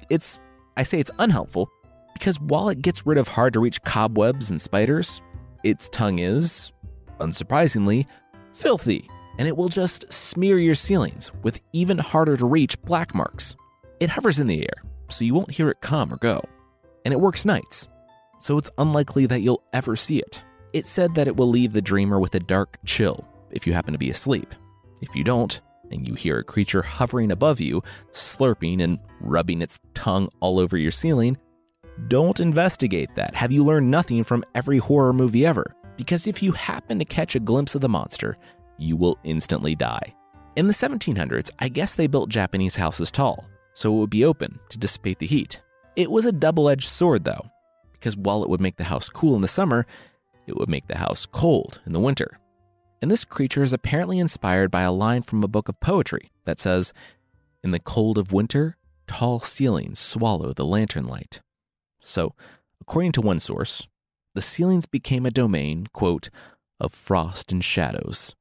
It's 0.10 0.40
I 0.76 0.82
say 0.82 1.00
it's 1.00 1.12
unhelpful 1.20 1.70
because 2.14 2.40
while 2.40 2.70
it 2.70 2.82
gets 2.82 3.06
rid 3.06 3.18
of 3.18 3.28
hard 3.28 3.54
to 3.54 3.60
reach 3.60 3.82
cobwebs 3.84 4.50
and 4.50 4.60
spiders, 4.60 5.22
its 5.64 5.90
tongue 5.90 6.20
is, 6.20 6.72
unsurprisingly, 7.20 8.08
filthy, 8.52 9.10
and 9.38 9.48
it 9.48 9.58
will 9.58 9.70
just 9.70 10.12
smear 10.12 10.58
your 10.58 10.76
ceilings 10.76 11.32
with 11.42 11.62
even 11.74 11.98
harder 11.98 12.38
to 12.38 12.46
reach 12.46 12.82
black 12.84 13.16
marks. 13.16 13.56
It 14.00 14.10
hovers 14.10 14.40
in 14.40 14.48
the 14.48 14.62
air, 14.62 14.84
so 15.10 15.26
you 15.26 15.34
won't 15.34 15.52
hear 15.52 15.70
it 15.70 15.82
come 15.82 16.14
or 16.14 16.18
go, 16.18 16.44
and 17.06 17.14
it 17.14 17.20
works 17.20 17.46
nights, 17.46 17.88
so 18.40 18.58
it's 18.58 18.70
unlikely 18.78 19.26
that 19.28 19.42
you'll 19.42 19.64
ever 19.74 19.96
see 19.96 20.20
it. 20.20 20.44
It's 20.74 20.90
said 20.90 21.16
that 21.16 21.28
it 21.28 21.38
will 21.38 21.48
leave 21.48 21.74
the 21.74 21.82
dreamer 21.82 22.20
with 22.20 22.36
a 22.36 22.40
dark 22.40 22.78
chill 22.86 23.28
if 23.52 23.68
you 23.68 23.74
happen 23.74 23.94
to 23.94 24.00
be 24.00 24.10
asleep. 24.10 24.54
If 25.02 25.16
you 25.16 25.24
don't, 25.24 25.62
and 25.92 26.08
you 26.08 26.16
hear 26.16 26.40
a 26.40 26.44
creature 26.44 26.82
hovering 26.82 27.32
above 27.32 27.62
you, 27.62 27.84
slurping 28.12 28.82
and 28.82 29.00
rubbing 29.22 29.62
its 29.62 29.80
tongue 29.94 30.28
all 30.40 30.60
over 30.60 30.78
your 30.78 30.92
ceiling, 30.92 31.38
don't 32.08 32.40
investigate 32.40 33.16
that. 33.16 33.36
Have 33.36 33.52
you 33.52 33.64
learned 33.64 33.90
nothing 33.90 34.24
from 34.24 34.44
every 34.56 34.78
horror 34.78 35.14
movie 35.14 35.46
ever? 35.46 35.76
Because 35.98 36.28
if 36.28 36.42
you 36.42 36.52
happen 36.52 37.00
to 37.00 37.06
catch 37.06 37.36
a 37.36 37.40
glimpse 37.40 37.76
of 37.76 37.82
the 37.82 37.90
monster, 37.90 38.36
you 38.78 38.96
will 38.96 39.18
instantly 39.24 39.76
die. 39.76 40.14
In 40.56 40.68
the 40.68 40.74
1700s, 40.74 41.50
I 41.60 41.70
guess 41.70 41.94
they 41.94 42.08
built 42.08 42.30
Japanese 42.30 42.76
houses 42.76 43.12
tall, 43.12 43.48
so 43.74 43.94
it 43.94 44.00
would 44.00 44.10
be 44.10 44.26
open 44.26 44.60
to 44.70 44.78
dissipate 44.78 45.20
the 45.20 45.28
heat. 45.28 45.62
It 45.96 46.12
was 46.12 46.26
a 46.26 46.32
double 46.32 46.70
edged 46.70 46.90
sword, 46.90 47.24
though, 47.24 47.50
because 47.94 48.18
while 48.18 48.44
it 48.44 48.50
would 48.50 48.62
make 48.62 48.78
the 48.78 48.84
house 48.84 49.10
cool 49.10 49.36
in 49.36 49.42
the 49.42 49.48
summer, 49.48 49.86
it 50.48 50.56
would 50.56 50.70
make 50.70 50.88
the 50.88 50.98
house 50.98 51.26
cold 51.26 51.82
in 51.86 51.94
the 51.94 52.00
winter. 52.00 52.40
And 53.02 53.12
this 53.12 53.26
creature 53.26 53.64
is 53.64 53.74
apparently 53.74 54.20
inspired 54.20 54.72
by 54.72 54.82
a 54.82 54.92
line 54.92 55.24
from 55.24 55.44
a 55.44 55.48
book 55.48 55.70
of 55.70 55.80
poetry 55.80 56.32
that 56.46 56.60
says, 56.60 56.94
In 57.64 57.72
the 57.72 57.80
cold 57.80 58.18
of 58.18 58.32
winter, 58.32 58.78
tall 59.08 59.40
ceilings 59.40 60.00
swallow 60.00 60.54
the 60.54 60.66
lantern 60.66 61.06
light. 61.06 61.42
So, 62.04 62.36
according 62.82 63.14
to 63.14 63.22
one 63.22 63.40
source, 63.40 63.88
the 64.36 64.42
ceilings 64.42 64.86
became 64.86 65.26
a 65.26 65.32
domain, 65.32 65.88
quote, 65.94 66.30
of 66.80 66.94
frost 66.94 67.52
and 67.52 67.64
shadows. 67.64 68.36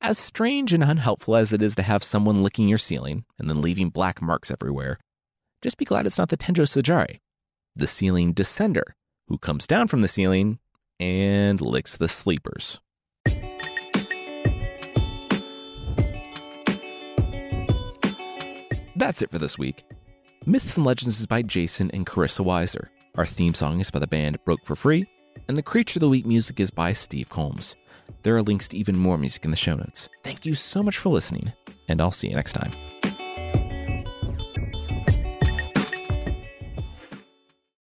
As 0.00 0.16
strange 0.16 0.72
and 0.72 0.82
unhelpful 0.82 1.36
as 1.36 1.52
it 1.52 1.60
is 1.60 1.74
to 1.74 1.82
have 1.82 2.04
someone 2.04 2.42
licking 2.42 2.68
your 2.68 2.78
ceiling 2.78 3.24
and 3.38 3.50
then 3.50 3.60
leaving 3.60 3.90
black 3.90 4.22
marks 4.22 4.50
everywhere, 4.50 4.98
just 5.60 5.76
be 5.76 5.84
glad 5.84 6.06
it's 6.06 6.18
not 6.18 6.28
the 6.28 6.36
Tenjo 6.36 6.62
Sajari, 6.62 7.18
the 7.74 7.86
ceiling 7.86 8.32
descender, 8.32 8.92
who 9.28 9.36
comes 9.38 9.66
down 9.66 9.88
from 9.88 10.02
the 10.02 10.08
ceiling 10.08 10.58
and 10.98 11.60
licks 11.60 11.96
the 11.96 12.08
sleepers. 12.08 12.80
That's 18.96 19.22
it 19.22 19.30
for 19.30 19.38
this 19.38 19.58
week. 19.58 19.82
Myths 20.46 20.76
and 20.76 20.86
Legends 20.86 21.20
is 21.20 21.26
by 21.26 21.42
Jason 21.42 21.90
and 21.92 22.06
Carissa 22.06 22.44
Weiser. 22.44 22.88
Our 23.16 23.26
theme 23.26 23.54
song 23.54 23.80
is 23.80 23.90
by 23.90 23.98
the 23.98 24.06
band 24.06 24.38
Broke 24.44 24.64
for 24.64 24.76
Free, 24.76 25.04
and 25.48 25.56
the 25.56 25.62
Creature 25.62 25.98
of 25.98 26.02
the 26.02 26.08
Week 26.08 26.24
music 26.24 26.60
is 26.60 26.70
by 26.70 26.92
Steve 26.92 27.28
Combs. 27.28 27.74
There 28.22 28.36
are 28.36 28.42
links 28.42 28.68
to 28.68 28.76
even 28.76 28.96
more 28.96 29.18
music 29.18 29.44
in 29.44 29.50
the 29.50 29.56
show 29.56 29.74
notes. 29.74 30.08
Thank 30.22 30.46
you 30.46 30.54
so 30.54 30.80
much 30.82 30.96
for 30.96 31.08
listening, 31.08 31.52
and 31.88 32.00
I'll 32.00 32.12
see 32.12 32.28
you 32.28 32.36
next 32.36 32.52
time. 32.52 32.70